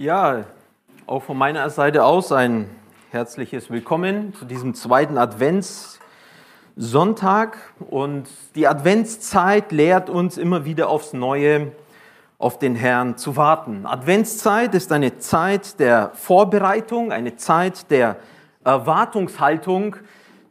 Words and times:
Ja, 0.00 0.44
auch 1.06 1.22
von 1.24 1.36
meiner 1.36 1.68
Seite 1.68 2.06
aus 2.06 2.32
ein 2.32 2.70
herzliches 3.10 3.68
Willkommen 3.68 4.32
zu 4.32 4.46
diesem 4.46 4.72
zweiten 4.72 5.18
Adventssonntag. 5.18 7.58
Und 7.90 8.26
die 8.54 8.66
Adventszeit 8.66 9.72
lehrt 9.72 10.08
uns 10.08 10.38
immer 10.38 10.64
wieder 10.64 10.88
aufs 10.88 11.12
Neue 11.12 11.72
auf 12.38 12.58
den 12.58 12.76
Herrn 12.76 13.18
zu 13.18 13.36
warten. 13.36 13.84
Adventszeit 13.84 14.74
ist 14.74 14.90
eine 14.90 15.18
Zeit 15.18 15.78
der 15.78 16.12
Vorbereitung, 16.14 17.12
eine 17.12 17.36
Zeit 17.36 17.90
der 17.90 18.16
Erwartungshaltung. 18.64 19.96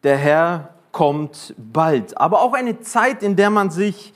Der 0.04 0.18
Herr 0.18 0.76
kommt 0.92 1.56
bald. 1.58 2.16
Aber 2.20 2.44
auch 2.44 2.54
eine 2.54 2.82
Zeit, 2.82 3.24
in 3.24 3.36
der 3.36 3.50
man 3.50 3.72
sich 3.72 4.14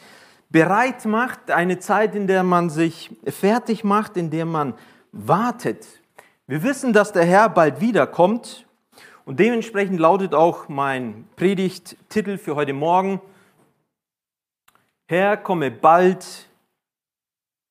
bereit 0.51 1.05
macht, 1.05 1.49
eine 1.49 1.79
Zeit, 1.79 2.13
in 2.13 2.27
der 2.27 2.43
man 2.43 2.69
sich 2.69 3.09
fertig 3.25 3.83
macht, 3.83 4.15
in 4.15 4.29
der 4.29 4.45
man 4.45 4.75
wartet. 5.13 6.01
Wir 6.47 6.63
wissen, 6.63 6.91
dass 6.91 7.13
der 7.13 7.23
Herr 7.23 7.47
bald 7.47 7.79
wiederkommt 7.79 8.67
und 9.23 9.39
dementsprechend 9.39 9.99
lautet 9.99 10.35
auch 10.35 10.67
mein 10.67 11.29
Predigttitel 11.37 12.37
für 12.37 12.55
heute 12.55 12.73
Morgen, 12.73 13.21
Herr, 15.07 15.37
komme 15.37 15.69
bald, 15.69 16.49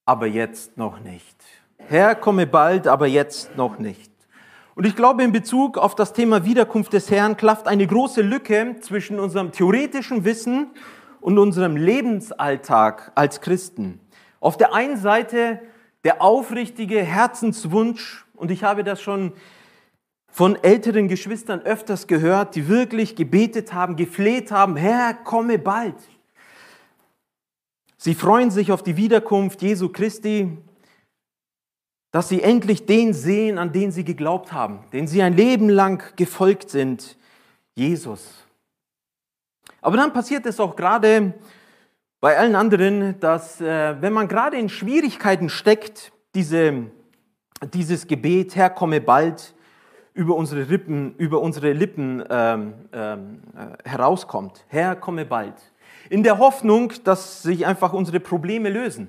aber 0.06 0.26
jetzt 0.26 0.76
noch 0.78 1.00
nicht. 1.00 1.36
Herr, 1.78 2.14
komme 2.14 2.46
bald, 2.46 2.86
aber 2.86 3.06
jetzt 3.06 3.56
noch 3.56 3.78
nicht. 3.78 4.12
Und 4.74 4.86
ich 4.86 4.94
glaube, 4.94 5.24
in 5.24 5.32
Bezug 5.32 5.76
auf 5.76 5.94
das 5.94 6.12
Thema 6.12 6.44
Wiederkunft 6.44 6.92
des 6.92 7.10
Herrn 7.10 7.36
klafft 7.36 7.66
eine 7.66 7.86
große 7.86 8.22
Lücke 8.22 8.76
zwischen 8.80 9.18
unserem 9.18 9.50
theoretischen 9.50 10.24
Wissen 10.24 10.70
und 11.20 11.38
unserem 11.38 11.76
Lebensalltag 11.76 13.12
als 13.14 13.40
Christen. 13.40 14.00
Auf 14.40 14.56
der 14.56 14.72
einen 14.72 14.96
Seite 14.96 15.60
der 16.04 16.20
aufrichtige 16.20 17.02
Herzenswunsch, 17.02 18.26
und 18.34 18.50
ich 18.50 18.64
habe 18.64 18.84
das 18.84 19.00
schon 19.00 19.32
von 20.28 20.56
älteren 20.62 21.08
Geschwistern 21.08 21.60
öfters 21.60 22.06
gehört, 22.06 22.54
die 22.56 22.66
wirklich 22.66 23.16
gebetet 23.16 23.72
haben, 23.72 23.96
gefleht 23.96 24.50
haben, 24.50 24.76
Herr, 24.76 25.14
komme 25.14 25.58
bald. 25.58 25.96
Sie 27.98 28.14
freuen 28.14 28.50
sich 28.50 28.72
auf 28.72 28.82
die 28.82 28.96
Wiederkunft 28.96 29.62
Jesu 29.62 29.90
Christi, 29.90 30.58
dass 32.10 32.28
sie 32.28 32.42
endlich 32.42 32.86
den 32.86 33.14
sehen, 33.14 33.58
an 33.58 33.72
den 33.72 33.92
sie 33.92 34.04
geglaubt 34.04 34.52
haben, 34.52 34.84
den 34.92 35.06
sie 35.06 35.22
ein 35.22 35.36
Leben 35.36 35.68
lang 35.68 36.16
gefolgt 36.16 36.70
sind, 36.70 37.16
Jesus. 37.74 38.44
Aber 39.80 39.96
dann 39.96 40.12
passiert 40.12 40.46
es 40.46 40.58
auch 40.60 40.76
gerade 40.76 41.34
bei 42.22 42.38
allen 42.38 42.54
anderen, 42.54 43.18
dass 43.18 43.60
äh, 43.60 44.00
wenn 44.00 44.12
man 44.12 44.28
gerade 44.28 44.56
in 44.56 44.68
Schwierigkeiten 44.68 45.48
steckt, 45.48 46.12
diese, 46.36 46.86
dieses 47.74 48.06
Gebet, 48.06 48.54
Herr, 48.54 48.70
komme 48.70 49.00
bald, 49.00 49.56
über 50.14 50.36
unsere 50.36 50.70
Rippen, 50.70 51.16
über 51.16 51.40
unsere 51.40 51.72
Lippen 51.72 52.22
ähm, 52.30 52.74
ähm, 52.92 53.42
äh, 53.56 53.88
herauskommt. 53.88 54.64
Herr, 54.68 54.94
komme 54.94 55.24
bald. 55.24 55.56
In 56.10 56.22
der 56.22 56.38
Hoffnung, 56.38 56.92
dass 57.02 57.42
sich 57.42 57.66
einfach 57.66 57.92
unsere 57.92 58.20
Probleme 58.20 58.68
lösen. 58.68 59.08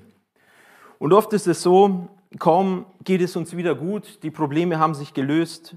Und 0.98 1.12
oft 1.12 1.32
ist 1.34 1.46
es 1.46 1.62
so, 1.62 2.08
kaum 2.40 2.84
geht 3.04 3.20
es 3.20 3.36
uns 3.36 3.56
wieder 3.56 3.76
gut, 3.76 4.24
die 4.24 4.32
Probleme 4.32 4.80
haben 4.80 4.94
sich 4.94 5.14
gelöst, 5.14 5.76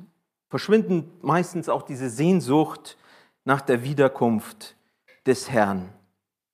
verschwinden 0.50 1.12
meistens 1.22 1.70
auch 1.70 1.84
diese 1.84 2.10
Sehnsucht 2.10 2.98
nach 3.46 3.62
der 3.62 3.84
Wiederkunft 3.84 4.76
des 5.28 5.52
Herrn. 5.52 5.90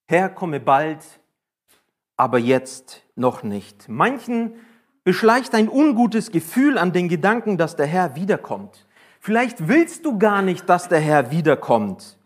Herr, 0.05 0.29
komme 0.29 0.59
bald, 0.59 1.03
aber 2.17 2.37
jetzt 2.37 3.03
noch 3.15 3.43
nicht. 3.43 3.87
Manchen 3.89 4.53
beschleicht 5.03 5.53
ein 5.55 5.69
ungutes 5.69 6.31
Gefühl 6.31 6.77
an 6.77 6.93
den 6.93 7.09
Gedanken, 7.09 7.57
dass 7.57 7.75
der 7.75 7.87
Herr 7.87 8.15
wiederkommt. 8.15 8.85
Vielleicht 9.19 9.67
willst 9.67 10.05
du 10.05 10.17
gar 10.17 10.41
nicht, 10.41 10.67
dass 10.67 10.89
der 10.89 10.99
Herr 10.99 11.31
wiederkommt, 11.31 12.17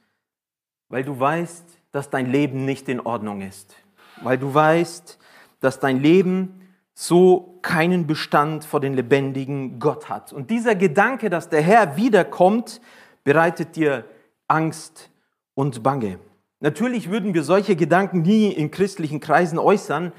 weil 0.89 1.03
du 1.03 1.20
weißt, 1.20 1.64
dass 1.92 2.10
dein 2.10 2.26
Leben 2.32 2.66
nicht 2.66 2.89
in 2.89 2.99
Ordnung 2.99 3.42
ist, 3.42 3.76
weil 4.21 4.37
du 4.37 4.54
weißt, 4.54 5.17
dass 5.60 5.80
dein 5.80 5.99
Leben 5.99 6.61
so 6.93 7.60
keinen 7.61 8.08
Bestand 8.08 8.66
vor 8.66 8.80
den 8.80 8.95
lebendigen 8.95 9.80
Gott 9.80 10.10
hat. 10.10 10.33
Und 10.33 10.49
dieser 10.49 10.73
Gedanke, 10.73 11.30
dass 11.30 11.49
der 11.49 11.61
Herr 11.61 11.95
wiederkommt, 11.98 12.82
bereitet 13.23 13.76
dir 13.76 14.05
Angst 14.48 15.11
und 15.54 15.83
Bange. 15.83 16.20
Natürlich 16.60 17.10
würden 17.10 17.34
wir 17.34 17.44
solche 17.44 17.76
Gedanken 17.76 18.23
nie 18.23 18.52
in 18.52 18.72
christlichen 18.72 19.20
Kreisen 19.20 19.60
äußern, 19.60 20.12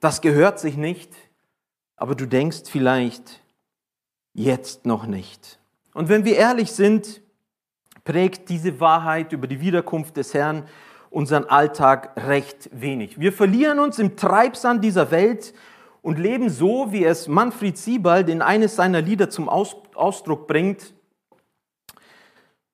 das 0.00 0.20
gehört 0.20 0.58
sich 0.58 0.76
nicht, 0.76 1.12
aber 1.96 2.14
du 2.14 2.26
denkst 2.26 2.62
vielleicht 2.66 3.42
jetzt 4.32 4.86
noch 4.86 5.06
nicht. 5.06 5.60
Und 5.94 6.08
wenn 6.08 6.24
wir 6.24 6.36
ehrlich 6.36 6.72
sind, 6.72 7.22
prägt 8.04 8.48
diese 8.48 8.80
Wahrheit 8.80 9.32
über 9.32 9.46
die 9.46 9.60
Wiederkunft 9.60 10.16
des 10.16 10.34
Herrn 10.34 10.68
unseren 11.10 11.44
Alltag 11.44 12.12
recht 12.16 12.68
wenig. 12.72 13.20
Wir 13.20 13.32
verlieren 13.32 13.78
uns 13.78 14.00
im 14.00 14.16
Treibsand 14.16 14.84
dieser 14.84 15.12
Welt 15.12 15.54
und 16.02 16.18
leben 16.18 16.50
so, 16.50 16.92
wie 16.92 17.04
es 17.04 17.28
Manfred 17.28 17.78
Siebald 17.78 18.28
in 18.28 18.42
eines 18.42 18.76
seiner 18.76 19.00
Lieder 19.00 19.30
zum 19.30 19.48
Ausdruck 19.48 20.48
bringt. 20.48 20.92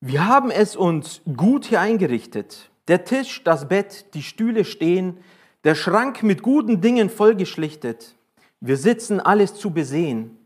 Wir 0.00 0.26
haben 0.26 0.50
es 0.50 0.74
uns 0.74 1.20
gut 1.36 1.66
hier 1.66 1.80
eingerichtet. 1.80 2.69
Der 2.88 3.04
Tisch, 3.04 3.44
das 3.44 3.68
Bett, 3.68 4.14
die 4.14 4.22
Stühle 4.22 4.64
stehen, 4.64 5.18
der 5.64 5.74
Schrank 5.74 6.22
mit 6.22 6.42
guten 6.42 6.80
Dingen 6.80 7.10
vollgeschlichtet. 7.10 8.16
Wir 8.60 8.76
sitzen 8.76 9.20
alles 9.20 9.54
zu 9.54 9.70
besehen. 9.70 10.38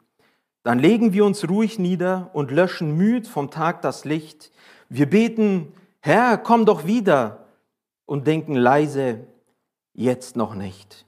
Dann 0.62 0.78
legen 0.78 1.12
wir 1.12 1.24
uns 1.24 1.48
ruhig 1.48 1.78
nieder 1.78 2.30
und 2.32 2.50
löschen 2.50 2.96
müd 2.96 3.28
vom 3.28 3.50
Tag 3.50 3.82
das 3.82 4.04
Licht. 4.04 4.50
Wir 4.88 5.08
beten, 5.08 5.72
Herr, 6.00 6.38
komm 6.38 6.64
doch 6.64 6.86
wieder 6.86 7.46
und 8.06 8.26
denken 8.26 8.54
leise, 8.54 9.26
jetzt 9.92 10.36
noch 10.36 10.54
nicht. 10.54 11.06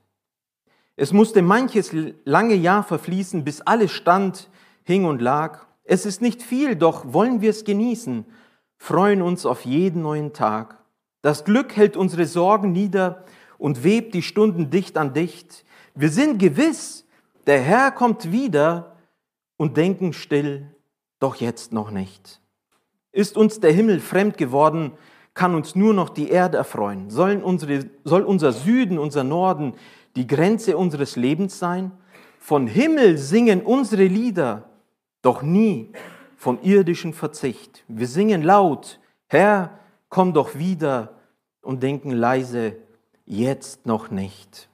Es 0.96 1.12
musste 1.12 1.42
manches 1.42 1.90
lange 2.24 2.54
Jahr 2.54 2.82
verfließen, 2.82 3.44
bis 3.44 3.60
alles 3.60 3.92
stand, 3.92 4.48
hing 4.84 5.04
und 5.04 5.20
lag. 5.20 5.66
Es 5.84 6.06
ist 6.06 6.22
nicht 6.22 6.42
viel, 6.42 6.76
doch 6.76 7.12
wollen 7.12 7.40
wir 7.40 7.50
es 7.50 7.64
genießen, 7.64 8.24
freuen 8.78 9.22
uns 9.22 9.44
auf 9.46 9.64
jeden 9.64 10.02
neuen 10.02 10.32
Tag. 10.32 10.75
Das 11.26 11.42
Glück 11.42 11.74
hält 11.74 11.96
unsere 11.96 12.24
Sorgen 12.24 12.70
nieder 12.70 13.24
und 13.58 13.82
webt 13.82 14.14
die 14.14 14.22
Stunden 14.22 14.70
dicht 14.70 14.96
an 14.96 15.12
dicht. 15.12 15.64
Wir 15.96 16.08
sind 16.08 16.38
gewiss, 16.38 17.04
der 17.48 17.60
Herr 17.60 17.90
kommt 17.90 18.30
wieder 18.30 18.94
und 19.56 19.76
denken 19.76 20.12
still, 20.12 20.72
doch 21.18 21.34
jetzt 21.34 21.72
noch 21.72 21.90
nicht. 21.90 22.40
Ist 23.10 23.36
uns 23.36 23.58
der 23.58 23.72
Himmel 23.72 23.98
fremd 23.98 24.38
geworden, 24.38 24.92
kann 25.34 25.56
uns 25.56 25.74
nur 25.74 25.94
noch 25.94 26.10
die 26.10 26.28
Erde 26.28 26.58
erfreuen. 26.58 27.10
Sollen 27.10 27.42
unsere, 27.42 27.90
soll 28.04 28.22
unser 28.22 28.52
Süden, 28.52 28.96
unser 28.96 29.24
Norden 29.24 29.74
die 30.14 30.28
Grenze 30.28 30.76
unseres 30.76 31.16
Lebens 31.16 31.58
sein? 31.58 31.90
Von 32.38 32.68
Himmel 32.68 33.18
singen 33.18 33.62
unsere 33.62 34.04
Lieder, 34.04 34.70
doch 35.22 35.42
nie 35.42 35.90
vom 36.36 36.60
irdischen 36.62 37.14
Verzicht. 37.14 37.82
Wir 37.88 38.06
singen 38.06 38.44
laut, 38.44 39.00
Herr, 39.26 39.80
komm 40.08 40.32
doch 40.32 40.54
wieder, 40.56 41.15
und 41.66 41.82
denken 41.82 42.12
leise, 42.12 42.76
jetzt 43.26 43.86
noch 43.86 44.10
nicht. 44.10 44.68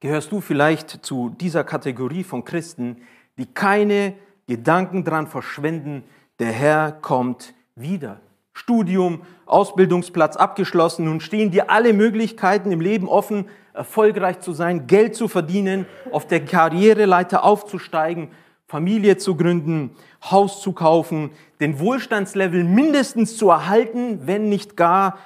Gehörst 0.00 0.32
du 0.32 0.40
vielleicht 0.40 1.04
zu 1.04 1.30
dieser 1.30 1.64
Kategorie 1.64 2.24
von 2.24 2.44
Christen, 2.44 2.98
die 3.38 3.46
keine 3.46 4.14
Gedanken 4.48 5.04
daran 5.04 5.28
verschwenden, 5.28 6.02
der 6.40 6.50
Herr 6.52 6.92
kommt 6.92 7.54
wieder? 7.76 8.20
Studium, 8.52 9.22
Ausbildungsplatz 9.46 10.36
abgeschlossen, 10.36 11.04
nun 11.04 11.20
stehen 11.20 11.52
dir 11.52 11.70
alle 11.70 11.92
Möglichkeiten 11.92 12.72
im 12.72 12.80
Leben 12.80 13.08
offen, 13.08 13.48
erfolgreich 13.72 14.40
zu 14.40 14.52
sein, 14.52 14.88
Geld 14.88 15.14
zu 15.14 15.28
verdienen, 15.28 15.86
auf 16.10 16.26
der 16.26 16.44
Karriereleiter 16.44 17.44
aufzusteigen, 17.44 18.30
Familie 18.66 19.16
zu 19.16 19.36
gründen, 19.36 19.96
Haus 20.30 20.60
zu 20.60 20.72
kaufen, 20.72 21.30
den 21.60 21.78
Wohlstandslevel 21.78 22.64
mindestens 22.64 23.36
zu 23.36 23.48
erhalten, 23.48 24.26
wenn 24.26 24.48
nicht 24.48 24.76
gar 24.76 25.18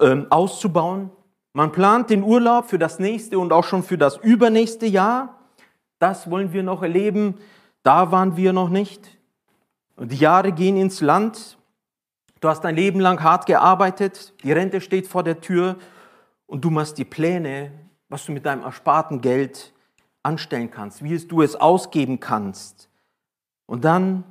ähm, 0.00 0.26
auszubauen. 0.30 1.10
Man 1.52 1.72
plant 1.72 2.10
den 2.10 2.22
Urlaub 2.22 2.68
für 2.68 2.78
das 2.78 2.98
nächste 2.98 3.38
und 3.38 3.52
auch 3.52 3.64
schon 3.64 3.82
für 3.82 3.98
das 3.98 4.16
übernächste 4.16 4.86
Jahr. 4.86 5.38
Das 5.98 6.30
wollen 6.30 6.52
wir 6.52 6.62
noch 6.62 6.82
erleben. 6.82 7.38
Da 7.82 8.10
waren 8.10 8.36
wir 8.36 8.52
noch 8.52 8.68
nicht. 8.68 9.18
Und 9.96 10.10
die 10.10 10.16
Jahre 10.16 10.52
gehen 10.52 10.76
ins 10.76 11.00
Land. 11.00 11.58
Du 12.40 12.48
hast 12.48 12.62
dein 12.62 12.74
Leben 12.74 13.00
lang 13.00 13.22
hart 13.22 13.46
gearbeitet. 13.46 14.34
Die 14.42 14.52
Rente 14.52 14.80
steht 14.80 15.06
vor 15.06 15.22
der 15.22 15.40
Tür 15.40 15.76
und 16.46 16.64
du 16.64 16.70
machst 16.70 16.98
die 16.98 17.04
Pläne, 17.04 17.70
was 18.08 18.26
du 18.26 18.32
mit 18.32 18.44
deinem 18.44 18.62
ersparten 18.62 19.20
Geld 19.20 19.72
anstellen 20.22 20.70
kannst, 20.70 21.02
wie 21.04 21.16
du 21.18 21.42
es 21.42 21.56
ausgeben 21.56 22.20
kannst. 22.20 22.88
Und 23.66 23.84
dann 23.84 24.24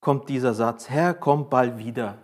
kommt 0.00 0.28
dieser 0.28 0.54
Satz, 0.54 0.88
Herr, 0.88 1.14
komm 1.14 1.48
bald 1.48 1.78
wieder, 1.78 2.18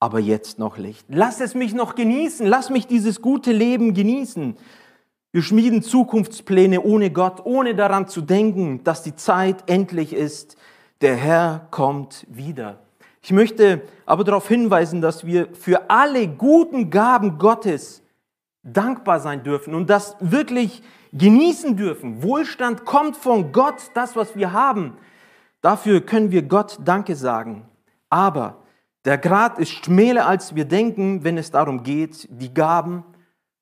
aber 0.00 0.20
jetzt 0.20 0.58
noch 0.58 0.78
nicht. 0.78 1.04
Lass 1.08 1.40
es 1.40 1.54
mich 1.54 1.74
noch 1.74 1.94
genießen, 1.94 2.46
lass 2.46 2.70
mich 2.70 2.86
dieses 2.86 3.20
gute 3.20 3.52
Leben 3.52 3.94
genießen. 3.94 4.56
Wir 5.32 5.42
schmieden 5.42 5.82
Zukunftspläne 5.82 6.80
ohne 6.82 7.10
Gott, 7.10 7.44
ohne 7.44 7.74
daran 7.74 8.08
zu 8.08 8.20
denken, 8.20 8.82
dass 8.84 9.02
die 9.02 9.16
Zeit 9.16 9.68
endlich 9.70 10.12
ist. 10.12 10.56
Der 11.00 11.16
Herr 11.16 11.68
kommt 11.70 12.26
wieder. 12.28 12.78
Ich 13.20 13.32
möchte 13.32 13.82
aber 14.06 14.24
darauf 14.24 14.48
hinweisen, 14.48 15.00
dass 15.00 15.26
wir 15.26 15.48
für 15.54 15.90
alle 15.90 16.28
guten 16.28 16.90
Gaben 16.90 17.38
Gottes 17.38 18.02
dankbar 18.62 19.20
sein 19.20 19.42
dürfen 19.42 19.74
und 19.74 19.90
das 19.90 20.16
wirklich 20.20 20.82
genießen 21.12 21.76
dürfen. 21.76 22.22
Wohlstand 22.22 22.84
kommt 22.84 23.16
von 23.16 23.52
Gott, 23.52 23.90
das, 23.94 24.16
was 24.16 24.36
wir 24.36 24.52
haben. 24.52 24.96
Dafür 25.60 26.00
können 26.00 26.30
wir 26.30 26.42
Gott 26.42 26.78
Danke 26.84 27.16
sagen. 27.16 27.68
Aber 28.08 28.62
der 29.08 29.16
Grad 29.16 29.58
ist 29.58 29.86
schmäler, 29.86 30.26
als 30.26 30.54
wir 30.54 30.66
denken, 30.66 31.24
wenn 31.24 31.38
es 31.38 31.50
darum 31.50 31.82
geht, 31.82 32.28
die 32.30 32.52
Gaben 32.52 33.04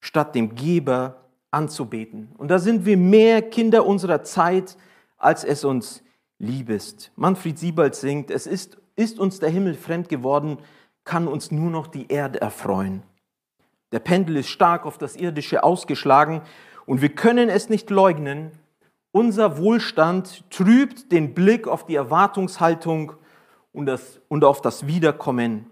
statt 0.01 0.35
dem 0.35 0.57
Geber 0.57 1.21
anzubeten. 1.53 2.33
Und 2.37 2.49
da 2.49 2.59
sind 2.59 2.85
wir 2.85 2.97
mehr 2.97 3.43
Kinder 3.43 3.87
unserer 3.87 4.25
Zeit, 4.25 4.77
als 5.17 5.45
es 5.45 5.65
uns 5.65 6.03
lieb 6.41 6.69
ist. 6.69 7.13
Manfred 7.15 7.61
Siebald 7.61 7.95
singt, 7.95 8.33
es 8.33 8.49
ist, 8.49 8.79
ist 8.97 9.21
uns 9.21 9.39
der 9.39 9.49
Himmel 9.49 9.75
fremd 9.75 10.09
geworden, 10.09 10.59
kann 11.05 11.29
uns 11.29 11.53
nur 11.53 11.71
noch 11.71 11.87
die 11.87 12.09
Erde 12.09 12.41
erfreuen. 12.41 13.05
Der 13.93 14.01
Pendel 14.01 14.39
ist 14.39 14.49
stark 14.49 14.85
auf 14.85 14.99
das 14.99 15.15
Irdische 15.15 15.63
ausgeschlagen 15.63 16.43
und 16.87 17.03
wir 17.03 17.11
können 17.11 17.51
es 17.51 17.69
nicht 17.69 17.89
leugnen. 17.91 18.51
Unser 19.13 19.59
Wohlstand 19.59 20.51
trübt 20.51 21.13
den 21.13 21.35
Blick 21.35 21.69
auf 21.69 21.87
die 21.87 21.95
Erwartungshaltung 21.95 23.13
und, 23.77 23.85
das, 23.87 24.21
und 24.29 24.43
auf 24.43 24.63
das 24.63 24.87
Wiederkommen 24.87 25.67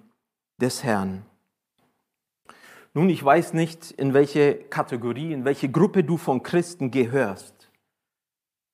des 0.61 0.85
Herrn. 0.85 1.25
Nun, 2.93 3.09
ich 3.09 3.25
weiß 3.25 3.55
nicht, 3.55 3.91
in 3.93 4.13
welche 4.13 4.55
Kategorie, 4.55 5.33
in 5.33 5.45
welche 5.45 5.71
Gruppe 5.71 6.05
du 6.05 6.19
von 6.19 6.43
Christen 6.43 6.91
gehörst. 6.91 7.71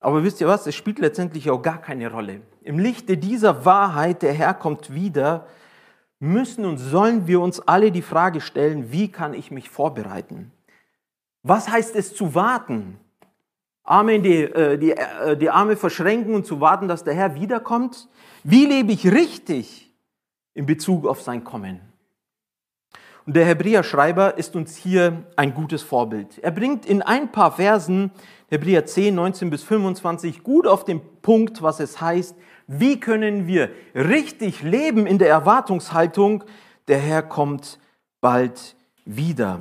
Aber 0.00 0.24
wisst 0.24 0.40
ihr 0.40 0.48
was, 0.48 0.66
es 0.66 0.74
spielt 0.74 0.98
letztendlich 0.98 1.48
auch 1.48 1.62
gar 1.62 1.80
keine 1.80 2.10
Rolle. 2.10 2.40
Im 2.62 2.78
Lichte 2.78 3.16
dieser 3.16 3.64
Wahrheit, 3.64 4.22
der 4.22 4.32
Herr 4.32 4.52
kommt 4.52 4.92
wieder, 4.92 5.46
müssen 6.18 6.64
und 6.64 6.78
sollen 6.78 7.28
wir 7.28 7.40
uns 7.40 7.60
alle 7.60 7.92
die 7.92 8.02
Frage 8.02 8.40
stellen, 8.40 8.90
wie 8.90 9.12
kann 9.12 9.32
ich 9.32 9.52
mich 9.52 9.70
vorbereiten? 9.70 10.50
Was 11.42 11.70
heißt 11.70 11.94
es 11.94 12.14
zu 12.14 12.34
warten? 12.34 12.98
Arme 13.84 14.16
in 14.16 14.22
die, 14.22 14.42
äh, 14.42 14.76
die, 14.76 14.90
äh, 14.90 15.36
die 15.36 15.50
Arme 15.50 15.76
verschränken 15.76 16.34
und 16.34 16.46
zu 16.46 16.60
warten, 16.60 16.88
dass 16.88 17.04
der 17.04 17.14
Herr 17.14 17.36
wiederkommt? 17.36 18.08
Wie 18.42 18.64
lebe 18.64 18.92
ich 18.92 19.06
richtig 19.10 19.92
in 20.54 20.66
Bezug 20.66 21.06
auf 21.06 21.20
sein 21.20 21.44
Kommen? 21.44 21.80
Und 23.26 23.36
der 23.36 23.44
Hebräer-Schreiber 23.44 24.38
ist 24.38 24.56
uns 24.56 24.76
hier 24.76 25.24
ein 25.36 25.52
gutes 25.52 25.82
Vorbild. 25.82 26.38
Er 26.38 26.50
bringt 26.50 26.86
in 26.86 27.02
ein 27.02 27.30
paar 27.30 27.52
Versen, 27.52 28.10
Hebräer 28.48 28.86
10, 28.86 29.14
19 29.14 29.50
bis 29.50 29.62
25, 29.62 30.42
gut 30.42 30.66
auf 30.66 30.84
den 30.84 31.00
Punkt, 31.20 31.62
was 31.62 31.80
es 31.80 32.00
heißt, 32.00 32.34
wie 32.66 32.98
können 32.98 33.46
wir 33.46 33.70
richtig 33.94 34.62
leben 34.62 35.06
in 35.06 35.18
der 35.18 35.28
Erwartungshaltung, 35.28 36.44
der 36.88 36.98
Herr 36.98 37.22
kommt 37.22 37.78
bald 38.20 38.74
wieder. 39.04 39.60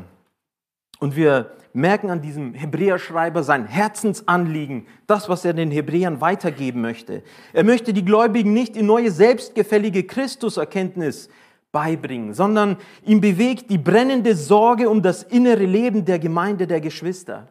Und 0.99 1.15
wir 1.15 1.51
merken 1.73 2.09
an 2.09 2.21
diesem 2.21 2.53
Hebräerschreiber 2.53 3.43
sein 3.43 3.65
Herzensanliegen, 3.65 4.87
das, 5.07 5.29
was 5.29 5.45
er 5.45 5.53
den 5.53 5.71
Hebräern 5.71 6.21
weitergeben 6.21 6.81
möchte. 6.81 7.23
Er 7.53 7.63
möchte 7.63 7.93
die 7.93 8.05
Gläubigen 8.05 8.53
nicht 8.53 8.75
in 8.75 8.85
neue 8.85 9.11
selbstgefällige 9.11 10.03
Christuserkenntnis 10.03 11.29
beibringen, 11.71 12.33
sondern 12.33 12.77
ihm 13.05 13.21
bewegt 13.21 13.69
die 13.69 13.77
brennende 13.77 14.35
Sorge 14.35 14.89
um 14.89 15.01
das 15.01 15.23
innere 15.23 15.65
Leben 15.65 16.05
der 16.05 16.19
Gemeinde 16.19 16.65
der 16.67 16.81
Geschwister. 16.81 17.47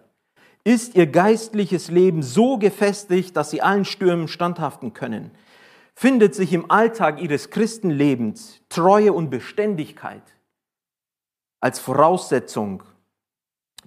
Ist 0.64 0.96
ihr 0.96 1.06
geistliches 1.06 1.90
Leben 1.90 2.22
so 2.22 2.58
gefestigt, 2.58 3.36
dass 3.36 3.50
sie 3.50 3.62
allen 3.62 3.84
Stürmen 3.84 4.28
standhaften 4.28 4.92
können? 4.92 5.30
Findet 5.94 6.34
sich 6.34 6.52
im 6.52 6.70
Alltag 6.70 7.22
ihres 7.22 7.50
Christenlebens 7.50 8.60
Treue 8.68 9.12
und 9.12 9.30
Beständigkeit 9.30 10.22
als 11.60 11.80
Voraussetzung 11.80 12.82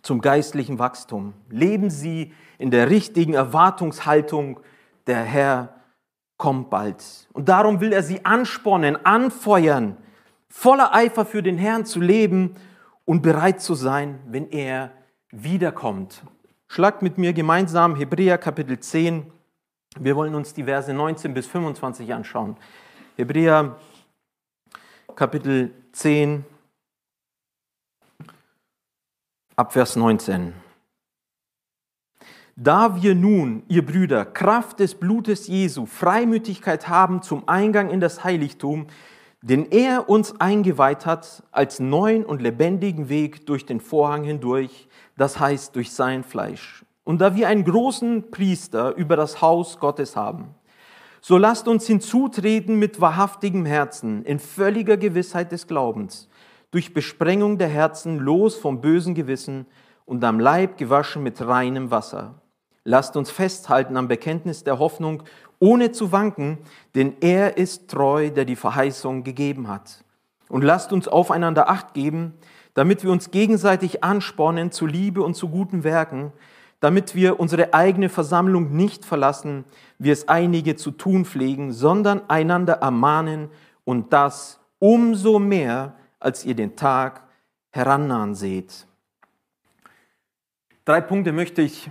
zum 0.02 0.22
geistlichen 0.22 0.80
Wachstum? 0.80 1.34
Leben 1.50 1.90
sie 1.90 2.34
in 2.58 2.72
der 2.72 2.90
richtigen 2.90 3.34
Erwartungshaltung, 3.34 4.60
der 5.08 5.24
Herr 5.24 5.76
kommt 6.38 6.70
bald. 6.70 7.04
Und 7.34 7.50
darum 7.50 7.82
will 7.82 7.94
er 7.94 8.04
sie 8.04 8.26
anspornen, 8.26 9.06
anfeuern, 9.06 9.98
voller 10.50 10.94
Eifer 10.94 11.26
für 11.26 11.44
den 11.44 11.58
Herrn 11.58 11.86
zu 11.86 12.02
leben 12.02 12.56
und 13.06 13.22
bereit 13.22 13.62
zu 13.62 13.76
sein, 13.76 14.20
wenn 14.28 14.50
er 14.50 14.92
wiederkommt. 15.32 16.24
Schlagt 16.68 17.02
mit 17.02 17.18
mir 17.18 17.34
gemeinsam 17.34 17.96
Hebräer 17.96 18.38
Kapitel 18.38 18.80
10. 18.80 19.32
Wir 20.00 20.16
wollen 20.16 20.36
uns 20.36 20.54
die 20.54 20.64
Verse 20.64 20.94
19 20.94 21.34
bis 21.34 21.48
25 21.48 22.14
anschauen. 22.14 22.58
Hebräer 23.18 23.78
Kapitel 25.16 25.74
10 25.92 26.46
ab 29.56 29.74
Vers 29.74 29.96
19. 29.96 30.54
Da 32.56 33.02
wir 33.02 33.16
nun, 33.16 33.64
ihr 33.68 33.86
Brüder, 33.86 34.26
Kraft 34.26 34.80
des 34.80 34.96
Blutes 34.96 35.48
Jesu, 35.48 35.86
Freimütigkeit 35.86 36.88
haben 36.88 37.22
zum 37.22 37.48
Eingang 37.48 37.90
in 37.90 38.00
das 38.00 38.24
Heiligtum, 38.24 38.88
den 39.42 39.72
er 39.72 40.10
uns 40.10 40.40
eingeweiht 40.40 41.06
hat 41.06 41.44
als 41.52 41.80
neuen 41.80 42.24
und 42.24 42.42
lebendigen 42.42 43.10
Weg 43.10 43.46
durch 43.48 43.66
den 43.66 43.80
Vorhang 43.80 44.24
hindurch, 44.24 44.88
das 45.18 45.40
heißt 45.40 45.76
durch 45.76 45.92
sein 45.92 46.24
Fleisch. 46.24 46.86
Und 47.04 47.20
da 47.20 47.36
wir 47.36 47.48
einen 47.48 47.66
großen 47.66 48.30
Priester 48.30 48.96
über 48.96 49.16
das 49.16 49.42
Haus 49.42 49.80
Gottes 49.80 50.16
haben, 50.16 50.54
so 51.22 51.38
lasst 51.38 51.68
uns 51.68 51.88
hinzutreten 51.88 52.78
mit 52.78 53.02
wahrhaftigem 53.02 53.66
Herzen, 53.66 54.24
in 54.24 54.40
völliger 54.40 54.98
Gewissheit 54.98 55.52
des 55.52 55.68
Glaubens, 55.68 56.28
durch 56.72 56.94
Besprengung 56.94 57.58
der 57.58 57.68
Herzen 57.68 58.18
los 58.18 58.56
vom 58.56 58.82
bösen 58.82 59.14
Gewissen 59.14 59.66
und 60.06 60.24
am 60.24 60.40
Leib 60.40 60.78
gewaschen 60.78 61.22
mit 61.24 61.42
reinem 61.46 61.92
Wasser. 61.92 62.36
Lasst 62.84 63.16
uns 63.16 63.30
festhalten 63.30 63.98
am 63.98 64.08
Bekenntnis 64.08 64.64
der 64.64 64.80
Hoffnung 64.80 65.24
ohne 65.60 65.92
zu 65.92 66.12
wanken, 66.12 66.58
denn 66.96 67.14
er 67.22 67.58
ist 67.58 67.90
treu, 67.90 68.32
der 68.32 68.46
die 68.46 68.56
Verheißung 68.56 69.24
gegeben 69.24 69.68
hat. 69.68 70.04
Und 70.50 70.64
lasst 70.64 70.92
uns 70.92 71.08
aufeinander 71.08 71.70
acht 71.70 71.94
geben, 71.94 72.34
damit 72.74 73.04
wir 73.04 73.12
uns 73.12 73.32
gegenseitig 73.32 74.04
anspornen 74.04 74.72
zu 74.72 74.88
Liebe 74.88 75.22
und 75.22 75.36
zu 75.36 75.50
guten 75.50 75.84
Werken, 75.84 76.32
damit 76.80 77.14
wir 77.14 77.40
unsere 77.40 77.76
eigene 77.76 78.10
Versammlung 78.10 78.76
nicht 78.76 79.06
verlassen, 79.06 79.66
wie 80.00 80.10
es 80.10 80.28
einige 80.28 80.76
zu 80.76 80.90
tun 80.90 81.26
pflegen, 81.26 81.72
sondern 81.72 82.22
einander 82.28 82.74
ermahnen 82.76 83.50
und 83.86 84.14
das 84.14 84.60
umso 84.80 85.38
mehr, 85.38 85.94
als 86.22 86.46
ihr 86.46 86.56
den 86.56 86.78
Tag 86.78 87.24
herannahen 87.72 88.36
seht. 88.36 88.88
Drei 90.86 91.02
Punkte 91.02 91.32
möchte 91.32 91.62
ich 91.62 91.90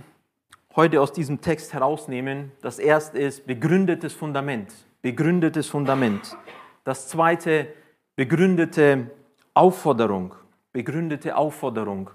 heute 0.75 1.01
aus 1.01 1.13
diesem 1.13 1.41
Text 1.41 1.73
herausnehmen. 1.73 2.51
Das 2.61 2.79
erste 2.79 3.19
ist 3.19 3.45
begründetes 3.45 4.13
Fundament. 4.13 4.73
Begründetes 5.01 5.67
Fundament. 5.67 6.37
Das 6.83 7.07
zweite, 7.07 7.67
begründete 8.15 9.11
Aufforderung. 9.53 10.35
Begründete 10.71 11.35
Aufforderung. 11.35 12.09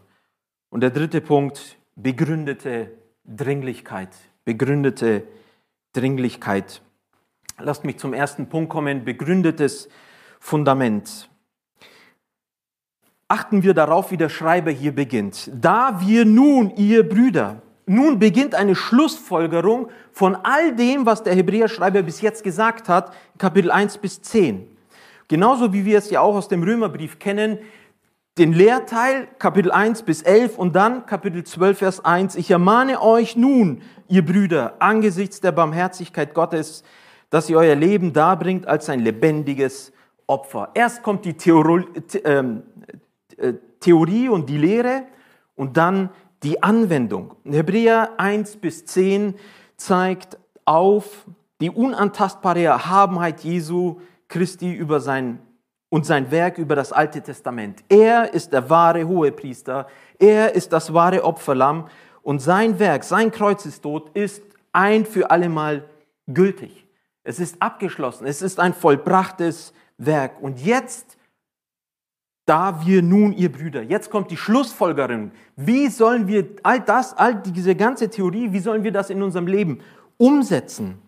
Und 0.70 0.80
der 0.80 0.90
dritte 0.90 1.20
Punkt, 1.20 1.76
begründete 1.94 2.92
Dringlichkeit. 3.25 4.11
Begründete 4.44 5.25
Dringlichkeit. 5.92 6.82
Lasst 7.58 7.85
mich 7.85 7.99
zum 7.99 8.14
ersten 8.14 8.49
Punkt 8.49 8.70
kommen. 8.70 9.04
Begründetes 9.04 9.88
Fundament. 10.40 11.28
Achten 13.28 13.64
wir 13.64 13.75
darauf, 13.75 14.12
wie 14.12 14.16
der 14.16 14.28
Schreiber 14.28 14.71
hier 14.71 14.95
beginnt. 14.95 15.50
Da 15.52 16.00
wir 16.00 16.25
nun, 16.25 16.71
ihr 16.76 17.09
Brüder, 17.09 17.61
nun 17.85 18.21
beginnt 18.21 18.54
eine 18.54 18.76
Schlussfolgerung 18.76 19.88
von 20.12 20.37
all 20.37 20.76
dem, 20.76 21.06
was 21.06 21.25
der 21.25 21.35
Hebräerschreiber 21.35 22.02
bis 22.02 22.21
jetzt 22.21 22.45
gesagt 22.45 22.88
hat, 22.88 23.12
Kapitel 23.38 23.73
1 23.73 23.99
bis 23.99 24.23
10. 24.23 24.66
Genauso 25.26 25.73
wie 25.73 25.85
wir 25.85 25.99
es 25.99 26.11
ja 26.11 26.21
auch 26.21 26.37
aus 26.37 26.47
dem 26.47 26.62
Römerbrief 26.62 27.18
kennen, 27.18 27.59
den 28.38 28.52
Lehrteil 28.52 29.26
Kapitel 29.38 29.73
1 29.73 30.02
bis 30.02 30.23
11 30.23 30.56
und 30.56 30.76
dann 30.76 31.06
Kapitel 31.06 31.42
12 31.42 31.78
Vers 31.78 32.04
1. 32.04 32.37
Ich 32.37 32.50
ermahne 32.50 33.02
euch 33.02 33.35
nun, 33.35 33.83
ihr 34.09 34.25
Brüder, 34.25 34.75
angesichts 34.78 35.40
der 35.40 35.52
Barmherzigkeit 35.52 36.33
Gottes, 36.33 36.85
dass 37.30 37.50
ihr 37.50 37.56
euer 37.56 37.75
Leben 37.75 38.12
darbringt 38.12 38.68
als 38.68 38.88
ein 38.88 39.00
lebendiges 39.00 39.92
Opfer. 40.28 40.71
Erst 40.75 41.02
kommt 41.02 41.25
die 41.25 41.35
ähm, 42.25 42.62
äh, 42.87 42.97
Theorie 43.80 44.28
und 44.28 44.48
die 44.48 44.58
Lehre 44.58 45.04
und 45.54 45.76
dann 45.76 46.10
die 46.42 46.62
Anwendung. 46.62 47.34
Hebräer 47.44 48.10
1 48.18 48.56
bis 48.56 48.84
10 48.86 49.34
zeigt 49.76 50.38
auf 50.64 51.26
die 51.60 51.70
unantastbare 51.70 52.62
Erhabenheit 52.62 53.40
Jesu 53.40 54.00
Christi 54.28 54.72
über 54.72 55.00
sein 55.00 55.38
und 55.88 56.04
sein 56.04 56.30
Werk 56.30 56.58
über 56.58 56.74
das 56.74 56.92
Alte 56.92 57.22
Testament. 57.22 57.82
Er 57.88 58.34
ist 58.34 58.52
der 58.52 58.68
wahre 58.68 59.06
Hohepriester, 59.06 59.86
er 60.18 60.54
ist 60.54 60.72
das 60.72 60.92
wahre 60.92 61.24
Opferlamm 61.24 61.88
und 62.22 62.40
sein 62.40 62.78
Werk, 62.78 63.04
sein 63.04 63.30
Kreuzestod 63.30 64.10
ist 64.14 64.42
ein 64.72 65.06
für 65.06 65.30
allemal 65.30 65.84
gültig. 66.26 66.86
Es 67.22 67.40
ist 67.40 67.60
abgeschlossen. 67.60 68.26
Es 68.26 68.40
ist 68.40 68.60
ein 68.60 68.72
vollbrachtes 68.72 69.72
Werk. 69.98 70.40
Und 70.40 70.60
jetzt, 70.64 71.15
da 72.46 72.86
wir 72.86 73.02
nun, 73.02 73.32
ihr 73.32 73.50
Brüder, 73.50 73.82
jetzt 73.82 74.08
kommt 74.08 74.30
die 74.30 74.36
Schlussfolgerung. 74.36 75.32
Wie 75.56 75.88
sollen 75.88 76.28
wir 76.28 76.46
all 76.62 76.80
das, 76.80 77.12
all 77.12 77.34
diese 77.34 77.74
ganze 77.74 78.08
Theorie, 78.08 78.52
wie 78.52 78.60
sollen 78.60 78.84
wir 78.84 78.92
das 78.92 79.10
in 79.10 79.22
unserem 79.22 79.48
Leben 79.48 79.80
umsetzen? 80.16 80.98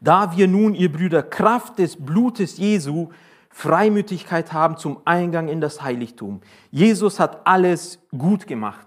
Da 0.00 0.36
wir 0.36 0.48
nun, 0.48 0.74
ihr 0.74 0.90
Brüder, 0.90 1.22
Kraft 1.22 1.78
des 1.78 1.96
Blutes 1.96 2.58
Jesu, 2.58 3.10
Freimütigkeit 3.50 4.52
haben 4.52 4.76
zum 4.76 4.98
Eingang 5.04 5.46
in 5.46 5.60
das 5.60 5.80
Heiligtum. 5.80 6.40
Jesus 6.72 7.20
hat 7.20 7.46
alles 7.46 8.00
gut 8.16 8.48
gemacht. 8.48 8.86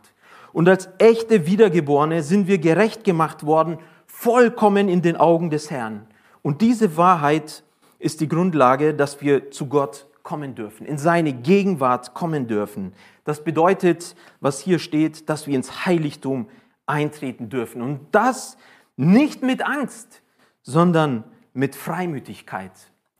Und 0.51 0.67
als 0.67 0.89
echte 0.97 1.45
Wiedergeborene 1.45 2.21
sind 2.21 2.47
wir 2.47 2.57
gerecht 2.57 3.05
gemacht 3.05 3.45
worden, 3.45 3.77
vollkommen 4.07 4.89
in 4.89 5.01
den 5.01 5.15
Augen 5.15 5.49
des 5.49 5.71
Herrn. 5.71 6.07
Und 6.41 6.61
diese 6.61 6.97
Wahrheit 6.97 7.63
ist 7.99 8.19
die 8.19 8.27
Grundlage, 8.27 8.93
dass 8.93 9.21
wir 9.21 9.51
zu 9.51 9.67
Gott 9.67 10.07
kommen 10.25 10.55
dürfen, 10.55 10.85
in 10.85 10.97
seine 10.97 11.31
Gegenwart 11.31 12.13
kommen 12.13 12.47
dürfen. 12.47 12.91
Das 13.23 13.45
bedeutet, 13.45 14.17
was 14.41 14.59
hier 14.59 14.79
steht, 14.79 15.29
dass 15.29 15.47
wir 15.47 15.55
ins 15.55 15.85
Heiligtum 15.85 16.49
eintreten 16.85 17.47
dürfen. 17.47 17.81
Und 17.81 18.01
das 18.11 18.57
nicht 18.97 19.41
mit 19.41 19.65
Angst, 19.65 20.21
sondern 20.63 21.23
mit 21.53 21.77
Freimütigkeit. 21.77 22.73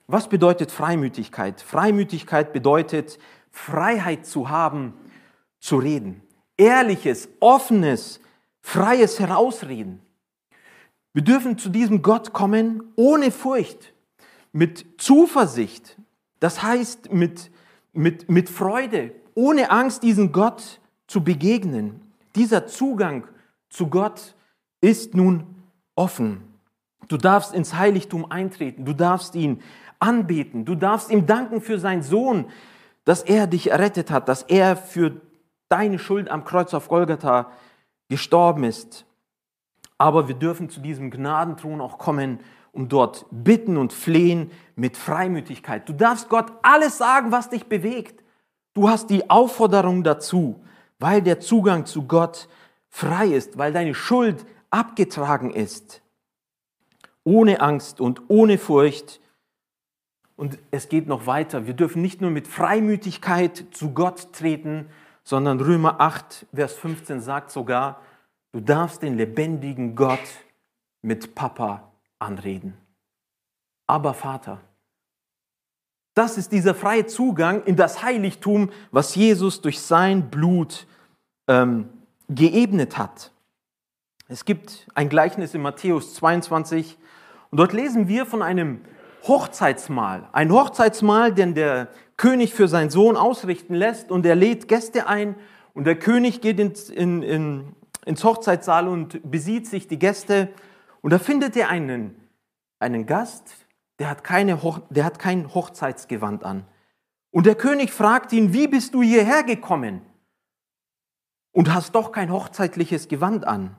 Was 0.06 0.28
bedeutet 0.28 0.70
Freimütigkeit? 0.70 1.62
Freimütigkeit 1.62 2.52
bedeutet, 2.52 3.18
Freiheit 3.50 4.26
zu 4.26 4.50
haben, 4.50 4.92
zu 5.58 5.78
reden 5.78 6.20
ehrliches, 6.56 7.28
offenes, 7.40 8.20
freies 8.60 9.20
Herausreden. 9.20 10.00
Wir 11.12 11.22
dürfen 11.22 11.58
zu 11.58 11.68
diesem 11.68 12.02
Gott 12.02 12.32
kommen 12.32 12.92
ohne 12.96 13.30
Furcht, 13.30 13.94
mit 14.52 14.86
Zuversicht, 14.98 15.96
das 16.40 16.62
heißt 16.62 17.12
mit, 17.12 17.50
mit, 17.92 18.28
mit 18.28 18.48
Freude, 18.48 19.12
ohne 19.34 19.70
Angst, 19.70 20.02
diesen 20.02 20.32
Gott 20.32 20.80
zu 21.06 21.22
begegnen. 21.22 22.00
Dieser 22.34 22.66
Zugang 22.66 23.26
zu 23.68 23.88
Gott 23.88 24.34
ist 24.80 25.14
nun 25.14 25.44
offen. 25.94 26.42
Du 27.08 27.16
darfst 27.16 27.54
ins 27.54 27.74
Heiligtum 27.74 28.30
eintreten, 28.30 28.84
du 28.84 28.92
darfst 28.92 29.34
ihn 29.34 29.62
anbeten, 29.98 30.64
du 30.64 30.74
darfst 30.74 31.10
ihm 31.10 31.26
danken 31.26 31.60
für 31.60 31.78
seinen 31.78 32.02
Sohn, 32.02 32.46
dass 33.04 33.22
er 33.22 33.46
dich 33.46 33.70
errettet 33.70 34.10
hat, 34.10 34.28
dass 34.28 34.42
er 34.42 34.76
für 34.76 35.20
deine 35.68 35.98
Schuld 35.98 36.28
am 36.28 36.44
Kreuz 36.44 36.74
auf 36.74 36.88
Golgatha 36.88 37.50
gestorben 38.08 38.64
ist. 38.64 39.06
Aber 39.98 40.28
wir 40.28 40.34
dürfen 40.34 40.68
zu 40.68 40.80
diesem 40.80 41.10
Gnadenthron 41.10 41.80
auch 41.80 41.98
kommen, 41.98 42.40
um 42.76 42.88
dort 42.88 43.26
bitten 43.30 43.76
und 43.76 43.92
flehen 43.92 44.50
mit 44.76 44.96
Freimütigkeit. 44.96 45.88
Du 45.88 45.94
darfst 45.94 46.28
Gott 46.28 46.52
alles 46.62 46.98
sagen, 46.98 47.32
was 47.32 47.48
dich 47.48 47.66
bewegt. 47.66 48.22
Du 48.74 48.90
hast 48.90 49.08
die 49.08 49.30
Aufforderung 49.30 50.04
dazu, 50.04 50.62
weil 50.98 51.22
der 51.22 51.40
Zugang 51.40 51.86
zu 51.86 52.06
Gott 52.06 52.48
frei 52.90 53.28
ist, 53.28 53.56
weil 53.56 53.72
deine 53.72 53.94
Schuld 53.94 54.44
abgetragen 54.70 55.50
ist. 55.50 56.02
Ohne 57.24 57.60
Angst 57.60 58.00
und 58.00 58.22
ohne 58.28 58.58
Furcht. 58.58 59.20
Und 60.36 60.58
es 60.70 60.90
geht 60.90 61.08
noch 61.08 61.26
weiter. 61.26 61.66
Wir 61.66 61.74
dürfen 61.74 62.02
nicht 62.02 62.20
nur 62.20 62.30
mit 62.30 62.46
Freimütigkeit 62.46 63.64
zu 63.72 63.92
Gott 63.92 64.34
treten, 64.34 64.90
sondern 65.24 65.60
Römer 65.60 66.00
8, 66.00 66.46
Vers 66.54 66.74
15 66.74 67.20
sagt 67.20 67.50
sogar, 67.50 68.02
du 68.52 68.60
darfst 68.60 69.02
den 69.02 69.16
lebendigen 69.16 69.96
Gott 69.96 70.20
mit 71.00 71.34
Papa 71.34 71.90
anreden. 72.18 72.76
Aber 73.86 74.14
Vater, 74.14 74.60
das 76.14 76.38
ist 76.38 76.52
dieser 76.52 76.74
freie 76.74 77.06
Zugang 77.06 77.62
in 77.64 77.76
das 77.76 78.02
Heiligtum, 78.02 78.70
was 78.90 79.14
Jesus 79.14 79.60
durch 79.60 79.80
sein 79.80 80.30
Blut 80.30 80.86
ähm, 81.46 81.90
geebnet 82.28 82.96
hat. 82.96 83.32
Es 84.28 84.44
gibt 84.44 84.88
ein 84.94 85.08
Gleichnis 85.08 85.54
in 85.54 85.62
Matthäus 85.62 86.14
22 86.14 86.98
und 87.50 87.58
dort 87.58 87.72
lesen 87.72 88.08
wir 88.08 88.26
von 88.26 88.42
einem 88.42 88.80
Hochzeitsmahl. 89.24 90.28
Ein 90.32 90.50
Hochzeitsmahl, 90.50 91.32
den 91.32 91.54
der 91.54 91.88
König 92.16 92.54
für 92.54 92.66
seinen 92.66 92.90
Sohn 92.90 93.16
ausrichten 93.16 93.74
lässt 93.74 94.10
und 94.10 94.24
er 94.26 94.34
lädt 94.34 94.68
Gäste 94.68 95.06
ein 95.06 95.36
und 95.74 95.84
der 95.84 95.98
König 95.98 96.40
geht 96.40 96.58
ins, 96.58 96.88
in, 96.88 97.22
in, 97.22 97.76
ins 98.04 98.24
Hochzeitssaal 98.24 98.88
und 98.88 99.30
besieht 99.30 99.66
sich 99.66 99.86
die 99.86 99.98
Gäste 99.98 100.48
und 101.00 101.12
da 101.12 101.18
findet 101.18 101.56
er 101.56 101.68
einen, 101.68 102.16
einen 102.78 103.06
Gast, 103.06 103.66
der 103.98 104.10
hat, 104.10 104.24
keine, 104.24 104.58
der 104.90 105.04
hat 105.04 105.18
kein 105.18 105.54
Hochzeitsgewand 105.54 106.44
an. 106.44 106.66
Und 107.30 107.46
der 107.46 107.54
König 107.54 107.92
fragt 107.92 108.32
ihn, 108.32 108.52
wie 108.52 108.68
bist 108.68 108.94
du 108.94 109.02
hierher 109.02 109.42
gekommen? 109.42 110.02
Und 111.52 111.72
hast 111.72 111.94
doch 111.94 112.12
kein 112.12 112.30
hochzeitliches 112.30 113.08
Gewand 113.08 113.46
an. 113.46 113.76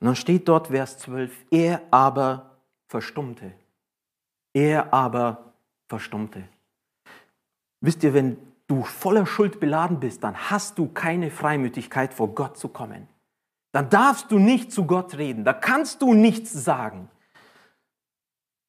Und 0.00 0.06
dann 0.06 0.16
steht 0.16 0.48
dort 0.48 0.68
Vers 0.68 0.98
12, 0.98 1.46
er 1.50 1.82
aber 1.90 2.58
verstummte. 2.86 3.52
Er 4.54 4.92
aber 4.94 5.52
verstummte. 5.88 6.44
Wisst 7.80 8.02
ihr, 8.02 8.14
wenn 8.14 8.38
du 8.66 8.82
voller 8.82 9.26
Schuld 9.26 9.60
beladen 9.60 10.00
bist, 10.00 10.24
dann 10.24 10.50
hast 10.50 10.78
du 10.78 10.88
keine 10.88 11.30
Freimütigkeit 11.30 12.14
vor 12.14 12.34
Gott 12.34 12.58
zu 12.58 12.68
kommen. 12.68 13.08
Dann 13.72 13.90
darfst 13.90 14.30
du 14.30 14.38
nicht 14.38 14.72
zu 14.72 14.86
Gott 14.86 15.16
reden, 15.18 15.44
da 15.44 15.52
kannst 15.52 16.02
du 16.02 16.14
nichts 16.14 16.52
sagen. 16.52 17.10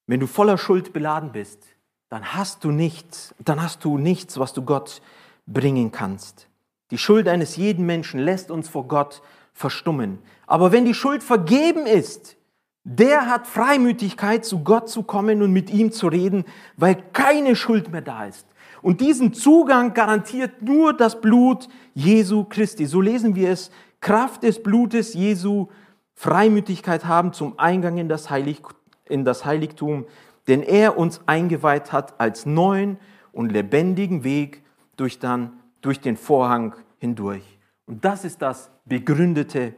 Wenn 0.08 0.20
du 0.20 0.28
voller 0.28 0.58
Schuld 0.58 0.92
beladen 0.92 1.32
bist, 1.32 1.64
dann 2.10 2.34
hast 2.34 2.64
du 2.64 2.72
nichts, 2.72 3.36
dann 3.40 3.62
hast 3.62 3.86
du 3.86 3.98
nichts, 3.98 4.40
was 4.40 4.54
du 4.54 4.64
Gott 4.64 5.02
bringen 5.46 5.92
kannst. 5.92 6.48
Die 6.92 6.98
Schuld 6.98 7.28
eines 7.28 7.56
jeden 7.56 7.86
Menschen 7.86 8.20
lässt 8.20 8.50
uns 8.50 8.68
vor 8.68 8.88
Gott 8.88 9.22
verstummen. 9.54 10.20
Aber 10.48 10.72
wenn 10.72 10.86
die 10.86 10.96
Schuld 10.96 11.22
vergeben 11.22 11.86
ist, 11.86 12.38
der 12.84 13.28
hat 13.28 13.46
Freimütigkeit, 13.46 14.46
zu 14.46 14.64
Gott 14.64 14.90
zu 14.90 15.04
kommen 15.04 15.44
und 15.44 15.54
mit 15.54 15.70
ihm 15.70 15.92
zu 15.92 16.08
reden, 16.08 16.46
weil 16.78 16.96
keine 17.14 17.56
Schuld 17.56 17.92
mehr 17.92 18.02
da 18.02 18.26
ist. 18.26 18.48
Und 18.82 19.02
diesen 19.02 19.34
Zugang 19.34 19.94
garantiert 19.94 20.62
nur 20.62 20.94
das 20.94 21.20
Blut 21.20 21.68
Jesu 21.94 22.46
Christi. 22.46 22.86
So 22.86 23.02
lesen 23.02 23.36
wir 23.36 23.52
es. 23.52 23.70
Kraft 24.02 24.44
des 24.44 24.64
Blutes 24.64 25.14
Jesu, 25.14 25.68
Freimütigkeit 26.14 27.06
haben 27.06 27.34
zum 27.34 27.58
Eingang 27.60 27.98
in 27.98 28.10
das, 28.10 28.30
Heilig, 28.30 28.62
in 29.06 29.26
das 29.26 29.46
Heiligtum, 29.46 30.06
denn 30.48 30.64
er 30.64 30.98
uns 30.98 31.22
eingeweiht 31.26 31.92
hat 31.92 32.20
als 32.20 32.46
neuen 32.46 32.98
und 33.32 33.52
lebendigen 33.52 34.24
Weg 34.24 34.64
durch, 34.98 35.20
dann, 35.20 35.60
durch 35.82 36.02
den 36.02 36.18
Vorhang 36.18 36.76
hindurch. 36.98 37.44
Und 37.86 38.04
das 38.06 38.26
ist 38.26 38.42
das 38.42 38.70
begründete 38.86 39.74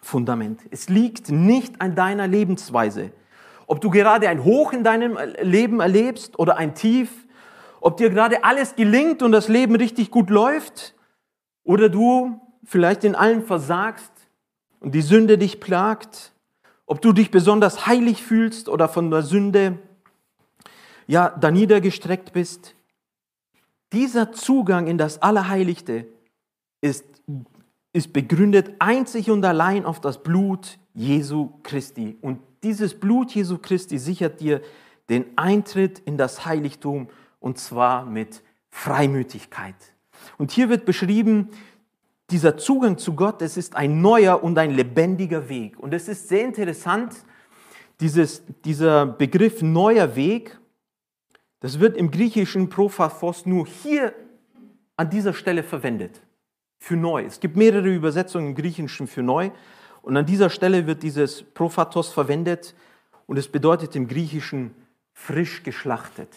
Fundament. 0.00 0.60
Es 0.70 0.88
liegt 0.88 1.30
nicht 1.30 1.80
an 1.80 1.94
deiner 1.94 2.26
Lebensweise. 2.26 3.12
Ob 3.66 3.80
du 3.80 3.90
gerade 3.90 4.28
ein 4.28 4.44
Hoch 4.44 4.72
in 4.72 4.84
deinem 4.84 5.18
Leben 5.40 5.80
erlebst 5.80 6.38
oder 6.38 6.56
ein 6.56 6.74
Tief, 6.74 7.10
ob 7.80 7.96
dir 7.96 8.10
gerade 8.10 8.44
alles 8.44 8.76
gelingt 8.76 9.22
und 9.22 9.32
das 9.32 9.48
Leben 9.48 9.76
richtig 9.76 10.10
gut 10.10 10.30
läuft 10.30 10.94
oder 11.64 11.88
du 11.88 12.40
vielleicht 12.64 13.04
in 13.04 13.14
allem 13.14 13.42
versagst 13.42 14.12
und 14.80 14.94
die 14.94 15.02
Sünde 15.02 15.38
dich 15.38 15.60
plagt, 15.60 16.32
ob 16.86 17.00
du 17.00 17.12
dich 17.12 17.30
besonders 17.30 17.86
heilig 17.86 18.22
fühlst 18.22 18.68
oder 18.68 18.88
von 18.88 19.10
der 19.10 19.22
Sünde 19.22 19.78
ja 21.06 21.30
da 21.30 21.50
niedergestreckt 21.50 22.32
bist. 22.32 22.74
Dieser 23.92 24.32
Zugang 24.32 24.86
in 24.86 24.98
das 24.98 25.22
Allerheiligste 25.22 26.06
ist 26.80 27.04
ist 27.94 28.12
begründet 28.12 28.72
einzig 28.80 29.30
und 29.30 29.44
allein 29.44 29.86
auf 29.86 30.00
das 30.00 30.22
Blut 30.22 30.78
Jesu 30.94 31.52
Christi. 31.62 32.18
Und 32.20 32.40
dieses 32.64 32.98
Blut 32.98 33.30
Jesu 33.30 33.56
Christi 33.58 33.98
sichert 33.98 34.40
dir 34.40 34.60
den 35.08 35.26
Eintritt 35.36 36.00
in 36.00 36.18
das 36.18 36.44
Heiligtum 36.44 37.08
und 37.38 37.58
zwar 37.58 38.04
mit 38.04 38.42
Freimütigkeit. 38.70 39.76
Und 40.38 40.50
hier 40.50 40.68
wird 40.68 40.84
beschrieben, 40.84 41.50
dieser 42.30 42.56
Zugang 42.56 42.98
zu 42.98 43.14
Gott, 43.14 43.42
es 43.42 43.56
ist 43.56 43.76
ein 43.76 44.00
neuer 44.00 44.42
und 44.42 44.58
ein 44.58 44.70
lebendiger 44.70 45.48
Weg. 45.48 45.78
Und 45.78 45.92
es 45.92 46.08
ist 46.08 46.28
sehr 46.28 46.44
interessant, 46.44 47.14
dieses, 48.00 48.42
dieser 48.64 49.06
Begriff 49.06 49.62
neuer 49.62 50.16
Weg, 50.16 50.58
das 51.60 51.80
wird 51.80 51.96
im 51.96 52.10
griechischen 52.10 52.68
Prophaphos 52.68 53.46
nur 53.46 53.66
hier 53.66 54.14
an 54.96 55.10
dieser 55.10 55.32
Stelle 55.32 55.62
verwendet 55.62 56.20
für 56.78 56.96
neu. 56.96 57.24
Es 57.24 57.40
gibt 57.40 57.56
mehrere 57.56 57.88
Übersetzungen 57.88 58.48
im 58.48 58.54
Griechischen 58.54 59.06
für 59.06 59.22
neu. 59.22 59.50
Und 60.02 60.16
an 60.16 60.26
dieser 60.26 60.50
Stelle 60.50 60.86
wird 60.86 61.02
dieses 61.02 61.42
Prophatos 61.42 62.12
verwendet 62.12 62.74
und 63.26 63.38
es 63.38 63.48
bedeutet 63.48 63.96
im 63.96 64.06
Griechischen 64.06 64.74
frisch 65.14 65.62
geschlachtet. 65.62 66.28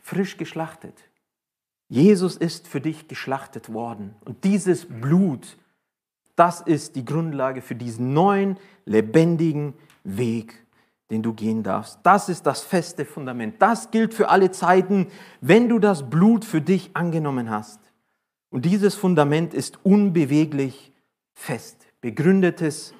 Frisch 0.00 0.38
geschlachtet. 0.38 1.07
Jesus 1.88 2.36
ist 2.36 2.68
für 2.68 2.80
dich 2.80 3.08
geschlachtet 3.08 3.72
worden. 3.72 4.14
Und 4.24 4.44
dieses 4.44 4.86
Blut, 4.86 5.56
das 6.36 6.60
ist 6.60 6.96
die 6.96 7.04
Grundlage 7.04 7.62
für 7.62 7.74
diesen 7.74 8.12
neuen, 8.12 8.58
lebendigen 8.84 9.74
Weg, 10.04 10.66
den 11.10 11.22
du 11.22 11.32
gehen 11.32 11.62
darfst. 11.62 11.98
Das 12.02 12.28
ist 12.28 12.46
das 12.46 12.60
feste 12.60 13.04
Fundament. 13.04 13.60
Das 13.60 13.90
gilt 13.90 14.12
für 14.12 14.28
alle 14.28 14.50
Zeiten, 14.50 15.06
wenn 15.40 15.68
du 15.68 15.78
das 15.78 16.08
Blut 16.08 16.44
für 16.44 16.60
dich 16.60 16.90
angenommen 16.94 17.48
hast. 17.48 17.80
Und 18.50 18.64
dieses 18.64 18.94
Fundament 18.94 19.54
ist 19.54 19.78
unbeweglich 19.84 20.92
fest, 21.34 21.86
begründetes 22.00 22.92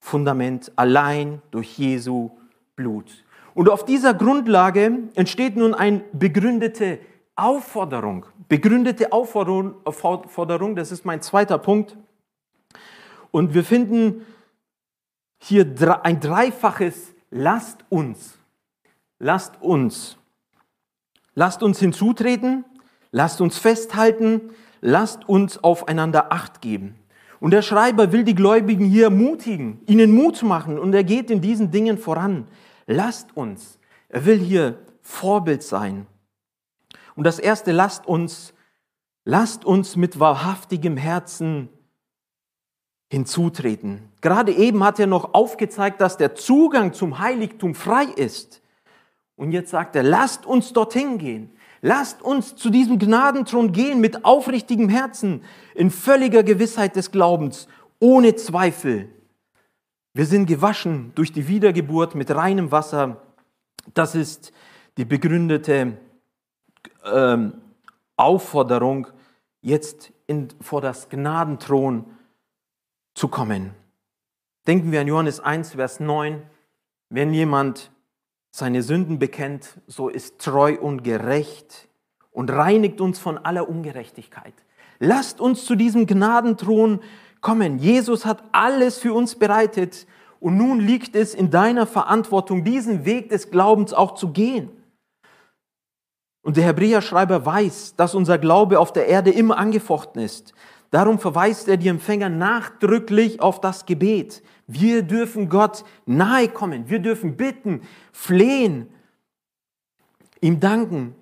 Fundament 0.00 0.72
allein 0.76 1.42
durch 1.50 1.78
Jesu 1.78 2.30
Blut. 2.74 3.24
Und 3.54 3.68
auf 3.68 3.84
dieser 3.84 4.14
Grundlage 4.14 4.98
entsteht 5.14 5.56
nun 5.56 5.74
eine 5.74 6.02
begründete 6.12 6.98
Aufforderung. 7.36 8.26
Begründete 8.48 9.12
Aufforderung, 9.12 10.76
das 10.76 10.92
ist 10.92 11.04
mein 11.04 11.22
zweiter 11.22 11.58
Punkt. 11.58 11.96
Und 13.30 13.54
wir 13.54 13.64
finden 13.64 14.26
hier 15.38 15.66
ein 16.04 16.20
dreifaches 16.20 17.14
Lasst 17.30 17.84
uns. 17.88 18.38
Lasst 19.18 19.62
uns. 19.62 20.16
Lasst 21.34 21.62
uns 21.62 21.78
hinzutreten, 21.78 22.64
lasst 23.12 23.40
uns 23.40 23.56
festhalten, 23.56 24.50
lasst 24.80 25.28
uns 25.28 25.62
aufeinander 25.62 26.32
Acht 26.32 26.60
geben. 26.60 26.96
Und 27.38 27.52
der 27.52 27.62
Schreiber 27.62 28.12
will 28.12 28.24
die 28.24 28.34
Gläubigen 28.34 28.84
hier 28.84 29.04
ermutigen, 29.04 29.80
ihnen 29.86 30.12
Mut 30.12 30.42
machen 30.42 30.78
und 30.78 30.92
er 30.92 31.04
geht 31.04 31.30
in 31.30 31.40
diesen 31.40 31.70
Dingen 31.70 31.96
voran. 31.96 32.48
Lasst 32.86 33.36
uns. 33.36 33.78
Er 34.08 34.26
will 34.26 34.38
hier 34.38 34.78
Vorbild 35.00 35.62
sein. 35.62 36.06
Und 37.20 37.24
das 37.24 37.38
erste, 37.38 37.70
lasst 37.70 38.06
uns, 38.06 38.54
lasst 39.26 39.66
uns 39.66 39.94
mit 39.94 40.18
wahrhaftigem 40.20 40.96
Herzen 40.96 41.68
hinzutreten. 43.10 44.08
Gerade 44.22 44.52
eben 44.52 44.82
hat 44.82 44.98
er 44.98 45.06
noch 45.06 45.34
aufgezeigt, 45.34 46.00
dass 46.00 46.16
der 46.16 46.34
Zugang 46.34 46.94
zum 46.94 47.18
Heiligtum 47.18 47.74
frei 47.74 48.04
ist. 48.04 48.62
Und 49.36 49.52
jetzt 49.52 49.68
sagt 49.68 49.96
er, 49.96 50.02
lasst 50.02 50.46
uns 50.46 50.72
dorthin 50.72 51.18
gehen. 51.18 51.50
Lasst 51.82 52.22
uns 52.22 52.56
zu 52.56 52.70
diesem 52.70 52.98
Gnadenthron 52.98 53.72
gehen 53.72 54.00
mit 54.00 54.24
aufrichtigem 54.24 54.88
Herzen, 54.88 55.44
in 55.74 55.90
völliger 55.90 56.42
Gewissheit 56.42 56.96
des 56.96 57.10
Glaubens, 57.10 57.68
ohne 57.98 58.34
Zweifel. 58.34 59.10
Wir 60.14 60.24
sind 60.24 60.46
gewaschen 60.46 61.12
durch 61.16 61.32
die 61.32 61.48
Wiedergeburt 61.48 62.14
mit 62.14 62.30
reinem 62.30 62.72
Wasser. 62.72 63.20
Das 63.92 64.14
ist 64.14 64.54
die 64.96 65.04
begründete 65.04 65.98
ähm, 67.04 67.54
Aufforderung, 68.16 69.06
jetzt 69.62 70.12
in, 70.26 70.48
vor 70.60 70.80
das 70.80 71.08
Gnadenthron 71.08 72.04
zu 73.14 73.28
kommen. 73.28 73.74
Denken 74.66 74.92
wir 74.92 75.00
an 75.00 75.08
Johannes 75.08 75.40
1, 75.40 75.72
Vers 75.74 76.00
9. 76.00 76.42
Wenn 77.08 77.34
jemand 77.34 77.90
seine 78.50 78.82
Sünden 78.82 79.18
bekennt, 79.18 79.78
so 79.86 80.08
ist 80.08 80.38
treu 80.38 80.78
und 80.78 81.02
gerecht 81.02 81.88
und 82.30 82.50
reinigt 82.50 83.00
uns 83.00 83.18
von 83.18 83.38
aller 83.38 83.68
Ungerechtigkeit. 83.68 84.54
Lasst 84.98 85.40
uns 85.40 85.64
zu 85.64 85.76
diesem 85.76 86.06
Gnadenthron 86.06 87.00
kommen. 87.40 87.78
Jesus 87.78 88.26
hat 88.26 88.44
alles 88.52 88.98
für 88.98 89.14
uns 89.14 89.34
bereitet 89.34 90.06
und 90.40 90.56
nun 90.56 90.80
liegt 90.80 91.16
es 91.16 91.34
in 91.34 91.50
deiner 91.50 91.86
Verantwortung, 91.86 92.64
diesen 92.64 93.04
Weg 93.04 93.30
des 93.30 93.50
Glaubens 93.50 93.92
auch 93.92 94.14
zu 94.14 94.30
gehen. 94.30 94.70
Und 96.42 96.56
der 96.56 96.64
Hebräerschreiber 96.64 97.44
weiß, 97.44 97.96
dass 97.96 98.14
unser 98.14 98.38
Glaube 98.38 98.78
auf 98.78 98.92
der 98.92 99.06
Erde 99.06 99.30
immer 99.30 99.58
angefochten 99.58 100.22
ist. 100.22 100.54
Darum 100.90 101.18
verweist 101.18 101.68
er 101.68 101.76
die 101.76 101.88
Empfänger 101.88 102.28
nachdrücklich 102.28 103.40
auf 103.40 103.60
das 103.60 103.86
Gebet. 103.86 104.42
Wir 104.66 105.02
dürfen 105.02 105.48
Gott 105.48 105.84
nahe 106.06 106.48
kommen. 106.48 106.88
Wir 106.88 106.98
dürfen 106.98 107.36
bitten, 107.36 107.82
flehen, 108.12 108.88
ihm 110.40 110.58
danken. 110.58 111.14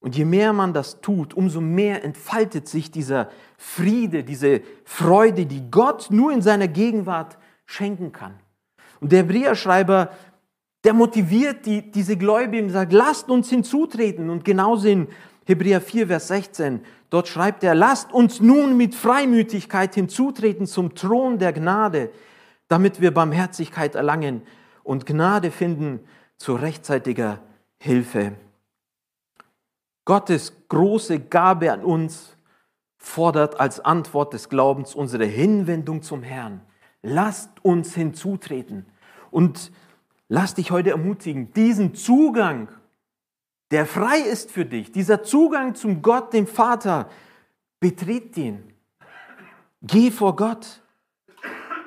Und 0.00 0.16
je 0.16 0.24
mehr 0.24 0.52
man 0.52 0.72
das 0.72 1.00
tut, 1.00 1.34
umso 1.34 1.60
mehr 1.60 2.04
entfaltet 2.04 2.68
sich 2.68 2.90
dieser 2.90 3.30
Friede, 3.56 4.24
diese 4.24 4.62
Freude, 4.84 5.46
die 5.46 5.70
Gott 5.70 6.08
nur 6.10 6.32
in 6.32 6.40
seiner 6.40 6.68
Gegenwart 6.68 7.36
schenken 7.66 8.12
kann. 8.12 8.34
Und 9.00 9.12
der 9.12 9.20
Hebräerschreiber, 9.20 10.10
der 10.84 10.92
motiviert 10.94 11.66
die, 11.66 11.90
diese 11.90 12.16
Gläubigen 12.16 12.66
und 12.66 12.72
sagt, 12.72 12.92
lasst 12.92 13.30
uns 13.30 13.50
hinzutreten. 13.50 14.30
Und 14.30 14.44
genauso 14.44 14.88
in 14.88 15.08
Hebräer 15.44 15.80
4, 15.80 16.06
Vers 16.06 16.28
16, 16.28 16.80
Dort 17.10 17.28
schreibt 17.28 17.64
er, 17.64 17.74
lasst 17.74 18.12
uns 18.12 18.40
nun 18.40 18.76
mit 18.76 18.94
Freimütigkeit 18.94 19.94
hinzutreten 19.94 20.66
zum 20.66 20.94
Thron 20.94 21.38
der 21.38 21.52
Gnade, 21.52 22.10
damit 22.68 23.00
wir 23.00 23.14
Barmherzigkeit 23.14 23.94
erlangen 23.94 24.42
und 24.82 25.06
Gnade 25.06 25.50
finden 25.50 26.00
zu 26.36 26.54
rechtzeitiger 26.54 27.40
Hilfe. 27.78 28.32
Gottes 30.04 30.52
große 30.68 31.20
Gabe 31.20 31.72
an 31.72 31.82
uns 31.82 32.36
fordert 32.98 33.58
als 33.58 33.80
Antwort 33.80 34.34
des 34.34 34.48
Glaubens 34.48 34.94
unsere 34.94 35.24
Hinwendung 35.24 36.02
zum 36.02 36.22
Herrn. 36.22 36.60
Lasst 37.02 37.50
uns 37.62 37.94
hinzutreten. 37.94 38.86
Und 39.30 39.70
lass 40.28 40.54
dich 40.54 40.70
heute 40.70 40.90
ermutigen, 40.90 41.52
diesen 41.52 41.94
Zugang 41.94 42.68
der 43.70 43.84
frei 43.84 44.18
ist 44.18 44.50
für 44.50 44.64
dich, 44.64 44.92
dieser 44.92 45.22
Zugang 45.22 45.74
zum 45.74 46.00
Gott, 46.00 46.32
dem 46.32 46.46
Vater, 46.46 47.10
betritt 47.80 48.36
ihn. 48.36 48.72
Geh 49.82 50.10
vor 50.10 50.36
Gott. 50.36 50.82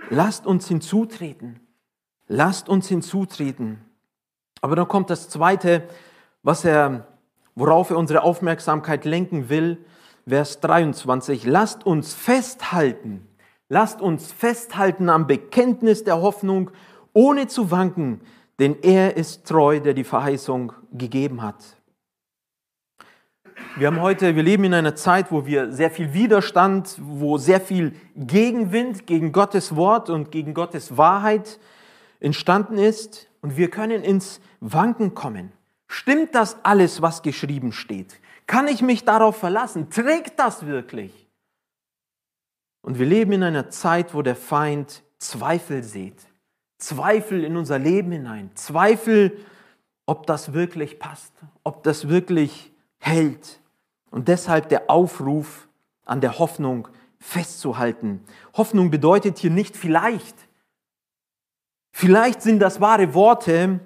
Lasst 0.10 0.46
uns 0.46 0.68
hinzutreten. 0.68 1.60
Lasst 2.28 2.70
uns 2.70 2.88
hinzutreten. 2.88 3.80
Aber 4.62 4.76
dann 4.76 4.88
kommt 4.88 5.10
das 5.10 5.28
Zweite, 5.30 5.88
was 6.44 6.66
er, 6.66 7.08
worauf 7.56 7.90
er 7.90 7.98
unsere 7.98 8.22
Aufmerksamkeit 8.22 9.06
lenken 9.06 9.50
will, 9.50 9.84
Vers 10.28 10.60
23. 10.60 11.46
Lasst 11.46 11.86
uns 11.86 12.14
festhalten. 12.14 13.28
Lasst 13.70 14.02
uns 14.02 14.32
festhalten 14.32 15.10
am 15.10 15.28
Bekenntnis 15.28 16.04
der 16.04 16.22
Hoffnung, 16.22 16.72
ohne 17.14 17.48
zu 17.48 17.72
wanken, 17.72 18.22
denn 18.60 18.78
er 18.82 19.18
ist 19.18 19.46
treu, 19.46 19.80
der 19.80 19.94
die 19.94 20.04
Verheißung 20.04 20.74
gegeben 20.92 21.42
hat. 21.42 21.64
Wir 23.78 23.88
haben 23.88 24.02
heute, 24.02 24.36
wir 24.36 24.44
leben 24.44 24.66
in 24.66 24.74
einer 24.74 24.96
Zeit, 24.96 25.32
wo 25.32 25.46
wir 25.46 25.72
sehr 25.72 25.90
viel 25.90 26.14
Widerstand, 26.14 26.98
wo 27.02 27.38
sehr 27.38 27.62
viel 27.62 27.96
Gegenwind 28.16 29.08
gegen 29.08 29.32
Gottes 29.32 29.76
Wort 29.76 30.10
und 30.10 30.32
gegen 30.32 30.54
Gottes 30.54 30.98
Wahrheit 30.98 31.60
entstanden 32.20 32.78
ist 32.78 33.28
und 33.42 33.58
wir 33.58 33.70
können 33.70 34.04
ins 34.04 34.42
Wanken 34.60 35.16
kommen. 35.16 35.52
Stimmt 35.88 36.36
das 36.36 36.58
alles, 36.64 37.02
was 37.02 37.22
geschrieben 37.22 37.72
steht? 37.72 38.20
Kann 38.46 38.68
ich 38.68 38.82
mich 38.82 39.06
darauf 39.06 39.38
verlassen? 39.38 39.90
Trägt 39.90 40.40
das 40.40 40.66
wirklich? 40.66 41.30
Und 42.82 43.00
wir 43.00 43.06
leben 43.06 43.32
in 43.32 43.44
einer 43.44 43.70
Zeit, 43.70 44.14
wo 44.14 44.22
der 44.22 44.36
Feind 44.36 45.04
Zweifel 45.18 45.84
sieht. 45.84 46.31
Zweifel 46.82 47.44
in 47.44 47.58
unser 47.58 47.78
Leben 47.78 48.12
hinein. 48.12 48.50
Zweifel, 48.56 49.38
ob 50.08 50.26
das 50.26 50.54
wirklich 50.54 50.98
passt, 50.98 51.32
ob 51.64 51.84
das 51.84 52.10
wirklich 52.10 52.74
hält. 52.98 53.62
Und 54.10 54.28
deshalb 54.28 54.68
der 54.70 54.90
Aufruf 54.90 55.68
an 56.06 56.22
der 56.22 56.40
Hoffnung 56.40 56.88
festzuhalten. 57.20 58.22
Hoffnung 58.58 58.90
bedeutet 58.90 59.38
hier 59.38 59.52
nicht 59.52 59.78
vielleicht. 59.78 60.36
Vielleicht 61.92 62.42
sind 62.42 62.60
das 62.60 62.82
wahre 62.82 63.14
Worte, 63.14 63.80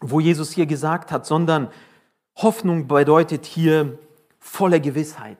wo 0.00 0.18
Jesus 0.18 0.50
hier 0.50 0.66
gesagt 0.66 1.12
hat, 1.12 1.26
sondern 1.26 1.70
Hoffnung 2.34 2.88
bedeutet 2.88 3.46
hier 3.46 4.00
volle 4.40 4.80
Gewissheit. 4.80 5.38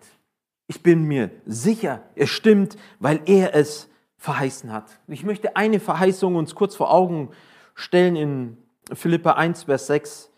Ich 0.68 0.84
bin 0.84 1.02
mir 1.02 1.30
sicher, 1.46 2.02
es 2.14 2.30
stimmt, 2.30 2.76
weil 3.00 3.20
er 3.26 3.56
es 3.56 3.88
verheißen 4.26 4.72
hat. 4.72 4.98
Ich 5.06 5.22
möchte 5.22 5.54
eine 5.54 5.78
Verheißung 5.78 6.34
uns 6.34 6.56
kurz 6.56 6.74
vor 6.74 6.92
Augen 6.92 7.30
stellen 7.76 8.16
in 8.16 8.58
Philippa 8.92 9.32
1, 9.32 9.64
Vers 9.64 9.86
6. 9.86 10.30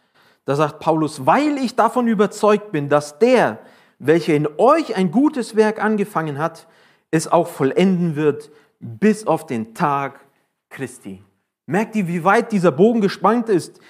Da 0.45 0.57
sagt 0.57 0.79
Paulus, 0.79 1.25
weil 1.25 1.57
ich 1.57 1.75
davon 1.75 2.07
überzeugt 2.07 2.71
bin, 2.71 2.91
dass 2.91 3.19
der, 3.19 3.61
welcher 3.99 4.35
in 4.35 4.47
euch 4.59 4.95
ein 4.95 5.11
gutes 5.11 5.57
Werk 5.57 5.83
angefangen 5.83 6.37
hat, 6.37 6.67
es 7.11 7.29
auch 7.29 7.49
vollenden 7.49 8.15
wird 8.15 8.51
bis 8.79 9.27
auf 9.27 9.47
den 9.47 9.75
Tag 9.75 10.21
Christi. 10.69 11.23
Merkt 11.65 11.97
ihr, 11.97 12.07
wie 12.09 12.25
weit 12.25 12.53
dieser 12.53 12.73
Bogen 12.73 13.01
gespannt 13.01 13.49
ist 13.49 13.81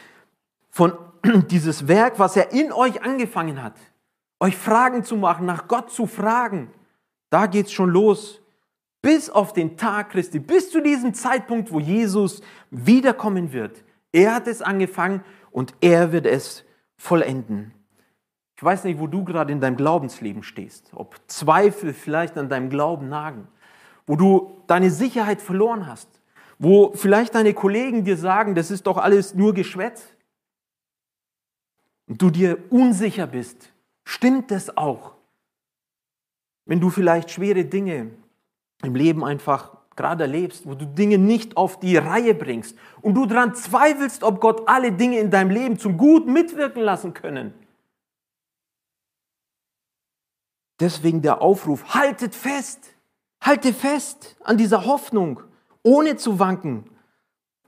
von 0.71 0.93
dieses 1.51 1.89
Werk, 1.89 2.21
was 2.21 2.37
er 2.37 2.53
in 2.53 2.73
euch 2.73 3.03
angefangen 3.03 3.65
hat? 3.65 3.75
Euch 4.39 4.57
Fragen 4.57 5.03
zu 5.03 5.17
machen, 5.17 5.45
nach 5.45 5.67
Gott 5.67 5.91
zu 5.91 6.07
fragen. 6.07 6.71
Da 7.31 7.47
geht's 7.47 7.73
schon 7.73 7.91
los 7.91 8.41
bis 9.03 9.31
auf 9.31 9.53
den 9.53 9.77
Tag 9.77 10.11
Christi, 10.11 10.39
bis 10.39 10.71
zu 10.71 10.83
diesem 10.83 11.15
Zeitpunkt, 11.15 11.73
wo 11.73 11.81
Jesus 11.81 12.43
wiederkommen 12.71 13.53
wird. 13.53 13.85
Er 14.13 14.35
hat 14.35 14.47
es 14.47 14.63
angefangen 14.63 15.23
und 15.51 15.75
er 15.81 16.13
wird 16.13 16.27
es 16.27 16.65
vollenden. 16.97 17.73
Ich 18.57 18.63
weiß 18.63 18.85
nicht, 18.85 18.99
wo 18.99 19.07
du 19.07 19.25
gerade 19.25 19.53
in 19.53 19.61
deinem 19.61 19.77
Glaubensleben 19.77 20.43
stehst, 20.43 20.91
ob 20.93 21.21
Zweifel 21.29 21.95
vielleicht 21.95 22.37
an 22.37 22.49
deinem 22.49 22.71
Glauben 22.71 23.09
nagen, 23.09 23.47
wo 24.07 24.17
du 24.17 24.63
deine 24.67 24.91
Sicherheit 24.91 25.41
verloren 25.41 25.87
hast, 25.87 26.09
wo 26.59 26.93
vielleicht 26.95 27.37
deine 27.37 27.55
Kollegen 27.55 28.05
dir 28.05 28.17
sagen, 28.17 28.57
das 28.57 28.73
ist 28.73 28.89
doch 28.89 28.97
alles 28.97 29.35
nur 29.35 29.55
Geschwätz 29.55 30.03
und 32.09 32.21
du 32.21 32.31
dir 32.31 32.59
unsicher 32.71 33.29
bist. 33.29 33.73
Stimmt 34.05 34.51
das 34.51 34.77
auch? 34.77 35.15
Wenn 36.65 36.81
du 36.81 36.91
vielleicht 36.91 37.31
schwere 37.31 37.65
Dinge 37.65 38.11
im 38.83 38.95
Leben 38.95 39.25
einfach 39.25 39.77
gerade 39.97 40.25
erlebst, 40.25 40.67
wo 40.67 40.75
du 40.75 40.87
Dinge 40.87 41.19
nicht 41.19 41.57
auf 41.57 41.81
die 41.81 41.97
Reihe 41.97 42.35
bringst 42.35 42.77
und 43.03 43.14
du 43.14 43.27
daran 43.27 43.55
zweifelst, 43.55 44.23
ob 44.23 44.41
Gott 44.41 44.69
alle 44.69 44.93
Dinge 44.93 45.19
in 45.19 45.31
deinem 45.31 45.51
Leben 45.51 45.79
zum 45.79 45.99
Guten 45.99 46.33
mitwirken 46.33 46.83
lassen 46.83 47.14
können. 47.14 47.53
Deswegen 50.81 51.21
der 51.23 51.43
Aufruf, 51.43 51.93
haltet 51.93 52.35
fest, 52.35 52.95
halte 53.43 53.73
fest 53.75 54.37
an 54.45 54.57
dieser 54.57 54.87
Hoffnung, 54.87 55.41
ohne 55.83 56.17
zu 56.17 56.38
wanken. 56.38 56.85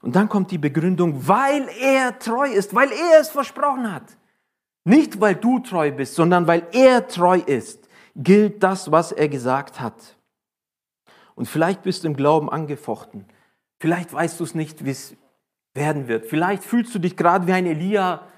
Und 0.01 0.15
dann 0.15 0.29
kommt 0.29 0.51
die 0.53 0.59
Begründung, 0.59 1.27
weil 1.27 1.69
er 1.81 2.19
treu 2.19 2.49
ist, 2.49 2.75
weil 2.75 2.91
er 2.93 3.21
es 3.21 3.31
versprochen 3.31 3.93
hat. 3.93 4.17
Nicht 4.85 5.21
weil 5.21 5.35
du 5.35 5.59
treu 5.59 5.91
bist, 5.91 6.15
sondern 6.15 6.47
weil 6.47 6.67
er 6.73 7.07
treu 7.07 7.39
ist, 7.45 7.89
gilt 8.17 8.63
das, 8.63 8.91
was 8.91 9.13
er 9.13 9.29
gesagt 9.29 9.81
hat. 9.81 10.17
Und 11.41 11.47
vielleicht 11.47 11.85
bist 11.85 12.05
du 12.05 12.09
im 12.09 12.17
Glauben 12.17 12.51
angefochten. 12.51 13.25
Vielleicht 13.79 14.13
weißt 14.13 14.39
du 14.39 14.45
es 14.45 14.55
nicht, 14.55 14.85
wie 14.85 14.91
es 14.91 15.17
werden 15.73 16.07
wird. 16.07 16.27
Vielleicht 16.27 16.63
fühlst 16.63 16.95
du 16.95 16.99
dich 16.99 17.17
gerade 17.17 17.47
wie 17.47 17.55
ein 17.55 17.65
Elia, 17.65 18.29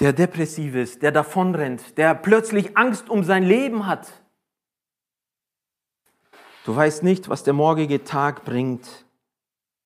der 0.00 0.14
depressiv 0.14 0.74
ist, 0.74 1.02
der 1.02 1.12
davonrennt, 1.12 1.98
der 1.98 2.14
plötzlich 2.14 2.78
Angst 2.78 3.10
um 3.10 3.22
sein 3.22 3.42
Leben 3.42 3.86
hat. 3.86 4.10
Du 6.64 6.74
weißt 6.74 7.02
nicht, 7.02 7.28
was 7.28 7.44
der 7.44 7.52
morgige 7.52 8.02
Tag 8.02 8.46
bringt. 8.46 9.04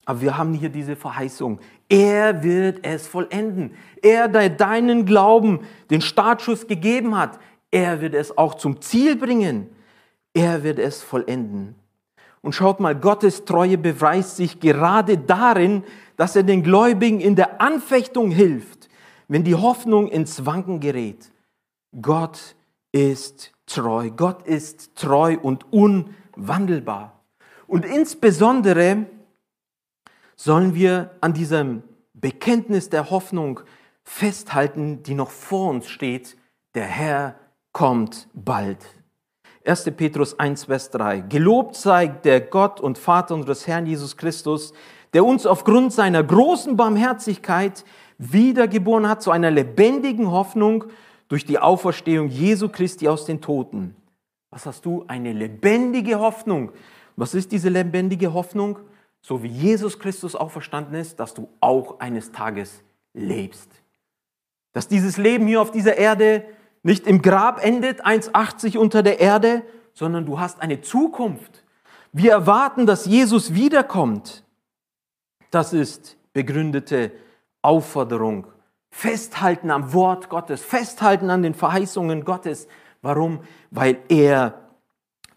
Aber 0.04 0.20
wir 0.20 0.38
haben 0.38 0.54
hier 0.54 0.68
diese 0.68 0.94
Verheißung. 0.94 1.58
Er 1.88 2.44
wird 2.44 2.86
es 2.86 3.08
vollenden. 3.08 3.74
Er, 4.02 4.28
der 4.28 4.50
deinen 4.50 5.04
Glauben 5.04 5.66
den 5.90 6.00
Startschuss 6.00 6.68
gegeben 6.68 7.18
hat, 7.18 7.40
er 7.72 8.00
wird 8.00 8.14
es 8.14 8.38
auch 8.38 8.54
zum 8.54 8.80
Ziel 8.80 9.16
bringen. 9.16 9.74
Er 10.34 10.62
wird 10.62 10.78
es 10.78 11.02
vollenden. 11.02 11.74
Und 12.42 12.54
schaut 12.54 12.80
mal, 12.80 12.94
Gottes 12.94 13.44
Treue 13.44 13.76
beweist 13.76 14.36
sich 14.36 14.60
gerade 14.60 15.18
darin, 15.18 15.84
dass 16.16 16.36
er 16.36 16.42
den 16.42 16.62
Gläubigen 16.62 17.20
in 17.20 17.36
der 17.36 17.60
Anfechtung 17.60 18.30
hilft, 18.30 18.88
wenn 19.28 19.44
die 19.44 19.54
Hoffnung 19.54 20.08
ins 20.08 20.46
Wanken 20.46 20.80
gerät. 20.80 21.32
Gott 22.00 22.56
ist 22.92 23.52
treu. 23.66 24.10
Gott 24.10 24.46
ist 24.46 24.94
treu 24.96 25.36
und 25.40 25.72
unwandelbar. 25.72 27.20
Und 27.66 27.84
insbesondere 27.84 29.06
sollen 30.36 30.74
wir 30.74 31.10
an 31.20 31.34
diesem 31.34 31.82
Bekenntnis 32.14 32.88
der 32.88 33.10
Hoffnung 33.10 33.60
festhalten, 34.02 35.02
die 35.02 35.14
noch 35.14 35.30
vor 35.30 35.70
uns 35.70 35.88
steht. 35.88 36.36
Der 36.74 36.86
Herr 36.86 37.36
kommt 37.72 38.28
bald. 38.32 38.99
1. 39.64 39.84
Petrus 39.96 40.38
1, 40.38 40.64
Vers 40.64 40.90
3. 40.90 41.20
Gelobt 41.20 41.76
sei 41.76 42.06
der 42.06 42.40
Gott 42.40 42.80
und 42.80 42.96
Vater 42.96 43.34
unseres 43.34 43.66
Herrn 43.66 43.84
Jesus 43.84 44.16
Christus, 44.16 44.72
der 45.12 45.24
uns 45.24 45.44
aufgrund 45.44 45.92
seiner 45.92 46.22
großen 46.22 46.76
Barmherzigkeit 46.76 47.84
wiedergeboren 48.16 49.08
hat 49.08 49.22
zu 49.22 49.30
einer 49.30 49.50
lebendigen 49.50 50.30
Hoffnung 50.30 50.84
durch 51.28 51.44
die 51.44 51.58
Auferstehung 51.58 52.28
Jesu 52.28 52.68
Christi 52.68 53.08
aus 53.08 53.26
den 53.26 53.42
Toten. 53.42 53.94
Was 54.50 54.64
hast 54.64 54.86
du? 54.86 55.04
Eine 55.08 55.32
lebendige 55.32 56.18
Hoffnung. 56.18 56.72
Was 57.16 57.34
ist 57.34 57.52
diese 57.52 57.68
lebendige 57.68 58.32
Hoffnung? 58.32 58.78
So 59.20 59.42
wie 59.42 59.48
Jesus 59.48 59.98
Christus 59.98 60.34
auferstanden 60.34 60.94
ist, 60.94 61.20
dass 61.20 61.34
du 61.34 61.48
auch 61.60 62.00
eines 62.00 62.32
Tages 62.32 62.82
lebst. 63.12 63.70
Dass 64.72 64.88
dieses 64.88 65.18
Leben 65.18 65.46
hier 65.46 65.60
auf 65.60 65.70
dieser 65.70 65.98
Erde 65.98 66.44
nicht 66.82 67.06
im 67.06 67.22
Grab 67.22 67.64
endet, 67.64 68.04
1,80 68.04 68.78
unter 68.78 69.02
der 69.02 69.20
Erde, 69.20 69.62
sondern 69.92 70.24
du 70.24 70.40
hast 70.40 70.60
eine 70.62 70.80
Zukunft. 70.80 71.64
Wir 72.12 72.32
erwarten, 72.32 72.86
dass 72.86 73.06
Jesus 73.06 73.54
wiederkommt. 73.54 74.44
Das 75.50 75.72
ist 75.72 76.16
begründete 76.32 77.12
Aufforderung. 77.62 78.46
Festhalten 78.90 79.70
am 79.70 79.92
Wort 79.92 80.28
Gottes, 80.28 80.62
festhalten 80.62 81.30
an 81.30 81.42
den 81.42 81.54
Verheißungen 81.54 82.24
Gottes. 82.24 82.66
Warum? 83.02 83.40
Weil 83.70 83.98
er 84.08 84.58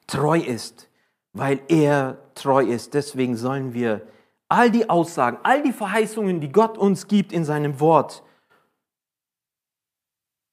treu 0.07 0.39
ist. 0.39 0.89
Weil 1.33 1.61
er 1.67 2.17
treu 2.35 2.63
ist. 2.63 2.93
Deswegen 2.93 3.35
sollen 3.35 3.73
wir 3.73 4.01
all 4.49 4.71
die 4.71 4.89
Aussagen, 4.89 5.37
all 5.43 5.63
die 5.63 5.71
Verheißungen, 5.71 6.39
die 6.39 6.51
Gott 6.51 6.77
uns 6.77 7.07
gibt 7.07 7.31
in 7.31 7.45
seinem 7.45 7.79
Wort, 7.79 8.23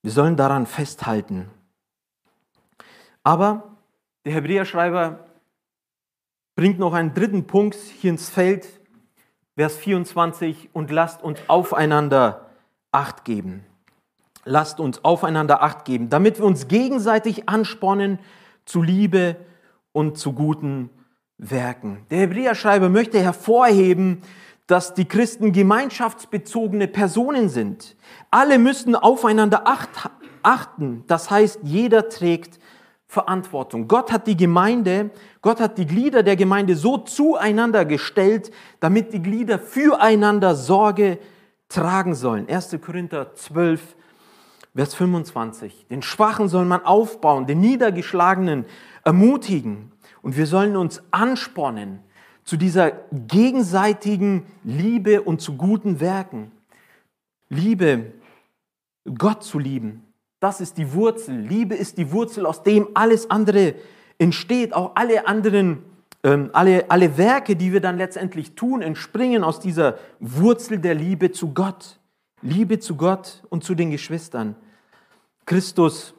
wir 0.02 0.10
sollen 0.10 0.36
daran 0.36 0.66
festhalten. 0.66 1.50
Aber 3.22 3.76
der 4.24 4.32
Hebräerschreiber 4.32 5.24
bringt 6.54 6.78
noch 6.78 6.92
einen 6.92 7.14
dritten 7.14 7.46
Punkt 7.46 7.74
hier 7.74 8.10
ins 8.10 8.28
Feld, 8.28 8.66
Vers 9.56 9.76
24, 9.76 10.70
und 10.72 10.90
lasst 10.90 11.22
uns 11.22 11.40
aufeinander 11.48 12.46
Acht 12.92 13.24
geben. 13.24 13.64
Lasst 14.44 14.80
uns 14.80 15.04
aufeinander 15.04 15.62
Acht 15.62 15.84
geben, 15.84 16.08
damit 16.08 16.38
wir 16.38 16.46
uns 16.46 16.66
gegenseitig 16.66 17.48
anspornen 17.48 18.18
zu 18.64 18.82
Liebe 18.82 19.36
und 19.92 20.18
zu 20.18 20.32
guten 20.32 20.90
Werken. 21.36 22.04
Der 22.10 22.20
Hebräerschreiber 22.20 22.88
möchte 22.88 23.20
hervorheben, 23.20 24.22
dass 24.70 24.94
die 24.94 25.04
Christen 25.04 25.52
gemeinschaftsbezogene 25.52 26.86
Personen 26.86 27.48
sind. 27.48 27.96
Alle 28.30 28.58
müssen 28.58 28.94
aufeinander 28.94 29.64
achten. 30.42 31.04
Das 31.08 31.30
heißt, 31.30 31.60
jeder 31.62 32.08
trägt 32.08 32.60
Verantwortung. 33.08 33.88
Gott 33.88 34.12
hat 34.12 34.28
die 34.28 34.36
Gemeinde, 34.36 35.10
Gott 35.42 35.58
hat 35.58 35.78
die 35.78 35.86
Glieder 35.86 36.22
der 36.22 36.36
Gemeinde 36.36 36.76
so 36.76 36.98
zueinander 36.98 37.84
gestellt, 37.84 38.52
damit 38.78 39.12
die 39.12 39.20
Glieder 39.20 39.58
füreinander 39.58 40.54
Sorge 40.54 41.18
tragen 41.68 42.14
sollen. 42.14 42.48
1. 42.48 42.78
Korinther 42.80 43.34
12, 43.34 43.96
Vers 44.76 44.94
25. 44.94 45.86
Den 45.90 46.02
Schwachen 46.02 46.48
soll 46.48 46.64
man 46.64 46.84
aufbauen, 46.84 47.48
den 47.48 47.58
Niedergeschlagenen 47.60 48.64
ermutigen. 49.02 49.90
Und 50.22 50.36
wir 50.36 50.46
sollen 50.46 50.76
uns 50.76 51.02
anspornen, 51.10 51.98
zu 52.50 52.56
dieser 52.56 52.90
gegenseitigen 53.12 54.44
Liebe 54.64 55.22
und 55.22 55.40
zu 55.40 55.56
guten 55.56 56.00
Werken. 56.00 56.50
Liebe, 57.48 58.10
Gott 59.16 59.44
zu 59.44 59.60
lieben, 59.60 60.02
das 60.40 60.60
ist 60.60 60.76
die 60.76 60.92
Wurzel. 60.92 61.38
Liebe 61.38 61.76
ist 61.76 61.96
die 61.96 62.10
Wurzel, 62.10 62.46
aus 62.46 62.64
dem 62.64 62.88
alles 62.94 63.30
andere 63.30 63.76
entsteht. 64.18 64.74
Auch 64.74 64.96
alle 64.96 65.28
anderen, 65.28 65.84
ähm, 66.24 66.50
alle, 66.52 66.90
alle 66.90 67.16
Werke, 67.16 67.54
die 67.54 67.72
wir 67.72 67.80
dann 67.80 67.98
letztendlich 67.98 68.56
tun, 68.56 68.82
entspringen 68.82 69.44
aus 69.44 69.60
dieser 69.60 69.96
Wurzel 70.18 70.80
der 70.80 70.96
Liebe 70.96 71.30
zu 71.30 71.54
Gott. 71.54 72.00
Liebe 72.42 72.80
zu 72.80 72.96
Gott 72.96 73.44
und 73.48 73.62
zu 73.62 73.76
den 73.76 73.92
Geschwistern. 73.92 74.56
Christus 75.46 76.14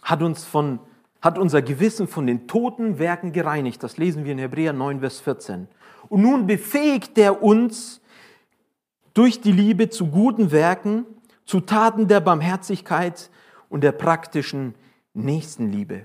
hat 0.00 0.22
uns 0.22 0.44
von 0.44 0.78
hat 1.20 1.38
unser 1.38 1.62
Gewissen 1.62 2.08
von 2.08 2.26
den 2.26 2.46
toten 2.46 2.98
Werken 2.98 3.32
gereinigt. 3.32 3.82
Das 3.82 3.96
lesen 3.96 4.24
wir 4.24 4.32
in 4.32 4.38
Hebräer 4.38 4.72
9, 4.72 5.00
Vers 5.00 5.20
14. 5.20 5.68
Und 6.08 6.22
nun 6.22 6.46
befähigt 6.46 7.18
er 7.18 7.42
uns 7.42 8.00
durch 9.14 9.40
die 9.40 9.52
Liebe 9.52 9.90
zu 9.90 10.06
guten 10.06 10.50
Werken, 10.50 11.04
zu 11.44 11.60
Taten 11.60 12.08
der 12.08 12.20
Barmherzigkeit 12.20 13.30
und 13.68 13.82
der 13.82 13.92
praktischen 13.92 14.74
Nächstenliebe. 15.14 16.04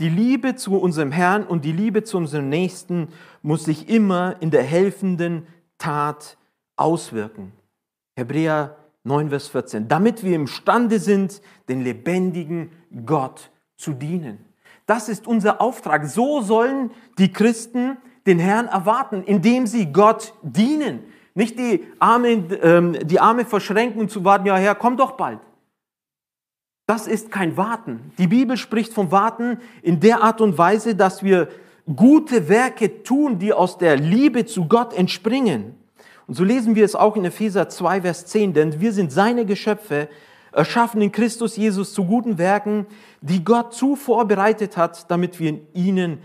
Die 0.00 0.08
Liebe 0.08 0.56
zu 0.56 0.78
unserem 0.78 1.12
Herrn 1.12 1.44
und 1.44 1.64
die 1.64 1.72
Liebe 1.72 2.04
zu 2.04 2.16
unserem 2.16 2.48
Nächsten 2.48 3.08
muss 3.42 3.64
sich 3.64 3.88
immer 3.88 4.36
in 4.40 4.50
der 4.50 4.62
helfenden 4.62 5.46
Tat 5.78 6.38
auswirken. 6.76 7.52
Hebräer 8.16 8.76
9, 9.04 9.30
Vers 9.30 9.48
14. 9.48 9.88
Damit 9.88 10.24
wir 10.24 10.34
imstande 10.34 10.98
sind, 10.98 11.40
den 11.68 11.82
lebendigen 11.82 12.70
Gott 13.06 13.50
zu 13.76 13.92
dienen. 13.92 14.49
Das 14.90 15.08
ist 15.08 15.28
unser 15.28 15.60
Auftrag. 15.60 16.04
So 16.06 16.40
sollen 16.40 16.90
die 17.16 17.32
Christen 17.32 17.96
den 18.26 18.40
Herrn 18.40 18.66
erwarten, 18.66 19.22
indem 19.22 19.68
sie 19.68 19.92
Gott 19.92 20.34
dienen. 20.42 21.04
Nicht 21.32 21.60
die 21.60 21.86
Arme, 22.00 22.30
ähm, 22.60 22.96
die 23.04 23.20
Arme 23.20 23.44
verschränken 23.44 24.00
und 24.00 24.10
zu 24.10 24.24
warten, 24.24 24.46
ja 24.46 24.56
Herr, 24.56 24.74
komm 24.74 24.96
doch 24.96 25.12
bald. 25.12 25.38
Das 26.88 27.06
ist 27.06 27.30
kein 27.30 27.56
Warten. 27.56 28.10
Die 28.18 28.26
Bibel 28.26 28.56
spricht 28.56 28.92
vom 28.92 29.12
Warten 29.12 29.60
in 29.82 30.00
der 30.00 30.24
Art 30.24 30.40
und 30.40 30.58
Weise, 30.58 30.96
dass 30.96 31.22
wir 31.22 31.46
gute 31.94 32.48
Werke 32.48 33.04
tun, 33.04 33.38
die 33.38 33.52
aus 33.52 33.78
der 33.78 33.96
Liebe 33.96 34.44
zu 34.44 34.66
Gott 34.66 34.92
entspringen. 34.92 35.76
Und 36.26 36.34
so 36.34 36.42
lesen 36.42 36.74
wir 36.74 36.84
es 36.84 36.96
auch 36.96 37.14
in 37.14 37.24
Epheser 37.24 37.68
2, 37.68 38.00
Vers 38.00 38.26
10, 38.26 38.54
denn 38.54 38.80
wir 38.80 38.92
sind 38.92 39.12
seine 39.12 39.46
Geschöpfe, 39.46 40.08
erschaffen 40.52 41.00
in 41.00 41.12
Christus 41.12 41.56
Jesus 41.56 41.92
zu 41.92 42.04
guten 42.04 42.38
Werken, 42.38 42.86
die 43.20 43.44
Gott 43.44 43.74
zuvor 43.74 44.26
bereitet 44.26 44.76
hat, 44.76 45.10
damit 45.10 45.38
wir 45.38 45.50
in 45.50 45.66
ihnen 45.74 46.18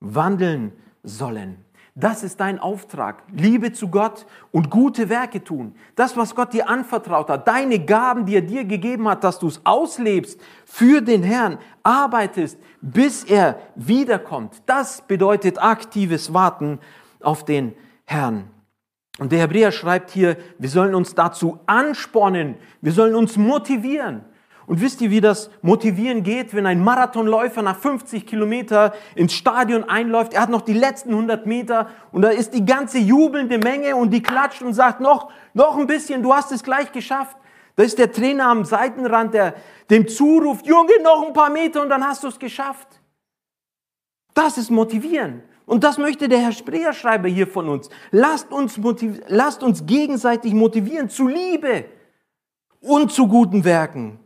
wandeln 0.00 0.72
sollen. 1.02 1.58
Das 1.94 2.22
ist 2.22 2.40
dein 2.40 2.58
Auftrag. 2.58 3.22
Liebe 3.32 3.72
zu 3.72 3.88
Gott 3.88 4.24
und 4.50 4.70
gute 4.70 5.10
Werke 5.10 5.44
tun. 5.44 5.74
Das, 5.94 6.16
was 6.16 6.34
Gott 6.34 6.54
dir 6.54 6.68
anvertraut 6.68 7.28
hat, 7.28 7.46
deine 7.46 7.84
Gaben, 7.84 8.24
die 8.24 8.36
er 8.36 8.42
dir 8.42 8.64
gegeben 8.64 9.06
hat, 9.08 9.24
dass 9.24 9.38
du 9.38 9.48
es 9.48 9.60
auslebst 9.64 10.40
für 10.64 11.02
den 11.02 11.22
Herrn, 11.22 11.58
arbeitest, 11.82 12.58
bis 12.80 13.24
er 13.24 13.58
wiederkommt. 13.74 14.62
Das 14.64 15.02
bedeutet 15.02 15.62
aktives 15.62 16.32
Warten 16.32 16.78
auf 17.20 17.44
den 17.44 17.74
Herrn. 18.06 18.48
Und 19.18 19.32
der 19.32 19.40
Hebräer 19.40 19.72
schreibt 19.72 20.10
hier, 20.10 20.36
wir 20.58 20.68
sollen 20.68 20.94
uns 20.94 21.14
dazu 21.14 21.60
anspornen, 21.66 22.56
wir 22.80 22.92
sollen 22.92 23.14
uns 23.14 23.36
motivieren. 23.36 24.24
Und 24.66 24.80
wisst 24.80 25.00
ihr, 25.00 25.10
wie 25.10 25.20
das 25.20 25.50
Motivieren 25.60 26.22
geht, 26.22 26.54
wenn 26.54 26.66
ein 26.66 26.82
Marathonläufer 26.82 27.62
nach 27.62 27.76
50 27.76 28.26
Kilometer 28.26 28.94
ins 29.14 29.34
Stadion 29.34 29.84
einläuft? 29.84 30.34
Er 30.34 30.42
hat 30.42 30.50
noch 30.50 30.62
die 30.62 30.72
letzten 30.72 31.10
100 31.10 31.46
Meter 31.46 31.88
und 32.12 32.22
da 32.22 32.30
ist 32.30 32.54
die 32.54 32.64
ganze 32.64 32.98
jubelnde 32.98 33.58
Menge 33.58 33.96
und 33.96 34.10
die 34.10 34.22
klatscht 34.22 34.62
und 34.62 34.72
sagt, 34.72 35.00
noch, 35.00 35.30
noch 35.52 35.76
ein 35.76 35.86
bisschen, 35.86 36.22
du 36.22 36.32
hast 36.32 36.52
es 36.52 36.62
gleich 36.62 36.92
geschafft. 36.92 37.36
Da 37.76 37.82
ist 37.82 37.98
der 37.98 38.12
Trainer 38.12 38.46
am 38.46 38.64
Seitenrand, 38.64 39.34
der 39.34 39.54
dem 39.90 40.06
zuruft, 40.06 40.66
Junge, 40.66 40.92
noch 41.02 41.26
ein 41.26 41.32
paar 41.32 41.50
Meter 41.50 41.82
und 41.82 41.88
dann 41.88 42.04
hast 42.06 42.22
du 42.22 42.28
es 42.28 42.38
geschafft. 42.38 42.88
Das 44.34 44.58
ist 44.58 44.70
Motivieren. 44.70 45.42
Und 45.66 45.84
das 45.84 45.98
möchte 45.98 46.28
der 46.28 46.40
Herr 46.40 46.52
Sprecherschreiber 46.52 47.28
hier 47.28 47.46
von 47.46 47.68
uns. 47.68 47.88
Lasst 48.10 48.50
uns, 48.52 48.78
lasst 49.28 49.62
uns 49.62 49.86
gegenseitig 49.86 50.54
motivieren 50.54 51.08
zu 51.08 51.28
Liebe 51.28 51.84
und 52.80 53.12
zu 53.12 53.28
guten 53.28 53.64
Werken 53.64 54.18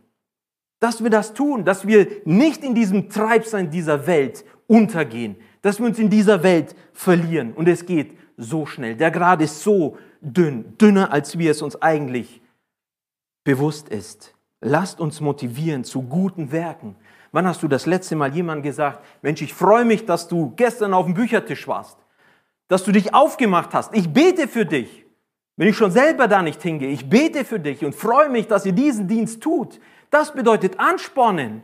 dass 0.79 1.03
wir 1.03 1.09
das 1.09 1.33
tun, 1.33 1.65
dass 1.65 1.87
wir 1.87 2.07
nicht 2.25 2.63
in 2.63 2.75
diesem 2.75 3.09
Treibsein 3.09 3.71
dieser 3.71 4.05
Welt 4.07 4.45
untergehen, 4.67 5.35
dass 5.61 5.79
wir 5.79 5.87
uns 5.87 5.99
in 5.99 6.09
dieser 6.09 6.43
Welt 6.43 6.75
verlieren. 6.93 7.53
Und 7.53 7.67
es 7.67 7.85
geht 7.85 8.17
so 8.37 8.65
schnell. 8.65 8.95
Der 8.95 9.11
Grad 9.11 9.41
ist 9.41 9.61
so 9.61 9.97
dünn, 10.21 10.77
dünner, 10.77 11.11
als 11.11 11.37
wie 11.37 11.47
es 11.47 11.61
uns 11.61 11.81
eigentlich 11.81 12.41
bewusst 13.43 13.89
ist. 13.89 14.35
Lasst 14.61 14.99
uns 14.99 15.21
motivieren 15.21 15.83
zu 15.83 16.03
guten 16.03 16.51
Werken. 16.51 16.95
Wann 17.37 17.45
hast 17.45 17.61
du 17.61 17.67
das 17.67 17.85
letzte 17.85 18.15
Mal 18.15 18.33
jemand 18.33 18.63
gesagt, 18.63 19.05
Mensch, 19.21 19.43
ich 19.43 19.53
freue 19.53 19.85
mich, 19.85 20.07
dass 20.07 20.27
du 20.27 20.55
gestern 20.55 20.95
auf 20.95 21.05
dem 21.05 21.13
Büchertisch 21.13 21.67
warst, 21.67 21.95
dass 22.67 22.83
du 22.83 22.91
dich 22.91 23.13
aufgemacht 23.13 23.75
hast. 23.75 23.93
Ich 23.93 24.11
bete 24.11 24.47
für 24.47 24.65
dich. 24.65 25.05
Wenn 25.55 25.67
ich 25.67 25.77
schon 25.77 25.91
selber 25.91 26.27
da 26.27 26.41
nicht 26.41 26.63
hingehe, 26.63 26.89
ich 26.89 27.07
bete 27.07 27.45
für 27.45 27.59
dich 27.59 27.85
und 27.85 27.93
freue 27.93 28.29
mich, 28.29 28.47
dass 28.47 28.65
ihr 28.65 28.71
diesen 28.71 29.07
Dienst 29.07 29.39
tut. 29.43 29.79
Das 30.09 30.33
bedeutet 30.33 30.79
anspornen. 30.79 31.61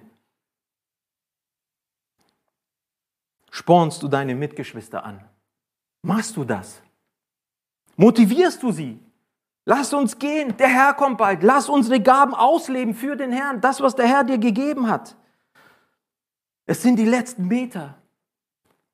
Spornst 3.50 4.04
du 4.04 4.08
deine 4.08 4.36
Mitgeschwister 4.36 5.04
an? 5.04 5.28
Machst 6.04 6.38
du 6.38 6.44
das? 6.44 6.84
Motivierst 7.96 8.62
du 8.62 8.72
sie? 8.72 9.00
Lass 9.66 9.92
uns 9.92 10.20
gehen, 10.20 10.56
der 10.58 10.68
Herr 10.68 10.94
kommt 10.94 11.18
bald. 11.18 11.42
Lass 11.42 11.68
unsere 11.68 12.00
Gaben 12.00 12.36
ausleben 12.36 12.94
für 12.94 13.16
den 13.16 13.32
Herrn, 13.32 13.60
das, 13.60 13.82
was 13.82 13.96
der 13.96 14.06
Herr 14.06 14.24
dir 14.24 14.38
gegeben 14.38 14.88
hat. 14.88 15.16
Es 16.66 16.82
sind 16.82 16.98
die 16.98 17.06
letzten 17.06 17.48
Meter. 17.48 17.98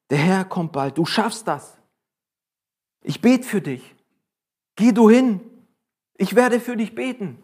Der 0.09 0.17
Herr 0.17 0.45
kommt 0.45 0.71
bald, 0.71 0.97
du 0.97 1.05
schaffst 1.05 1.47
das. 1.47 1.77
Ich 3.01 3.21
bete 3.21 3.47
für 3.47 3.61
dich. 3.61 3.95
Geh 4.75 4.91
du 4.91 5.09
hin. 5.09 5.41
Ich 6.17 6.35
werde 6.35 6.59
für 6.59 6.75
dich 6.75 6.95
beten. 6.95 7.37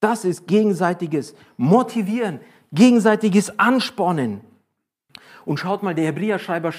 Das 0.00 0.24
ist 0.24 0.46
gegenseitiges 0.46 1.34
Motivieren, 1.56 2.40
gegenseitiges 2.72 3.58
Anspornen. 3.58 4.40
Und 5.44 5.58
schaut 5.58 5.82
mal, 5.82 5.94
der 5.94 6.06
Hebräerschreiber 6.06 6.72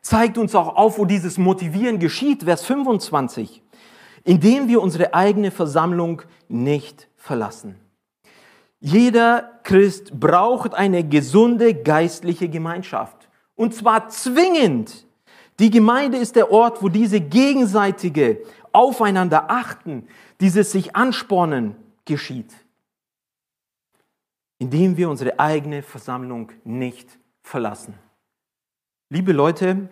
zeigt 0.00 0.38
uns 0.38 0.54
auch 0.54 0.76
auf, 0.76 0.98
wo 0.98 1.04
dieses 1.04 1.38
Motivieren 1.38 1.98
geschieht. 1.98 2.44
Vers 2.44 2.64
25. 2.64 3.62
Indem 4.24 4.68
wir 4.68 4.80
unsere 4.80 5.14
eigene 5.14 5.50
Versammlung 5.50 6.22
nicht 6.48 7.08
verlassen. 7.16 7.81
Jeder 8.84 9.60
Christ 9.62 10.20
braucht 10.20 10.74
eine 10.74 11.08
gesunde 11.08 11.72
geistliche 11.72 12.48
Gemeinschaft. 12.48 13.30
Und 13.54 13.74
zwar 13.74 14.08
zwingend. 14.10 15.06
Die 15.58 15.70
Gemeinde 15.70 16.18
ist 16.18 16.36
der 16.36 16.50
Ort, 16.50 16.82
wo 16.82 16.90
diese 16.90 17.20
gegenseitige 17.20 18.42
Aufeinander 18.72 19.50
achten, 19.50 20.06
dieses 20.40 20.72
sich 20.72 20.94
anspornen 20.94 21.76
geschieht 22.04 22.52
indem 24.62 24.96
wir 24.96 25.10
unsere 25.10 25.40
eigene 25.40 25.82
Versammlung 25.82 26.52
nicht 26.62 27.18
verlassen. 27.42 27.98
Liebe 29.08 29.32
Leute, 29.32 29.88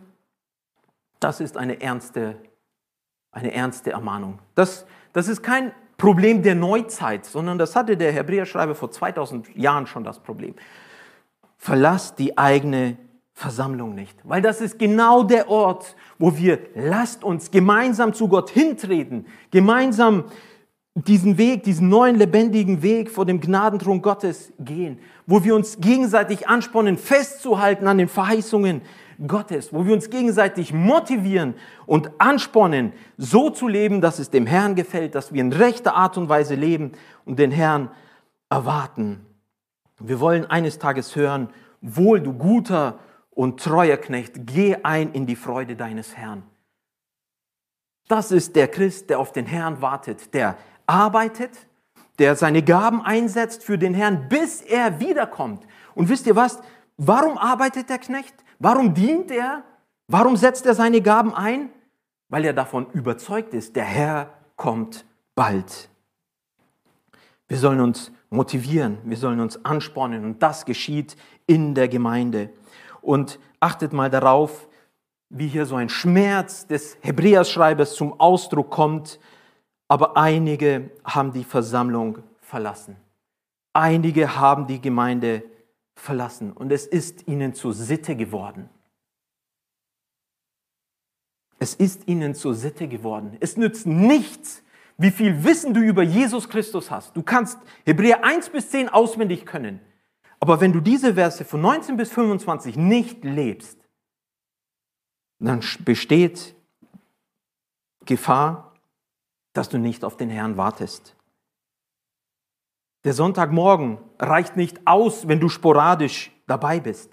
das 1.18 1.40
ist 1.40 1.56
eine 1.56 1.80
ernste, 1.80 2.40
eine 3.32 3.52
ernste 3.52 3.90
Ermahnung. 3.90 4.38
Das, 4.54 4.86
das 5.12 5.26
ist 5.26 5.42
kein 5.42 5.72
Problem 6.00 6.42
der 6.42 6.54
Neuzeit, 6.54 7.26
sondern 7.26 7.58
das 7.58 7.76
hatte 7.76 7.94
der 7.94 8.10
Hebräerschreiber 8.10 8.74
vor 8.74 8.90
2000 8.90 9.54
Jahren 9.54 9.86
schon 9.86 10.02
das 10.02 10.18
Problem. 10.18 10.54
Verlasst 11.58 12.18
die 12.18 12.38
eigene 12.38 12.96
Versammlung 13.34 13.94
nicht, 13.94 14.18
weil 14.24 14.40
das 14.40 14.62
ist 14.62 14.78
genau 14.78 15.24
der 15.24 15.50
Ort, 15.50 15.94
wo 16.18 16.38
wir 16.38 16.58
lasst 16.74 17.22
uns 17.22 17.50
gemeinsam 17.50 18.14
zu 18.14 18.28
Gott 18.28 18.48
hintreten, 18.48 19.26
gemeinsam 19.50 20.24
diesen 20.94 21.36
Weg, 21.36 21.64
diesen 21.64 21.90
neuen 21.90 22.16
lebendigen 22.16 22.82
Weg 22.82 23.10
vor 23.10 23.26
dem 23.26 23.38
Gnadenthron 23.38 24.00
Gottes 24.00 24.54
gehen, 24.58 25.00
wo 25.26 25.44
wir 25.44 25.54
uns 25.54 25.80
gegenseitig 25.80 26.48
anspornen, 26.48 26.96
festzuhalten 26.96 27.86
an 27.86 27.98
den 27.98 28.08
Verheißungen 28.08 28.80
Gottes, 29.26 29.72
wo 29.72 29.84
wir 29.86 29.92
uns 29.92 30.10
gegenseitig 30.10 30.72
motivieren 30.72 31.54
und 31.86 32.10
anspornen, 32.18 32.92
so 33.16 33.50
zu 33.50 33.68
leben, 33.68 34.00
dass 34.00 34.18
es 34.18 34.30
dem 34.30 34.46
Herrn 34.46 34.74
gefällt, 34.74 35.14
dass 35.14 35.32
wir 35.32 35.40
in 35.40 35.52
rechter 35.52 35.94
Art 35.94 36.16
und 36.16 36.28
Weise 36.28 36.54
leben 36.54 36.92
und 37.24 37.38
den 37.38 37.50
Herrn 37.50 37.90
erwarten. 38.48 39.26
Wir 39.98 40.20
wollen 40.20 40.46
eines 40.46 40.78
Tages 40.78 41.14
hören, 41.16 41.50
wohl 41.80 42.20
du 42.20 42.32
guter 42.32 42.98
und 43.30 43.60
treuer 43.60 43.96
Knecht, 43.96 44.46
geh 44.46 44.76
ein 44.82 45.12
in 45.12 45.26
die 45.26 45.36
Freude 45.36 45.76
deines 45.76 46.16
Herrn. 46.16 46.42
Das 48.08 48.32
ist 48.32 48.56
der 48.56 48.68
Christ, 48.68 49.08
der 49.08 49.20
auf 49.20 49.32
den 49.32 49.46
Herrn 49.46 49.80
wartet, 49.80 50.34
der 50.34 50.56
arbeitet, 50.86 51.52
der 52.18 52.34
seine 52.34 52.62
Gaben 52.62 53.02
einsetzt 53.02 53.62
für 53.62 53.78
den 53.78 53.94
Herrn, 53.94 54.28
bis 54.28 54.62
er 54.62 55.00
wiederkommt. 55.00 55.64
Und 55.94 56.08
wisst 56.08 56.26
ihr 56.26 56.36
was? 56.36 56.60
Warum 56.96 57.38
arbeitet 57.38 57.88
der 57.88 57.98
Knecht? 57.98 58.34
Warum 58.60 58.92
dient 58.92 59.30
er? 59.30 59.64
Warum 60.06 60.36
setzt 60.36 60.66
er 60.66 60.74
seine 60.74 61.00
Gaben 61.00 61.34
ein? 61.34 61.70
Weil 62.28 62.44
er 62.44 62.52
davon 62.52 62.86
überzeugt 62.92 63.54
ist, 63.54 63.74
der 63.74 63.84
Herr 63.84 64.34
kommt 64.54 65.06
bald. 65.34 65.88
Wir 67.48 67.56
sollen 67.56 67.80
uns 67.80 68.12
motivieren, 68.28 68.98
wir 69.04 69.16
sollen 69.16 69.40
uns 69.40 69.64
anspornen 69.64 70.24
und 70.24 70.42
das 70.42 70.66
geschieht 70.66 71.16
in 71.46 71.74
der 71.74 71.88
Gemeinde. 71.88 72.50
Und 73.00 73.40
achtet 73.60 73.94
mal 73.94 74.10
darauf, 74.10 74.68
wie 75.30 75.48
hier 75.48 75.64
so 75.64 75.76
ein 75.76 75.88
Schmerz 75.88 76.66
des 76.66 76.98
Hebräerschreibers 77.00 77.94
zum 77.94 78.20
Ausdruck 78.20 78.70
kommt, 78.70 79.18
aber 79.88 80.18
einige 80.18 80.90
haben 81.02 81.32
die 81.32 81.44
Versammlung 81.44 82.18
verlassen. 82.40 82.96
Einige 83.72 84.36
haben 84.36 84.66
die 84.66 84.80
Gemeinde 84.80 85.38
verlassen 85.38 85.59
und 86.52 86.72
es 86.72 86.86
ist 86.86 87.28
ihnen 87.28 87.54
zur 87.54 87.74
Sitte 87.74 88.16
geworden. 88.16 88.68
Es 91.58 91.74
ist 91.74 92.08
ihnen 92.08 92.34
zur 92.34 92.54
Sitte 92.54 92.88
geworden. 92.88 93.36
Es 93.40 93.56
nützt 93.56 93.86
nichts, 93.86 94.62
wie 94.96 95.10
viel 95.10 95.44
Wissen 95.44 95.74
du 95.74 95.80
über 95.80 96.02
Jesus 96.02 96.48
Christus 96.48 96.90
hast. 96.90 97.16
Du 97.16 97.22
kannst 97.22 97.58
Hebräer 97.84 98.24
1 98.24 98.50
bis 98.50 98.70
10 98.70 98.88
auswendig 98.88 99.44
können. 99.44 99.80
Aber 100.40 100.60
wenn 100.60 100.72
du 100.72 100.80
diese 100.80 101.14
Verse 101.14 101.44
von 101.44 101.60
19 101.60 101.98
bis 101.98 102.10
25 102.10 102.76
nicht 102.76 103.24
lebst, 103.24 103.78
dann 105.38 105.62
besteht 105.84 106.54
Gefahr, 108.06 108.74
dass 109.52 109.68
du 109.68 109.78
nicht 109.78 110.04
auf 110.04 110.16
den 110.16 110.30
Herrn 110.30 110.56
wartest. 110.56 111.14
Der 113.04 113.14
Sonntagmorgen 113.14 113.98
reicht 114.18 114.56
nicht 114.56 114.86
aus, 114.86 115.26
wenn 115.26 115.40
du 115.40 115.48
sporadisch 115.48 116.30
dabei 116.46 116.80
bist. 116.80 117.10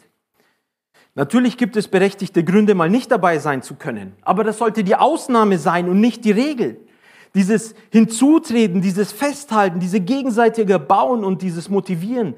Natürlich 1.15 1.57
gibt 1.57 1.75
es 1.77 1.87
berechtigte 1.87 2.43
Gründe, 2.43 2.75
mal 2.75 2.89
nicht 2.89 3.09
dabei 3.09 3.39
sein 3.39 3.63
zu 3.63 3.75
können, 3.75 4.15
aber 4.21 4.43
das 4.43 4.59
sollte 4.59 4.83
die 4.83 4.95
Ausnahme 4.95 5.57
sein 5.57 5.89
und 5.89 5.99
nicht 5.99 6.25
die 6.25 6.31
Regel. 6.31 6.85
Dieses 7.33 7.73
Hinzutreten, 7.91 8.81
dieses 8.81 9.11
Festhalten, 9.11 9.79
diese 9.79 9.99
gegenseitige 9.99 10.77
Bauen 10.79 11.23
und 11.23 11.41
dieses 11.41 11.69
Motivieren, 11.69 12.35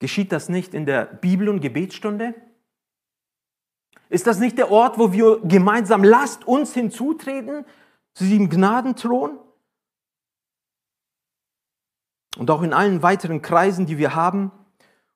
geschieht 0.00 0.32
das 0.32 0.48
nicht 0.48 0.74
in 0.74 0.86
der 0.86 1.04
Bibel- 1.04 1.48
und 1.48 1.60
Gebetsstunde? 1.60 2.34
Ist 4.08 4.26
das 4.26 4.38
nicht 4.38 4.58
der 4.58 4.70
Ort, 4.70 4.98
wo 4.98 5.12
wir 5.12 5.40
gemeinsam 5.44 6.02
lasst 6.02 6.46
uns 6.46 6.72
hinzutreten 6.72 7.64
zu 8.14 8.24
diesem 8.24 8.48
Gnadenthron? 8.48 9.38
Und 12.38 12.50
auch 12.50 12.62
in 12.62 12.72
allen 12.72 13.02
weiteren 13.02 13.42
Kreisen, 13.42 13.84
die 13.84 13.98
wir 13.98 14.14
haben, 14.14 14.50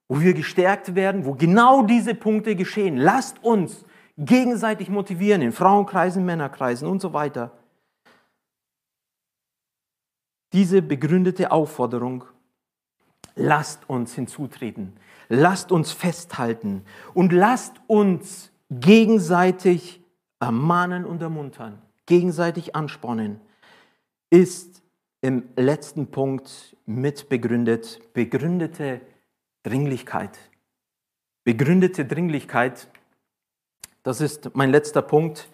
wo 0.09 0.21
wir 0.21 0.35
gestärkt 0.35 0.95
werden, 0.95 1.25
wo 1.25 1.35
genau 1.35 1.83
diese 1.83 2.15
Punkte 2.15 2.57
geschehen. 2.57 2.99
Lasst 2.99 3.43
uns 3.43 3.85
gegenseitig 4.19 4.91
motivieren 4.91 5.41
in 5.41 5.53
Frauenkreisen, 5.53 6.25
Männerkreisen 6.25 6.87
und 6.87 7.01
so 7.01 7.13
weiter. 7.13 7.53
Diese 10.53 10.83
begründete 10.83 11.51
Aufforderung, 11.51 12.25
lasst 13.37 13.89
uns 13.89 14.15
hinzutreten, 14.15 14.93
lasst 15.29 15.73
uns 15.73 15.93
festhalten 15.93 16.85
und 17.15 17.33
lasst 17.33 17.81
uns 17.87 18.53
gegenseitig 18.69 20.03
ermahnen 20.41 21.07
und 21.07 21.23
ermuntern, 21.23 21.81
gegenseitig 22.05 22.77
anspornen, 22.77 23.41
ist 24.29 24.82
im 25.23 25.45
letzten 25.57 26.09
Punkt 26.09 26.77
mit 26.85 27.29
begründet, 27.29 28.01
begründete 28.13 29.01
Dringlichkeit. 29.63 30.39
Begründete 31.45 32.05
Dringlichkeit, 32.05 32.89
das 34.03 34.21
ist 34.21 34.55
mein 34.55 34.71
letzter 34.71 35.01
Punkt. 35.01 35.49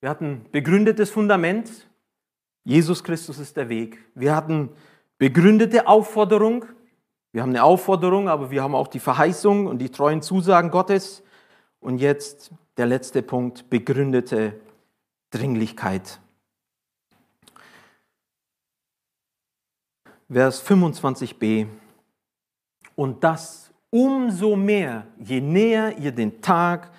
Wir 0.00 0.10
hatten 0.10 0.44
begründetes 0.50 1.10
Fundament, 1.10 1.70
Jesus 2.64 3.04
Christus 3.04 3.38
ist 3.38 3.56
der 3.56 3.68
Weg. 3.68 4.04
Wir 4.14 4.34
hatten 4.34 4.70
begründete 5.18 5.86
Aufforderung, 5.86 6.64
wir 7.30 7.42
haben 7.42 7.50
eine 7.50 7.62
Aufforderung, 7.62 8.28
aber 8.28 8.50
wir 8.50 8.62
haben 8.62 8.74
auch 8.74 8.88
die 8.88 8.98
Verheißung 8.98 9.66
und 9.66 9.78
die 9.78 9.90
treuen 9.90 10.20
Zusagen 10.20 10.70
Gottes. 10.70 11.22
Und 11.78 11.98
jetzt 11.98 12.50
der 12.76 12.86
letzte 12.86 13.22
Punkt, 13.22 13.70
begründete 13.70 14.58
Dringlichkeit. 15.30 16.18
Vers 20.30 20.60
25b. 20.66 21.66
Und 22.96 23.22
das 23.22 23.70
umso 23.90 24.56
mehr, 24.56 25.06
je 25.18 25.40
näher 25.40 25.96
ihr 25.98 26.10
den 26.10 26.40
Tag 26.40 26.90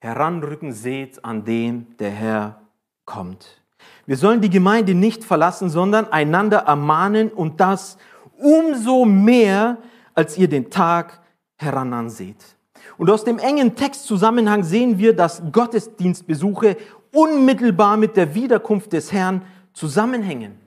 heranrücken 0.00 0.72
seht, 0.72 1.24
an 1.24 1.44
dem 1.44 1.96
der 1.98 2.10
Herr 2.10 2.60
kommt. 3.06 3.62
Wir 4.04 4.18
sollen 4.18 4.42
die 4.42 4.50
Gemeinde 4.50 4.94
nicht 4.94 5.24
verlassen, 5.24 5.70
sondern 5.70 6.12
einander 6.12 6.58
ermahnen 6.58 7.30
und 7.30 7.58
das 7.58 7.96
umso 8.36 9.06
mehr, 9.06 9.78
als 10.14 10.36
ihr 10.36 10.48
den 10.48 10.68
Tag 10.68 11.20
herananseht. 11.56 12.56
Und 12.98 13.10
aus 13.10 13.24
dem 13.24 13.38
engen 13.38 13.76
Textzusammenhang 13.76 14.62
sehen 14.62 14.98
wir, 14.98 15.16
dass 15.16 15.42
Gottesdienstbesuche 15.50 16.76
unmittelbar 17.12 17.96
mit 17.96 18.16
der 18.16 18.34
Wiederkunft 18.34 18.92
des 18.92 19.10
Herrn 19.10 19.42
zusammenhängen. 19.72 20.63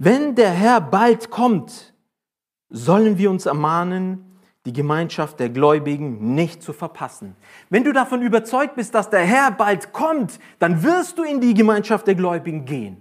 Wenn 0.00 0.36
der 0.36 0.50
Herr 0.50 0.80
bald 0.80 1.28
kommt, 1.28 1.92
sollen 2.70 3.18
wir 3.18 3.30
uns 3.30 3.46
ermahnen, 3.46 4.38
die 4.64 4.72
Gemeinschaft 4.72 5.40
der 5.40 5.48
Gläubigen 5.48 6.36
nicht 6.36 6.62
zu 6.62 6.72
verpassen. 6.72 7.34
Wenn 7.68 7.82
du 7.82 7.92
davon 7.92 8.22
überzeugt 8.22 8.76
bist, 8.76 8.94
dass 8.94 9.10
der 9.10 9.24
Herr 9.24 9.50
bald 9.50 9.92
kommt, 9.92 10.38
dann 10.60 10.84
wirst 10.84 11.18
du 11.18 11.24
in 11.24 11.40
die 11.40 11.52
Gemeinschaft 11.52 12.06
der 12.06 12.14
Gläubigen 12.14 12.64
gehen. 12.64 13.00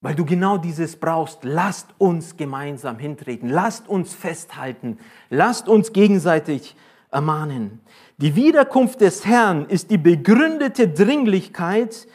Weil 0.00 0.16
du 0.16 0.24
genau 0.24 0.58
dieses 0.58 0.96
brauchst. 0.96 1.44
Lasst 1.44 1.88
uns 1.98 2.36
gemeinsam 2.36 2.98
hintreten. 2.98 3.48
Lasst 3.48 3.86
uns 3.86 4.12
festhalten. 4.12 4.98
Lasst 5.28 5.68
uns 5.68 5.92
gegenseitig 5.92 6.74
ermahnen. 7.12 7.80
Die 8.16 8.34
Wiederkunft 8.34 9.02
des 9.02 9.24
Herrn 9.24 9.66
ist 9.66 9.90
die 9.90 9.98
begründete 9.98 10.88
Dringlichkeit, 10.88 12.08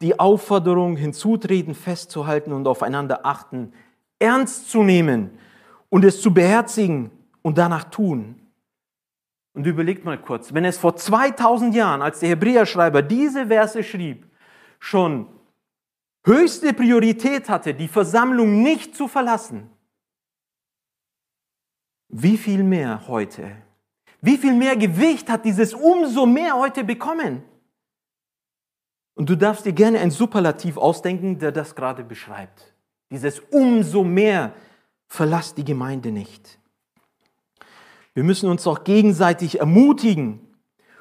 die 0.00 0.18
Aufforderung 0.18 0.96
hinzutreten, 0.96 1.74
festzuhalten 1.74 2.52
und 2.52 2.66
aufeinander 2.68 3.26
achten, 3.26 3.72
ernst 4.18 4.70
zu 4.70 4.82
nehmen 4.82 5.30
und 5.88 6.04
es 6.04 6.20
zu 6.20 6.32
beherzigen 6.32 7.10
und 7.42 7.58
danach 7.58 7.84
tun. 7.84 8.40
Und 9.54 9.66
überlegt 9.66 10.04
mal 10.04 10.18
kurz, 10.18 10.54
wenn 10.54 10.64
es 10.64 10.78
vor 10.78 10.94
2000 10.94 11.74
Jahren, 11.74 12.02
als 12.02 12.20
der 12.20 12.28
Hebräerschreiber 12.30 13.02
diese 13.02 13.48
Verse 13.48 13.82
schrieb, 13.82 14.26
schon 14.78 15.26
höchste 16.24 16.72
Priorität 16.72 17.48
hatte, 17.48 17.74
die 17.74 17.88
Versammlung 17.88 18.62
nicht 18.62 18.94
zu 18.94 19.08
verlassen, 19.08 19.70
wie 22.08 22.38
viel 22.38 22.62
mehr 22.62 23.06
heute? 23.08 23.56
Wie 24.20 24.38
viel 24.38 24.54
mehr 24.54 24.76
Gewicht 24.76 25.28
hat 25.28 25.44
dieses 25.44 25.74
umso 25.74 26.26
mehr 26.26 26.54
heute 26.54 26.84
bekommen? 26.84 27.42
Und 29.18 29.28
du 29.28 29.36
darfst 29.36 29.66
dir 29.66 29.72
gerne 29.72 29.98
ein 29.98 30.12
Superlativ 30.12 30.76
ausdenken, 30.76 31.40
der 31.40 31.50
das 31.50 31.74
gerade 31.74 32.04
beschreibt. 32.04 32.72
Dieses 33.10 33.40
umso 33.50 34.04
mehr 34.04 34.54
verlass 35.08 35.52
die 35.56 35.64
Gemeinde 35.64 36.12
nicht. 36.12 36.60
Wir 38.14 38.22
müssen 38.22 38.48
uns 38.48 38.64
auch 38.68 38.84
gegenseitig 38.84 39.58
ermutigen 39.58 40.38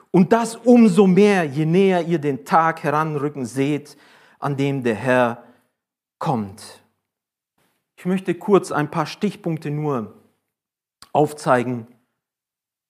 und 0.10 0.34
das 0.34 0.56
umso 0.56 1.06
mehr, 1.06 1.44
je 1.44 1.68
näher 1.68 2.08
ihr 2.08 2.18
den 2.18 2.44
Tag 2.44 2.82
heranrücken 2.82 3.46
seht, 3.46 3.96
an 4.40 4.58
dem 4.58 4.82
der 4.82 4.96
Herr 4.96 5.44
kommt. 6.18 6.82
Ich 7.98 8.06
möchte 8.06 8.34
kurz 8.34 8.72
ein 8.72 8.90
paar 8.90 9.06
Stichpunkte 9.06 9.70
nur 9.70 10.16
aufzeigen, 11.14 11.86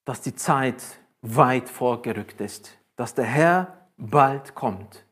dass 0.06 0.22
die 0.22 0.34
Zeit 0.34 0.82
weit 1.20 1.68
vorgerückt 1.68 2.40
ist, 2.40 2.78
dass 2.96 3.12
der 3.12 3.26
Herr 3.26 3.90
bald 3.98 4.54
kommt 4.54 5.04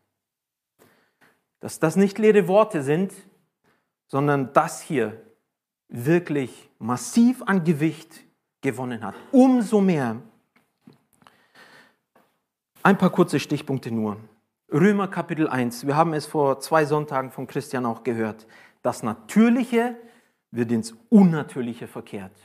dass 1.66 1.81
das 1.81 1.96
nicht 1.96 2.16
leere 2.18 2.46
Worte 2.46 2.81
sind, 2.81 3.12
sondern 4.07 4.52
das 4.52 4.81
hier 4.81 5.20
wirklich 5.88 6.70
massiv 6.79 7.42
an 7.42 7.64
Gewicht 7.64 8.20
gewonnen 8.61 9.02
hat. 9.02 9.16
Umso 9.33 9.81
mehr. 9.81 10.22
Ein 12.85 12.96
paar 12.96 13.11
kurze 13.11 13.40
Stichpunkte 13.40 13.90
nur. 13.90 14.16
Römer 14.72 15.09
Kapitel 15.09 15.48
1. 15.48 15.88
Wir 15.88 15.96
haben 15.96 16.14
es 16.14 16.24
vor 16.24 16.61
zwei 16.61 16.85
Sonntagen 16.85 17.33
von 17.33 17.48
Christian 17.48 17.85
auch 17.85 18.05
gehört. 18.05 18.46
Das 18.83 19.02
Natürliche 19.02 19.96
wird 20.52 20.70
ins 20.70 20.94
Unnatürliche 21.09 21.88
verkehrt. 21.88 22.38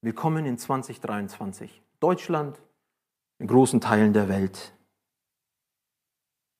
Willkommen 0.00 0.44
in 0.44 0.58
2023. 0.58 1.80
Deutschland, 2.00 2.60
in 3.38 3.46
großen 3.46 3.80
Teilen 3.80 4.12
der 4.12 4.28
Welt. 4.28 4.74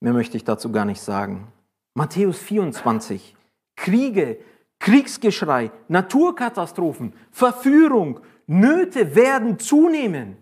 Mehr 0.03 0.11
möchte 0.11 0.35
ich 0.35 0.43
dazu 0.43 0.69
gar 0.69 0.83
nicht 0.83 0.99
sagen. 0.99 1.47
Matthäus 1.93 2.37
24. 2.37 3.37
Kriege, 3.77 4.37
Kriegsgeschrei, 4.79 5.71
Naturkatastrophen, 5.87 7.13
Verführung, 7.31 8.19
Nöte 8.45 9.15
werden 9.15 9.59
zunehmen. 9.59 10.35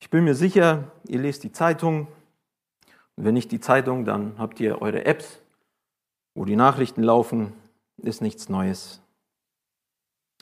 Ich 0.00 0.10
bin 0.10 0.24
mir 0.24 0.34
sicher, 0.34 0.90
ihr 1.06 1.20
lest 1.20 1.44
die 1.44 1.52
Zeitung. 1.52 2.08
Und 3.14 3.24
wenn 3.24 3.34
nicht 3.34 3.52
die 3.52 3.60
Zeitung, 3.60 4.04
dann 4.04 4.36
habt 4.36 4.58
ihr 4.58 4.82
eure 4.82 5.04
Apps, 5.04 5.40
wo 6.34 6.44
die 6.44 6.56
Nachrichten 6.56 7.04
laufen. 7.04 7.52
Ist 7.98 8.20
nichts 8.20 8.48
Neues. 8.48 9.00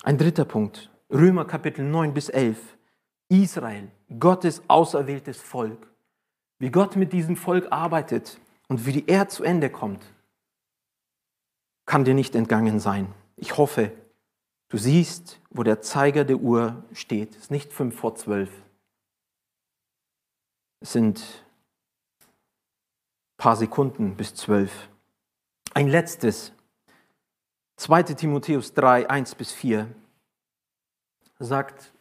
Ein 0.02 0.16
dritter 0.16 0.46
Punkt. 0.46 0.90
Römer 1.12 1.44
Kapitel 1.44 1.84
9 1.84 2.14
bis 2.14 2.30
11. 2.30 2.78
Israel, 3.28 3.90
Gottes 4.18 4.62
auserwähltes 4.66 5.42
Volk 5.42 5.88
wie 6.58 6.70
Gott 6.70 6.96
mit 6.96 7.12
diesem 7.12 7.36
Volk 7.36 7.70
arbeitet 7.70 8.40
und 8.68 8.86
wie 8.86 9.04
er 9.06 9.28
zu 9.28 9.44
Ende 9.44 9.70
kommt, 9.70 10.04
kann 11.86 12.04
dir 12.04 12.14
nicht 12.14 12.34
entgangen 12.34 12.80
sein. 12.80 13.14
Ich 13.36 13.56
hoffe, 13.56 13.92
du 14.68 14.76
siehst, 14.76 15.40
wo 15.50 15.62
der 15.62 15.80
Zeiger 15.80 16.24
der 16.24 16.38
Uhr 16.38 16.84
steht. 16.92 17.34
Es 17.36 17.42
ist 17.42 17.50
nicht 17.50 17.72
fünf 17.72 17.98
vor 17.98 18.14
zwölf. 18.16 18.50
Es 20.80 20.92
sind 20.92 21.20
ein 22.20 22.26
paar 23.38 23.56
Sekunden 23.56 24.16
bis 24.16 24.34
zwölf. 24.34 24.88
Ein 25.74 25.88
letztes. 25.88 26.52
2 27.76 28.02
Timotheus 28.02 28.74
3, 28.74 29.08
1 29.08 29.36
bis 29.36 29.52
4 29.52 29.88
sagt 31.38 31.92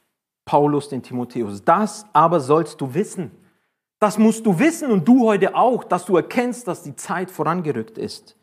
Paulus 0.44 0.90
den 0.90 1.04
Timotheus, 1.04 1.64
das 1.64 2.06
aber 2.14 2.40
sollst 2.40 2.82
du 2.82 2.96
wissen 2.96 3.32
das 4.00 4.18
musst 4.18 4.46
du 4.46 4.60
wissen 4.60 4.92
und 4.92 5.08
du 5.08 5.26
heute 5.26 5.56
auch, 5.56 5.84
dass 5.84 6.06
du 6.06 6.16
erkennst, 6.16 6.68
dass 6.68 6.84
die 6.84 6.96
Zeit 6.96 7.32
vorangerückt 7.32 7.98
ist. 7.98 8.36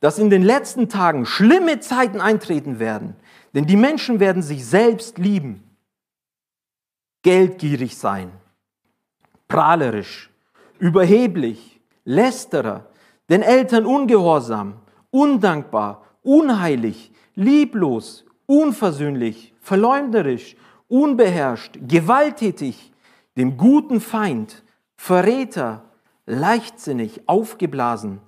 Dass 0.00 0.18
in 0.18 0.30
den 0.30 0.42
letzten 0.42 0.88
Tagen 0.88 1.26
schlimme 1.26 1.80
Zeiten 1.80 2.20
eintreten 2.20 2.78
werden, 2.78 3.16
denn 3.54 3.66
die 3.66 3.76
Menschen 3.76 4.20
werden 4.20 4.42
sich 4.42 4.64
selbst 4.64 5.18
lieben, 5.18 5.62
geldgierig 7.22 7.98
sein, 7.98 8.32
prahlerisch, 9.48 10.30
überheblich, 10.78 11.80
lästerer, 12.04 12.86
den 13.28 13.42
Eltern 13.42 13.84
ungehorsam, 13.84 14.80
undankbar, 15.10 16.06
unheilig, 16.22 17.12
lieblos, 17.34 18.24
unversöhnlich, 18.46 19.54
verleumderisch, 19.60 20.56
unbeherrscht, 20.88 21.78
gewalttätig, 21.86 22.92
dem 23.36 23.56
guten 23.56 24.00
Feind, 24.00 24.62
Verräter, 25.02 25.82
leichtsinnig, 26.26 27.26
aufgeblasen. 27.26 28.20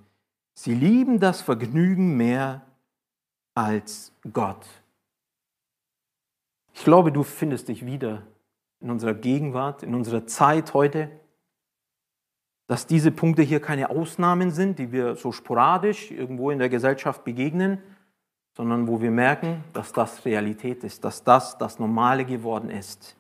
Sie 0.55 0.75
lieben 0.75 1.21
das 1.21 1.43
Vergnügen 1.43 2.17
mehr 2.17 2.63
als 3.55 4.11
Gott. 4.33 4.67
Ich 6.73 6.83
glaube, 6.83 7.13
du 7.13 7.25
findest 7.25 7.69
dich 7.69 7.85
wieder 7.85 8.23
in 8.81 8.91
unserer 8.91 9.13
Gegenwart, 9.13 9.83
in 9.83 9.95
unserer 9.95 10.27
Zeit 10.27 10.73
heute, 10.73 11.11
dass 12.69 12.87
diese 12.87 13.11
Punkte 13.11 13.43
hier 13.43 13.61
keine 13.61 13.91
Ausnahmen 13.91 14.51
sind, 14.51 14.79
die 14.79 14.93
wir 14.93 15.15
so 15.15 15.31
sporadisch 15.31 16.11
irgendwo 16.11 16.51
in 16.51 16.59
der 16.59 16.71
Gesellschaft 16.71 17.23
begegnen, 17.23 17.83
sondern 18.57 18.89
wo 18.89 19.03
wir 19.03 19.11
merken, 19.11 19.63
dass 19.75 19.93
das 19.93 20.25
Realität 20.25 20.85
ist, 20.85 21.05
dass 21.05 21.23
das 21.23 21.59
das 21.59 21.79
Normale 21.79 22.25
geworden 22.25 22.71
ist. 22.71 23.15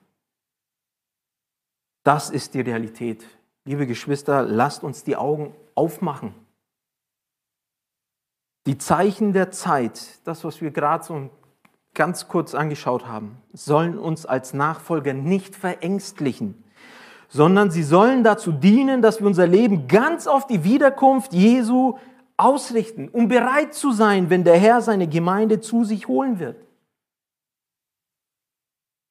Das 2.02 2.30
ist 2.30 2.54
die 2.54 2.62
Realität. 2.62 3.22
Liebe 3.64 3.86
Geschwister, 3.86 4.42
lasst 4.42 4.82
uns 4.82 5.04
die 5.04 5.16
Augen 5.16 5.54
aufmachen. 5.74 6.34
Die 8.66 8.78
Zeichen 8.78 9.32
der 9.32 9.50
Zeit, 9.50 10.20
das, 10.24 10.44
was 10.44 10.60
wir 10.60 10.70
gerade 10.70 11.04
so 11.04 11.30
ganz 11.94 12.28
kurz 12.28 12.54
angeschaut 12.54 13.06
haben, 13.06 13.38
sollen 13.52 13.98
uns 13.98 14.24
als 14.26 14.54
Nachfolger 14.54 15.14
nicht 15.14 15.54
verängstlichen, 15.54 16.62
sondern 17.28 17.70
sie 17.70 17.82
sollen 17.82 18.24
dazu 18.24 18.52
dienen, 18.52 19.02
dass 19.02 19.20
wir 19.20 19.26
unser 19.26 19.46
Leben 19.46 19.88
ganz 19.88 20.26
auf 20.26 20.46
die 20.46 20.64
Wiederkunft 20.64 21.32
Jesu 21.32 21.98
ausrichten, 22.36 23.08
um 23.08 23.28
bereit 23.28 23.74
zu 23.74 23.92
sein, 23.92 24.30
wenn 24.30 24.44
der 24.44 24.58
Herr 24.58 24.80
seine 24.80 25.08
Gemeinde 25.08 25.60
zu 25.60 25.84
sich 25.84 26.08
holen 26.08 26.38
wird. 26.38 26.56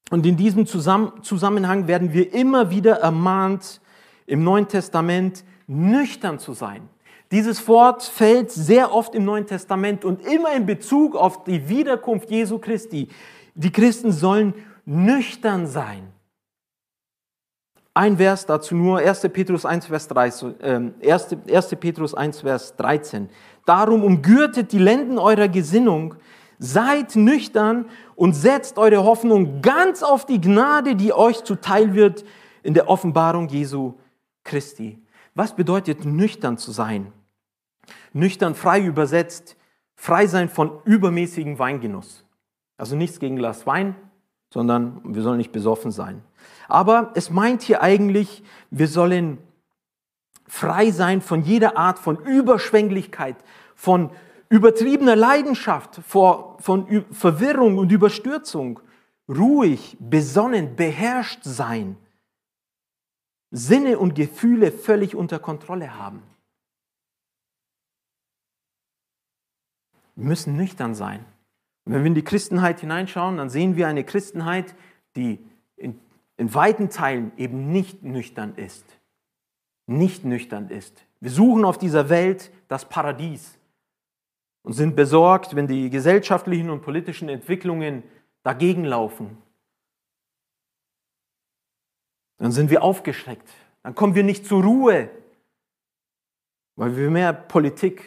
Und 0.10 0.26
in 0.26 0.38
diesem 0.38 0.66
Zusammenhang 0.66 1.88
werden 1.88 2.14
wir 2.14 2.34
immer 2.34 2.70
wieder 2.70 2.98
ermahnt, 2.98 3.81
im 4.32 4.46
Neuen 4.46 4.70
Testament 4.70 5.44
nüchtern 5.68 6.40
zu 6.40 6.54
sein. 6.54 6.88
Dieses 7.32 7.68
Wort 7.68 8.04
fällt 8.04 8.50
sehr 8.50 8.94
oft 8.94 9.14
im 9.14 9.26
Neuen 9.26 9.46
Testament 9.46 10.06
und 10.06 10.26
immer 10.26 10.54
in 10.56 10.66
Bezug 10.66 11.18
auf 11.18 11.44
die 11.44 11.68
Wiederkunft 11.68 12.32
Jesu 12.32 12.58
Christi. 12.58 13.10
Die 13.56 13.72
Christen 13.72 14.14
sollen 14.14 14.54
nüchtern 14.86 15.68
sein. 15.68 16.14
Ein 17.94 18.16
Vers 18.16 18.46
dazu 18.46 18.74
nur, 18.74 19.00
1. 19.00 19.20
Petrus 19.34 19.66
1, 19.66 19.88
Vers 19.88 20.08
13, 20.08 20.60
äh, 20.62 21.12
1. 21.12 21.36
1. 21.52 21.76
Petrus 21.76 22.14
1, 22.14 22.40
Vers 22.40 22.74
13. 22.78 23.30
Darum 23.66 24.02
umgürtet 24.02 24.72
die 24.72 24.80
Lenden 24.80 25.20
eurer 25.20 25.50
Gesinnung, 25.50 26.16
seid 26.58 27.18
nüchtern 27.18 27.84
und 28.16 28.32
setzt 28.34 28.78
eure 28.78 29.04
Hoffnung 29.04 29.62
ganz 29.62 30.04
auf 30.04 30.26
die 30.26 30.40
Gnade, 30.40 30.96
die 30.96 31.12
euch 31.12 31.44
zuteil 31.44 31.94
wird 31.96 32.24
in 32.64 32.74
der 32.74 32.88
Offenbarung 32.88 33.50
Jesu 33.50 33.96
Christi. 34.44 35.02
Was 35.36 35.56
bedeutet 35.56 36.06
nüchtern 36.06 36.58
zu 36.58 36.72
sein? 36.72 37.14
Nüchtern 38.14 38.56
frei 38.56 38.82
übersetzt, 38.82 39.56
frei 39.96 40.28
sein 40.28 40.50
von 40.50 40.80
übermäßigem 40.86 41.60
Weingenuss. 41.60 42.26
Also 42.78 42.96
nichts 42.96 43.20
gegen 43.20 43.36
Glas 43.36 43.66
Wein, 43.68 43.96
sondern 44.50 45.02
wir 45.04 45.22
sollen 45.22 45.38
nicht 45.38 45.52
besoffen 45.52 45.92
sein. 45.92 46.24
Aber 46.68 47.12
es 47.16 47.30
meint 47.30 47.62
hier 47.62 47.82
eigentlich, 47.82 48.44
wir 48.70 48.88
sollen 48.88 49.38
frei 50.48 50.92
sein 50.92 51.22
von 51.22 51.44
jeder 51.44 51.78
Art 51.78 52.00
von 52.00 52.18
Überschwänglichkeit, 52.18 53.38
von 53.76 54.12
übertriebener 54.50 55.16
Leidenschaft, 55.16 56.02
von 56.06 56.58
Verwirrung 57.12 57.78
und 57.78 57.92
Überstürzung. 57.92 58.82
Ruhig, 59.30 59.96
besonnen, 60.00 60.76
beherrscht 60.76 61.44
sein. 61.44 61.96
Sinne 63.52 64.00
und 64.00 64.16
Gefühle 64.16 64.72
völlig 64.72 65.16
unter 65.16 65.38
Kontrolle 65.38 65.98
haben. 65.98 66.24
Wir 70.16 70.26
müssen 70.26 70.56
nüchtern 70.56 70.96
sein. 70.96 71.26
Und 71.86 71.94
wenn 71.94 72.04
wir 72.04 72.08
in 72.08 72.16
die 72.16 72.24
Christenheit 72.24 72.80
hineinschauen, 72.80 73.38
dann 73.38 73.50
sehen 73.50 73.76
wir 73.76 73.88
eine 73.88 74.04
Christenheit, 74.04 74.76
die 75.16 75.40
in, 75.76 76.00
in 76.38 76.54
weiten 76.54 76.90
Teilen 76.90 77.32
eben 77.38 77.72
nicht 77.72 78.04
nüchtern 78.04 78.56
ist. 78.56 78.86
Nicht 79.88 80.24
nüchtern 80.24 80.70
ist. 80.70 81.06
Wir 81.20 81.32
suchen 81.32 81.66
auf 81.66 81.78
dieser 81.78 82.10
Welt 82.10 82.52
das 82.68 82.88
Paradies 82.88 83.58
und 84.64 84.74
sind 84.74 84.96
besorgt, 84.96 85.56
wenn 85.56 85.68
die 85.68 85.90
gesellschaftlichen 85.90 86.70
und 86.70 86.82
politischen 86.82 87.28
Entwicklungen 87.28 88.04
dagegen 88.44 88.86
laufen. 88.86 89.38
Dann 92.42 92.52
sind 92.52 92.72
wir 92.72 92.82
aufgeschreckt. 92.82 93.48
Dann 93.84 93.94
kommen 93.94 94.16
wir 94.16 94.24
nicht 94.24 94.48
zur 94.48 94.64
Ruhe, 94.64 95.12
weil 96.76 96.98
wir 96.98 97.12
mehr 97.12 97.34
Politik, 97.34 98.04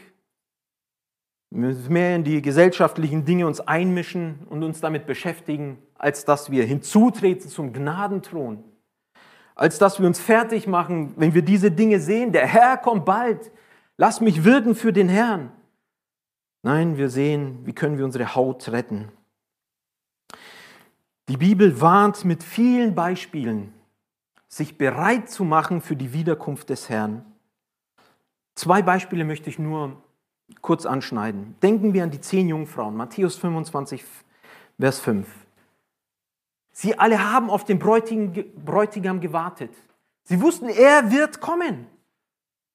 mehr 1.51 2.16
in 2.16 2.24
die 2.24 2.43
gesellschaftlichen 2.43 3.24
Dinge 3.24 3.47
uns 3.47 3.61
einmischen 3.61 4.41
und 4.51 4.64
uns 4.64 4.80
damit 4.80 5.07
beschäftigen, 5.07 5.78
als 5.95 6.24
dass 6.24 6.51
wir 6.51 6.64
hinzutreten 6.64 7.49
zum 7.49 7.72
Gnadenthron, 7.72 8.64
als 9.55 9.78
dass 9.78 10.01
wir 10.01 10.07
uns 10.09 10.18
fertig 10.18 10.66
machen, 10.66 11.14
wenn 11.16 11.32
wir 11.32 11.43
diese 11.43 11.70
Dinge 11.70 12.01
sehen. 12.01 12.32
Der 12.32 12.49
Herr 12.49 12.76
kommt 12.76 13.05
bald. 13.05 13.53
Lass 13.97 14.20
mich 14.20 14.43
wirken 14.43 14.74
für 14.74 14.93
den 14.93 15.09
Herrn. 15.09 15.53
Nein, 16.64 16.97
wir 16.97 17.09
sehen, 17.09 17.61
wie 17.66 17.72
können 17.72 17.99
wir 17.99 18.05
unsere 18.05 18.35
Haut 18.35 18.68
retten. 18.72 19.12
Die 21.28 21.37
Bibel 21.37 21.80
warnt 21.80 22.24
mit 22.24 22.43
vielen 22.43 22.97
Beispielen, 22.97 23.72
sich 24.55 24.79
bereit 24.79 25.29
zu 25.29 25.43
machen 25.43 25.81
für 25.81 25.97
die 25.97 26.13
Wiederkunft 26.13 26.71
des 26.71 26.89
Herrn. 26.89 27.25
Zwei 28.55 28.83
Beispiele 28.83 29.25
möchte 29.25 29.51
ich 29.51 29.59
nur 29.59 30.01
kurz 30.61 30.87
anschneiden. 30.87 31.57
Denken 31.61 31.93
wir 31.93 32.05
an 32.05 32.13
die 32.13 32.21
zehn 32.21 32.49
Jungfrauen, 32.49 32.95
Matthäus 32.95 33.35
25, 33.35 34.05
Vers 34.79 35.01
5. 35.01 35.29
Sie 36.71 36.97
alle 36.97 37.33
haben 37.33 37.51
auf 37.51 37.65
den 37.65 37.81
Bräutigam 37.81 39.21
gewartet. 39.21 39.73
Sie 40.23 40.41
wussten, 40.41 40.69
er 40.69 41.11
wird 41.11 41.41
kommen. 41.41 41.89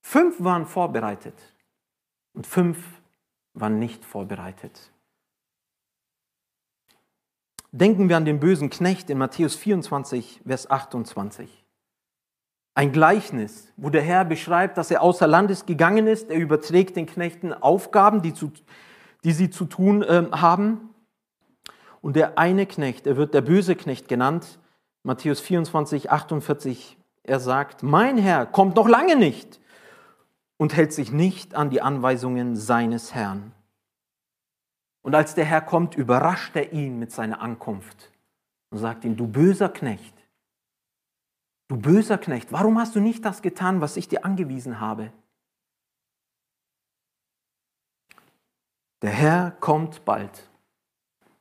Fünf 0.02 0.44
waren 0.44 0.66
vorbereitet 0.66 1.36
und 2.34 2.46
fünf 2.46 2.78
waren 3.54 3.80
nicht 3.80 4.04
vorbereitet. 4.04 4.92
Denken 7.72 8.10
wir 8.10 8.18
an 8.18 8.26
den 8.26 8.42
bösen 8.42 8.70
Knecht 8.70 9.10
in 9.10 9.18
Matthäus 9.18 9.56
24, 9.56 10.42
Vers 10.46 10.70
28. 10.70 11.66
Ein 12.76 12.92
Gleichnis, 12.92 13.74
wo 13.78 13.90
der 13.90 14.02
Herr 14.02 14.26
beschreibt, 14.26 14.78
dass 14.78 14.92
er 14.92 15.02
außer 15.02 15.28
Landes 15.28 15.66
gegangen 15.66 16.08
ist. 16.08 16.30
Er 16.30 16.38
überträgt 16.38 16.96
den 16.96 17.06
Knechten 17.06 17.54
Aufgaben, 17.54 18.22
die, 18.22 18.34
zu, 18.34 18.52
die 19.24 19.32
sie 19.32 19.50
zu 19.50 19.66
tun 19.66 20.02
äh, 20.04 20.28
haben. 20.32 20.90
Und 22.02 22.16
der 22.16 22.38
eine 22.38 22.66
Knecht, 22.66 23.08
er 23.08 23.18
wird 23.18 23.34
der 23.34 23.42
böse 23.42 23.76
Knecht 23.76 24.08
genannt, 24.08 24.60
Matthäus 25.04 25.40
24, 25.40 26.12
48, 26.12 26.98
er 27.24 27.40
sagt, 27.40 27.84
mein 27.84 28.18
Herr 28.18 28.46
kommt 28.46 28.76
noch 28.76 28.88
lange 28.88 29.16
nicht 29.16 29.60
und 30.58 30.76
hält 30.76 30.94
sich 30.94 31.12
nicht 31.12 31.56
an 31.56 31.70
die 31.70 31.82
Anweisungen 31.82 32.56
seines 32.56 33.14
Herrn. 33.14 33.54
Und 35.02 35.16
als 35.16 35.36
der 35.36 35.46
Herr 35.46 35.62
kommt, 35.62 35.96
überrascht 35.96 36.56
er 36.56 36.74
ihn 36.74 37.00
mit 37.00 37.12
seiner 37.12 37.42
Ankunft 37.42 38.12
und 38.70 38.80
sagt 38.80 39.06
ihm, 39.06 39.16
du 39.16 39.28
böser 39.28 39.70
Knecht, 39.70 40.14
du 41.70 41.78
böser 41.78 42.18
Knecht, 42.18 42.52
warum 42.52 42.78
hast 42.78 42.96
du 42.96 43.00
nicht 43.00 43.24
das 43.24 43.42
getan, 43.42 43.80
was 43.80 43.96
ich 43.96 44.10
dir 44.10 44.26
angewiesen 44.26 44.82
habe? 44.82 45.14
Der 49.02 49.12
Herr 49.12 49.52
kommt 49.52 50.04
bald. 50.04 50.50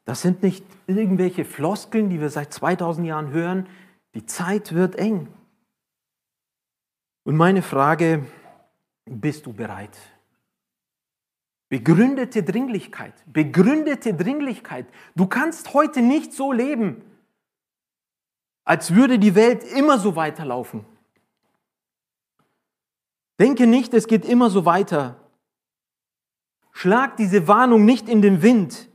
Das 0.05 0.23
sind 0.23 0.43
nicht 0.43 0.65
irgendwelche 0.87 1.45
Floskeln, 1.45 2.09
die 2.09 2.21
wir 2.21 2.31
seit 2.31 2.53
2000 2.53 3.07
Jahren 3.07 3.31
hören. 3.31 3.67
Die 4.15 4.25
Zeit 4.25 4.75
wird 4.75 4.97
eng. 4.97 5.29
Und 7.25 7.37
meine 7.37 7.63
Frage, 7.63 8.25
bist 9.05 9.47
du 9.47 9.53
bereit? 9.53 9.99
Begründete 11.69 12.43
Dringlichkeit, 12.43 13.13
begründete 13.27 14.15
Dringlichkeit. 14.15 14.87
Du 15.15 15.27
kannst 15.27 15.75
heute 15.75 16.01
nicht 16.01 16.33
so 16.33 16.53
leben, 16.53 17.03
als 18.69 18.95
würde 18.95 19.19
die 19.19 19.35
Welt 19.35 19.65
immer 19.65 19.99
so 19.99 20.15
weiterlaufen. 20.15 20.85
Denke 23.41 23.67
nicht, 23.67 23.95
es 23.95 24.07
geht 24.07 24.27
immer 24.27 24.51
so 24.51 24.67
weiter. 24.67 25.17
Schlag 26.73 27.17
diese 27.17 27.49
Warnung 27.49 27.87
nicht 27.87 28.11
in 28.11 28.21
den 28.21 28.43
Wind. 28.43 28.91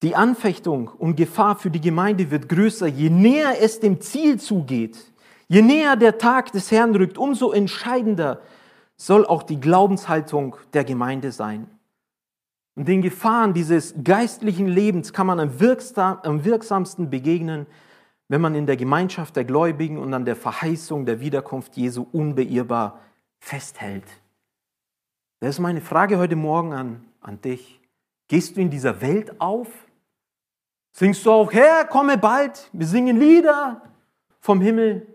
Die 0.00 0.16
Anfechtung 0.16 0.88
und 0.88 1.16
Gefahr 1.16 1.56
für 1.56 1.70
die 1.70 1.82
Gemeinde 1.82 2.30
wird 2.30 2.48
größer, 2.48 2.86
je 2.86 3.10
näher 3.10 3.60
es 3.60 3.78
dem 3.78 4.00
Ziel 4.00 4.40
zugeht. 4.40 5.12
Je 5.48 5.60
näher 5.60 5.96
der 5.96 6.16
Tag 6.16 6.52
des 6.52 6.70
Herrn 6.70 6.96
rückt, 6.96 7.18
umso 7.18 7.52
entscheidender 7.52 8.40
soll 8.96 9.26
auch 9.26 9.42
die 9.42 9.60
Glaubenshaltung 9.60 10.56
der 10.72 10.84
Gemeinde 10.84 11.30
sein. 11.30 11.68
Und 12.74 12.88
den 12.88 13.02
Gefahren 13.02 13.52
dieses 13.52 13.94
geistlichen 14.02 14.66
Lebens 14.66 15.12
kann 15.12 15.26
man 15.26 15.40
am, 15.40 15.60
wirksamsten 15.60 17.10
begegnen, 17.10 17.66
wenn 18.28 18.40
man 18.40 18.54
in 18.54 18.66
der 18.66 18.76
Gemeinschaft 18.76 19.36
der 19.36 19.44
Gläubigen 19.44 19.98
und 19.98 20.14
an 20.14 20.24
der 20.24 20.36
Verheißung 20.36 21.04
der 21.04 21.20
Wiederkunft 21.20 21.76
Jesu 21.76 22.06
unbeirrbar 22.12 23.00
festhält. 23.38 24.06
Das 25.40 25.56
ist 25.56 25.58
meine 25.58 25.82
Frage 25.82 26.18
heute 26.18 26.36
Morgen 26.36 26.72
an, 26.72 27.04
an 27.20 27.40
dich. 27.40 27.80
Gehst 28.28 28.56
du 28.56 28.60
in 28.60 28.70
dieser 28.70 29.02
Welt 29.02 29.38
auf? 29.40 29.68
Singst 30.92 31.26
du 31.26 31.32
auch, 31.32 31.52
Herr, 31.52 31.84
komme 31.84 32.16
bald, 32.16 32.70
wir 32.72 32.86
singen 32.86 33.18
Lieder 33.18 33.82
vom 34.40 34.60
Himmel? 34.60 35.06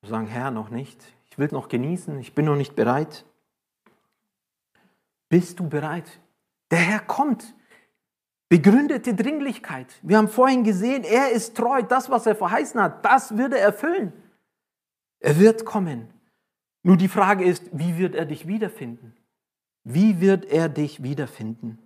Wir 0.00 0.10
sagen, 0.10 0.26
Herr, 0.26 0.50
noch 0.50 0.70
nicht. 0.70 1.02
Ich 1.30 1.38
will 1.38 1.48
noch 1.50 1.68
genießen, 1.68 2.18
ich 2.20 2.34
bin 2.34 2.44
noch 2.44 2.56
nicht 2.56 2.76
bereit. 2.76 3.26
Bist 5.28 5.58
du 5.58 5.68
bereit? 5.68 6.20
Der 6.74 6.82
Herr 6.82 6.98
kommt. 6.98 7.54
Begründete 8.48 9.14
Dringlichkeit. 9.14 9.94
Wir 10.02 10.18
haben 10.18 10.26
vorhin 10.26 10.64
gesehen, 10.64 11.04
er 11.04 11.30
ist 11.30 11.56
treu. 11.56 11.82
Das, 11.82 12.10
was 12.10 12.26
er 12.26 12.34
verheißen 12.34 12.80
hat, 12.80 13.04
das 13.04 13.36
wird 13.36 13.52
er 13.52 13.60
erfüllen. 13.60 14.12
Er 15.20 15.38
wird 15.38 15.64
kommen. 15.64 16.12
Nur 16.82 16.96
die 16.96 17.06
Frage 17.06 17.44
ist, 17.44 17.62
wie 17.70 17.96
wird 17.96 18.16
er 18.16 18.26
dich 18.26 18.48
wiederfinden? 18.48 19.16
Wie 19.84 20.20
wird 20.20 20.46
er 20.46 20.68
dich 20.68 21.04
wiederfinden? 21.04 21.78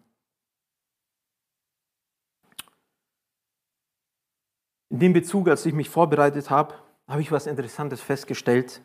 In 4.89 5.01
dem 5.01 5.13
Bezug, 5.13 5.51
als 5.51 5.67
ich 5.67 5.75
mich 5.75 5.91
vorbereitet 5.91 6.49
habe, 6.49 6.77
habe 7.07 7.21
ich 7.21 7.31
was 7.31 7.47
Interessantes 7.47 8.01
festgestellt, 8.01 8.81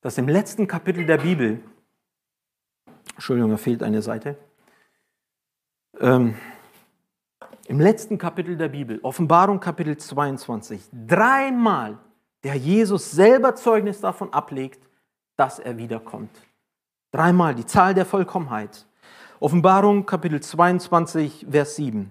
dass 0.00 0.16
im 0.16 0.28
letzten 0.28 0.68
Kapitel 0.68 1.06
der 1.06 1.18
Bibel, 1.18 1.60
Entschuldigung, 3.14 3.50
da 3.50 3.56
fehlt 3.56 3.82
eine 3.82 4.00
Seite, 4.00 4.38
ähm, 6.00 6.34
im 7.66 7.80
letzten 7.80 8.18
Kapitel 8.18 8.56
der 8.56 8.68
Bibel, 8.68 8.98
Offenbarung 9.02 9.60
Kapitel 9.60 9.96
22, 9.96 10.88
dreimal 11.06 11.98
der 12.44 12.54
Jesus 12.54 13.10
selber 13.10 13.54
Zeugnis 13.54 14.00
davon 14.00 14.32
ablegt, 14.32 14.82
dass 15.36 15.58
er 15.58 15.76
wiederkommt. 15.76 16.30
Dreimal 17.12 17.54
die 17.54 17.66
Zahl 17.66 17.94
der 17.94 18.06
Vollkommenheit. 18.06 18.86
Offenbarung 19.40 20.04
Kapitel 20.04 20.40
22, 20.40 21.46
Vers 21.50 21.76
7. 21.76 22.10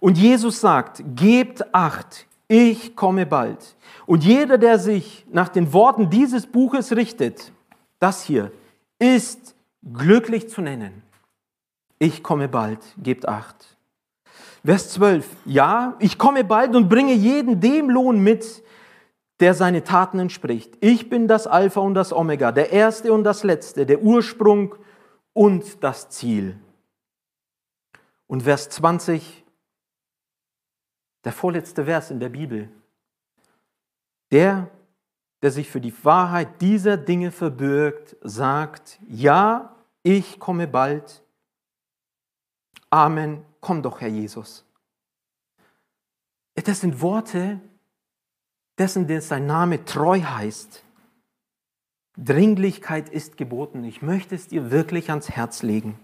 Und 0.00 0.18
Jesus 0.18 0.60
sagt, 0.60 1.02
gebt 1.14 1.74
acht, 1.74 2.26
ich 2.48 2.96
komme 2.96 3.26
bald. 3.26 3.76
Und 4.06 4.24
jeder, 4.24 4.58
der 4.58 4.78
sich 4.78 5.26
nach 5.30 5.48
den 5.48 5.72
Worten 5.72 6.10
dieses 6.10 6.46
Buches 6.46 6.94
richtet, 6.96 7.52
das 7.98 8.22
hier, 8.24 8.50
ist 8.98 9.54
glücklich 9.92 10.48
zu 10.48 10.60
nennen. 10.60 11.02
Ich 12.02 12.24
komme 12.24 12.48
bald, 12.48 12.80
gebt 13.00 13.28
acht. 13.28 13.76
Vers 14.64 14.90
12. 14.90 15.36
Ja, 15.44 15.94
ich 16.00 16.18
komme 16.18 16.42
bald 16.42 16.74
und 16.74 16.88
bringe 16.88 17.12
jeden 17.12 17.60
dem 17.60 17.88
Lohn 17.88 18.18
mit, 18.18 18.64
der 19.38 19.54
seine 19.54 19.84
Taten 19.84 20.18
entspricht. 20.18 20.76
Ich 20.80 21.08
bin 21.08 21.28
das 21.28 21.46
Alpha 21.46 21.78
und 21.78 21.94
das 21.94 22.12
Omega, 22.12 22.50
der 22.50 22.72
Erste 22.72 23.12
und 23.12 23.22
das 23.22 23.44
Letzte, 23.44 23.86
der 23.86 24.02
Ursprung 24.02 24.74
und 25.32 25.84
das 25.84 26.08
Ziel. 26.08 26.58
Und 28.26 28.42
Vers 28.42 28.68
20, 28.70 29.44
der 31.22 31.30
vorletzte 31.32 31.84
Vers 31.84 32.10
in 32.10 32.18
der 32.18 32.30
Bibel. 32.30 32.68
Der, 34.32 34.66
der 35.40 35.52
sich 35.52 35.70
für 35.70 35.80
die 35.80 35.94
Wahrheit 36.04 36.60
dieser 36.60 36.96
Dinge 36.96 37.30
verbirgt, 37.30 38.16
sagt, 38.22 38.98
ja, 39.06 39.76
ich 40.02 40.40
komme 40.40 40.66
bald. 40.66 41.22
Amen, 42.92 43.42
komm 43.62 43.82
doch, 43.82 44.02
Herr 44.02 44.08
Jesus. 44.08 44.66
Das 46.54 46.80
sind 46.80 47.00
Worte, 47.00 47.58
dessen, 48.76 49.06
der 49.06 49.22
sein 49.22 49.46
Name 49.46 49.86
treu 49.86 50.20
heißt. 50.20 50.84
Dringlichkeit 52.18 53.08
ist 53.08 53.38
geboten. 53.38 53.82
Ich 53.84 54.02
möchte 54.02 54.34
es 54.34 54.46
dir 54.46 54.70
wirklich 54.70 55.08
ans 55.08 55.30
Herz 55.30 55.62
legen. 55.62 55.98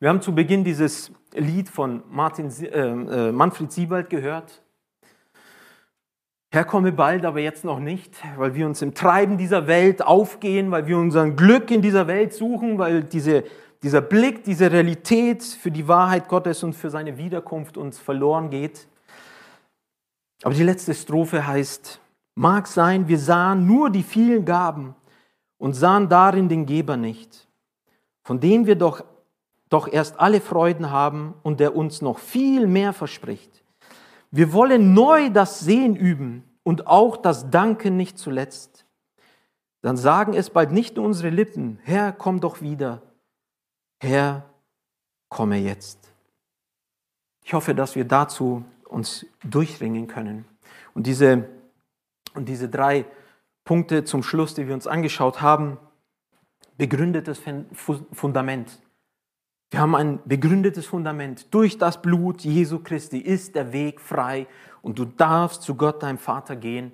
Wir 0.00 0.10
haben 0.10 0.20
zu 0.20 0.34
Beginn 0.34 0.64
dieses 0.64 1.12
Lied 1.32 1.70
von 1.70 2.02
Martin, 2.10 2.50
äh, 2.50 3.28
äh, 3.28 3.32
Manfred 3.32 3.72
Siebald 3.72 4.10
gehört. 4.10 4.62
Herr, 6.50 6.66
komme 6.66 6.92
bald, 6.92 7.24
aber 7.24 7.40
jetzt 7.40 7.64
noch 7.64 7.80
nicht, 7.80 8.14
weil 8.36 8.54
wir 8.54 8.66
uns 8.66 8.82
im 8.82 8.92
Treiben 8.92 9.38
dieser 9.38 9.66
Welt 9.66 10.02
aufgehen, 10.02 10.70
weil 10.70 10.86
wir 10.86 10.98
unser 10.98 11.30
Glück 11.30 11.70
in 11.70 11.80
dieser 11.80 12.06
Welt 12.06 12.34
suchen, 12.34 12.76
weil 12.76 13.02
diese, 13.02 13.44
dieser 13.82 14.00
Blick, 14.00 14.44
diese 14.44 14.70
Realität 14.70 15.42
für 15.42 15.70
die 15.70 15.88
Wahrheit 15.88 16.28
Gottes 16.28 16.62
und 16.62 16.74
für 16.74 16.90
seine 16.90 17.18
Wiederkunft 17.18 17.76
uns 17.76 17.98
verloren 17.98 18.50
geht. 18.50 18.86
Aber 20.44 20.54
die 20.54 20.62
letzte 20.62 20.94
Strophe 20.94 21.46
heißt, 21.46 22.00
mag 22.34 22.66
sein, 22.66 23.08
wir 23.08 23.18
sahen 23.18 23.66
nur 23.66 23.90
die 23.90 24.02
vielen 24.02 24.44
Gaben 24.44 24.94
und 25.58 25.74
sahen 25.74 26.08
darin 26.08 26.48
den 26.48 26.66
Geber 26.66 26.96
nicht, 26.96 27.48
von 28.22 28.40
dem 28.40 28.66
wir 28.66 28.76
doch, 28.76 29.04
doch 29.68 29.92
erst 29.92 30.18
alle 30.20 30.40
Freuden 30.40 30.90
haben 30.90 31.34
und 31.42 31.60
der 31.60 31.76
uns 31.76 32.02
noch 32.02 32.18
viel 32.18 32.66
mehr 32.66 32.92
verspricht. 32.92 33.64
Wir 34.30 34.52
wollen 34.52 34.94
neu 34.94 35.28
das 35.30 35.60
Sehen 35.60 35.96
üben 35.96 36.44
und 36.62 36.86
auch 36.86 37.16
das 37.16 37.50
Danken 37.50 37.96
nicht 37.96 38.16
zuletzt. 38.16 38.86
Dann 39.82 39.96
sagen 39.96 40.34
es 40.34 40.50
bald 40.50 40.70
nicht 40.70 40.96
nur 40.96 41.04
unsere 41.04 41.30
Lippen, 41.30 41.80
Herr, 41.82 42.12
komm 42.12 42.40
doch 42.40 42.60
wieder. 42.60 43.02
Herr, 44.02 44.42
komme 45.28 45.58
jetzt. 45.58 46.12
Ich 47.44 47.54
hoffe, 47.54 47.72
dass 47.72 47.94
wir 47.94 48.04
dazu 48.04 48.64
uns 48.88 49.24
durchringen 49.44 50.08
können. 50.08 50.44
Und 50.92 51.06
diese, 51.06 51.48
und 52.34 52.48
diese 52.48 52.68
drei 52.68 53.04
Punkte 53.64 54.02
zum 54.02 54.24
Schluss, 54.24 54.54
die 54.54 54.66
wir 54.66 54.74
uns 54.74 54.88
angeschaut 54.88 55.40
haben, 55.40 55.78
begründetes 56.78 57.40
Fundament. 58.12 58.82
Wir 59.70 59.78
haben 59.78 59.94
ein 59.94 60.18
begründetes 60.24 60.84
Fundament. 60.84 61.54
Durch 61.54 61.78
das 61.78 62.02
Blut 62.02 62.40
Jesu 62.40 62.80
Christi 62.80 63.18
ist 63.18 63.54
der 63.54 63.72
Weg 63.72 64.00
frei 64.00 64.48
und 64.82 64.98
du 64.98 65.04
darfst 65.04 65.62
zu 65.62 65.76
Gott, 65.76 66.02
deinem 66.02 66.18
Vater, 66.18 66.56
gehen, 66.56 66.90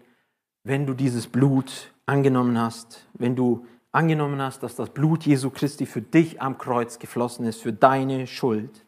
wenn 0.63 0.85
du 0.85 0.93
dieses 0.93 1.27
Blut 1.27 1.91
angenommen 2.05 2.61
hast, 2.61 3.09
wenn 3.15 3.35
du 3.35 3.67
angenommen 3.99 4.41
hast, 4.41 4.63
dass 4.63 4.77
das 4.77 4.91
Blut 4.91 5.27
Jesu 5.27 5.51
Christi 5.51 5.85
für 5.85 6.01
dich 6.01 6.41
am 6.41 6.57
Kreuz 6.57 7.01
geflossen 7.01 7.45
ist, 7.47 7.61
für 7.61 7.73
deine 7.73 8.29
Schuld. 8.29 8.87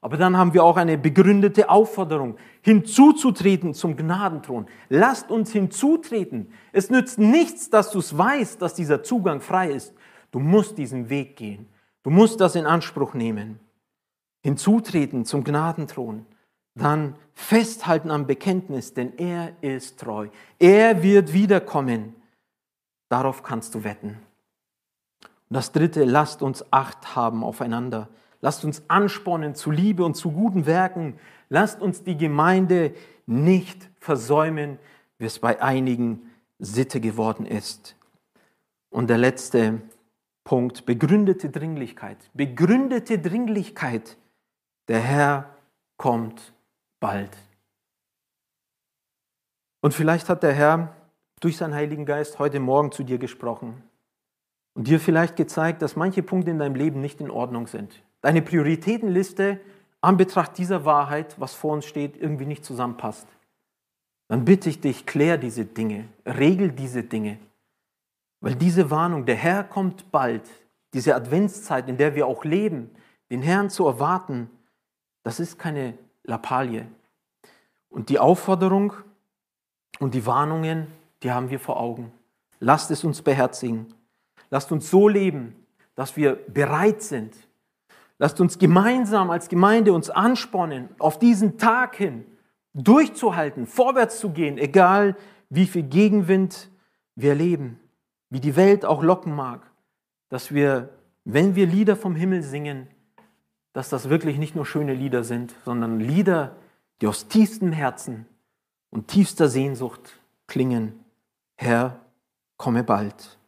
Aber 0.00 0.16
dann 0.16 0.38
haben 0.38 0.54
wir 0.54 0.64
auch 0.64 0.78
eine 0.78 0.96
begründete 0.96 1.68
Aufforderung, 1.68 2.38
hinzuzutreten 2.62 3.74
zum 3.74 3.96
Gnadenthron. 3.96 4.66
Lasst 4.88 5.30
uns 5.30 5.52
hinzutreten. 5.52 6.52
Es 6.72 6.88
nützt 6.88 7.18
nichts, 7.18 7.68
dass 7.68 7.90
du 7.90 7.98
es 7.98 8.16
weißt, 8.16 8.62
dass 8.62 8.72
dieser 8.72 9.02
Zugang 9.02 9.42
frei 9.42 9.72
ist. 9.72 9.92
Du 10.30 10.38
musst 10.38 10.78
diesen 10.78 11.10
Weg 11.10 11.36
gehen. 11.36 11.68
Du 12.02 12.08
musst 12.08 12.40
das 12.40 12.54
in 12.54 12.64
Anspruch 12.64 13.12
nehmen. 13.12 13.60
Hinzutreten 14.42 15.26
zum 15.26 15.44
Gnadenthron. 15.44 16.24
Dann 16.74 17.16
festhalten 17.34 18.10
am 18.10 18.26
Bekenntnis, 18.26 18.94
denn 18.94 19.18
er 19.18 19.52
ist 19.60 20.00
treu. 20.00 20.28
Er 20.58 21.02
wird 21.02 21.34
wiederkommen. 21.34 22.14
Darauf 23.10 23.42
kannst 23.42 23.74
du 23.74 23.84
wetten. 23.84 24.25
Und 25.48 25.54
das 25.54 25.72
Dritte, 25.72 26.04
lasst 26.04 26.42
uns 26.42 26.64
Acht 26.72 27.14
haben 27.14 27.44
aufeinander. 27.44 28.08
Lasst 28.40 28.64
uns 28.64 28.82
anspornen 28.88 29.54
zu 29.54 29.70
Liebe 29.70 30.04
und 30.04 30.14
zu 30.14 30.32
guten 30.32 30.66
Werken. 30.66 31.18
Lasst 31.48 31.80
uns 31.80 32.02
die 32.02 32.16
Gemeinde 32.16 32.94
nicht 33.26 33.88
versäumen, 33.98 34.78
wie 35.18 35.26
es 35.26 35.38
bei 35.38 35.62
einigen 35.62 36.30
Sitte 36.58 37.00
geworden 37.00 37.46
ist. 37.46 37.96
Und 38.90 39.08
der 39.08 39.18
letzte 39.18 39.80
Punkt, 40.44 40.86
begründete 40.86 41.50
Dringlichkeit. 41.50 42.18
Begründete 42.34 43.18
Dringlichkeit. 43.18 44.16
Der 44.88 45.00
Herr 45.00 45.56
kommt 45.96 46.52
bald. 47.00 47.36
Und 49.80 49.94
vielleicht 49.94 50.28
hat 50.28 50.42
der 50.42 50.52
Herr 50.52 50.94
durch 51.40 51.56
seinen 51.56 51.74
Heiligen 51.74 52.06
Geist 52.06 52.38
heute 52.38 52.60
Morgen 52.60 52.92
zu 52.92 53.04
dir 53.04 53.18
gesprochen 53.18 53.82
und 54.76 54.86
dir 54.86 55.00
vielleicht 55.00 55.34
gezeigt, 55.34 55.82
dass 55.82 55.96
manche 55.96 56.22
Punkte 56.22 56.52
in 56.52 56.60
deinem 56.60 56.76
Leben 56.76 57.00
nicht 57.00 57.20
in 57.20 57.30
Ordnung 57.30 57.66
sind 57.66 58.02
deine 58.26 58.42
Prioritätenliste 58.42 59.60
an 60.00 60.16
Betracht 60.16 60.58
dieser 60.58 60.84
Wahrheit, 60.84 61.38
was 61.38 61.54
vor 61.54 61.72
uns 61.72 61.86
steht, 61.86 62.16
irgendwie 62.16 62.44
nicht 62.44 62.64
zusammenpasst, 62.64 63.28
dann 64.26 64.44
bitte 64.44 64.68
ich 64.68 64.80
dich, 64.80 65.06
klär 65.06 65.38
diese 65.38 65.64
Dinge, 65.64 66.08
regel 66.26 66.72
diese 66.72 67.04
Dinge. 67.04 67.38
Weil 68.40 68.56
diese 68.56 68.90
Warnung, 68.90 69.26
der 69.26 69.36
Herr 69.36 69.62
kommt 69.62 70.10
bald, 70.10 70.42
diese 70.92 71.14
Adventszeit, 71.14 71.88
in 71.88 71.98
der 71.98 72.16
wir 72.16 72.26
auch 72.26 72.44
leben, 72.44 72.90
den 73.30 73.42
Herrn 73.42 73.70
zu 73.70 73.86
erwarten, 73.86 74.50
das 75.22 75.38
ist 75.38 75.56
keine 75.56 75.96
Lappalie. 76.24 76.86
Und 77.88 78.08
die 78.08 78.18
Aufforderung 78.18 78.92
und 80.00 80.14
die 80.14 80.26
Warnungen, 80.26 80.88
die 81.22 81.30
haben 81.30 81.50
wir 81.50 81.60
vor 81.60 81.78
Augen. 81.78 82.12
Lasst 82.58 82.90
es 82.90 83.04
uns 83.04 83.22
beherzigen. 83.22 83.94
Lasst 84.50 84.72
uns 84.72 84.90
so 84.90 85.08
leben, 85.08 85.54
dass 85.94 86.16
wir 86.16 86.34
bereit 86.48 87.02
sind, 87.02 87.34
Lasst 88.18 88.40
uns 88.40 88.58
gemeinsam 88.58 89.30
als 89.30 89.48
Gemeinde 89.48 89.92
uns 89.92 90.08
anspornen, 90.08 90.88
auf 90.98 91.18
diesen 91.18 91.58
Tag 91.58 91.96
hin 91.96 92.24
durchzuhalten, 92.72 93.66
vorwärts 93.66 94.18
zu 94.20 94.30
gehen, 94.30 94.58
egal 94.58 95.16
wie 95.48 95.66
viel 95.66 95.82
Gegenwind 95.82 96.70
wir 97.14 97.30
erleben, 97.30 97.78
wie 98.30 98.40
die 98.40 98.56
Welt 98.56 98.84
auch 98.84 99.02
locken 99.02 99.34
mag. 99.34 99.70
dass 100.28 100.52
wir, 100.52 100.88
wenn 101.24 101.54
wir 101.54 101.66
Lieder 101.66 101.94
vom 101.94 102.16
Himmel 102.16 102.42
singen, 102.42 102.88
dass 103.72 103.90
das 103.90 104.08
wirklich 104.08 104.38
nicht 104.38 104.56
nur 104.56 104.66
schöne 104.66 104.92
Lieder 104.92 105.22
sind, 105.22 105.54
sondern 105.64 106.00
Lieder, 106.00 106.56
die 107.00 107.06
aus 107.06 107.28
tiefstem 107.28 107.70
Herzen 107.70 108.26
und 108.90 109.06
tiefster 109.06 109.48
Sehnsucht 109.48 110.18
klingen. 110.48 110.98
Herr, 111.54 112.00
komme 112.56 112.82
bald. 112.82 113.38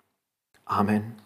Amen. 0.70 1.16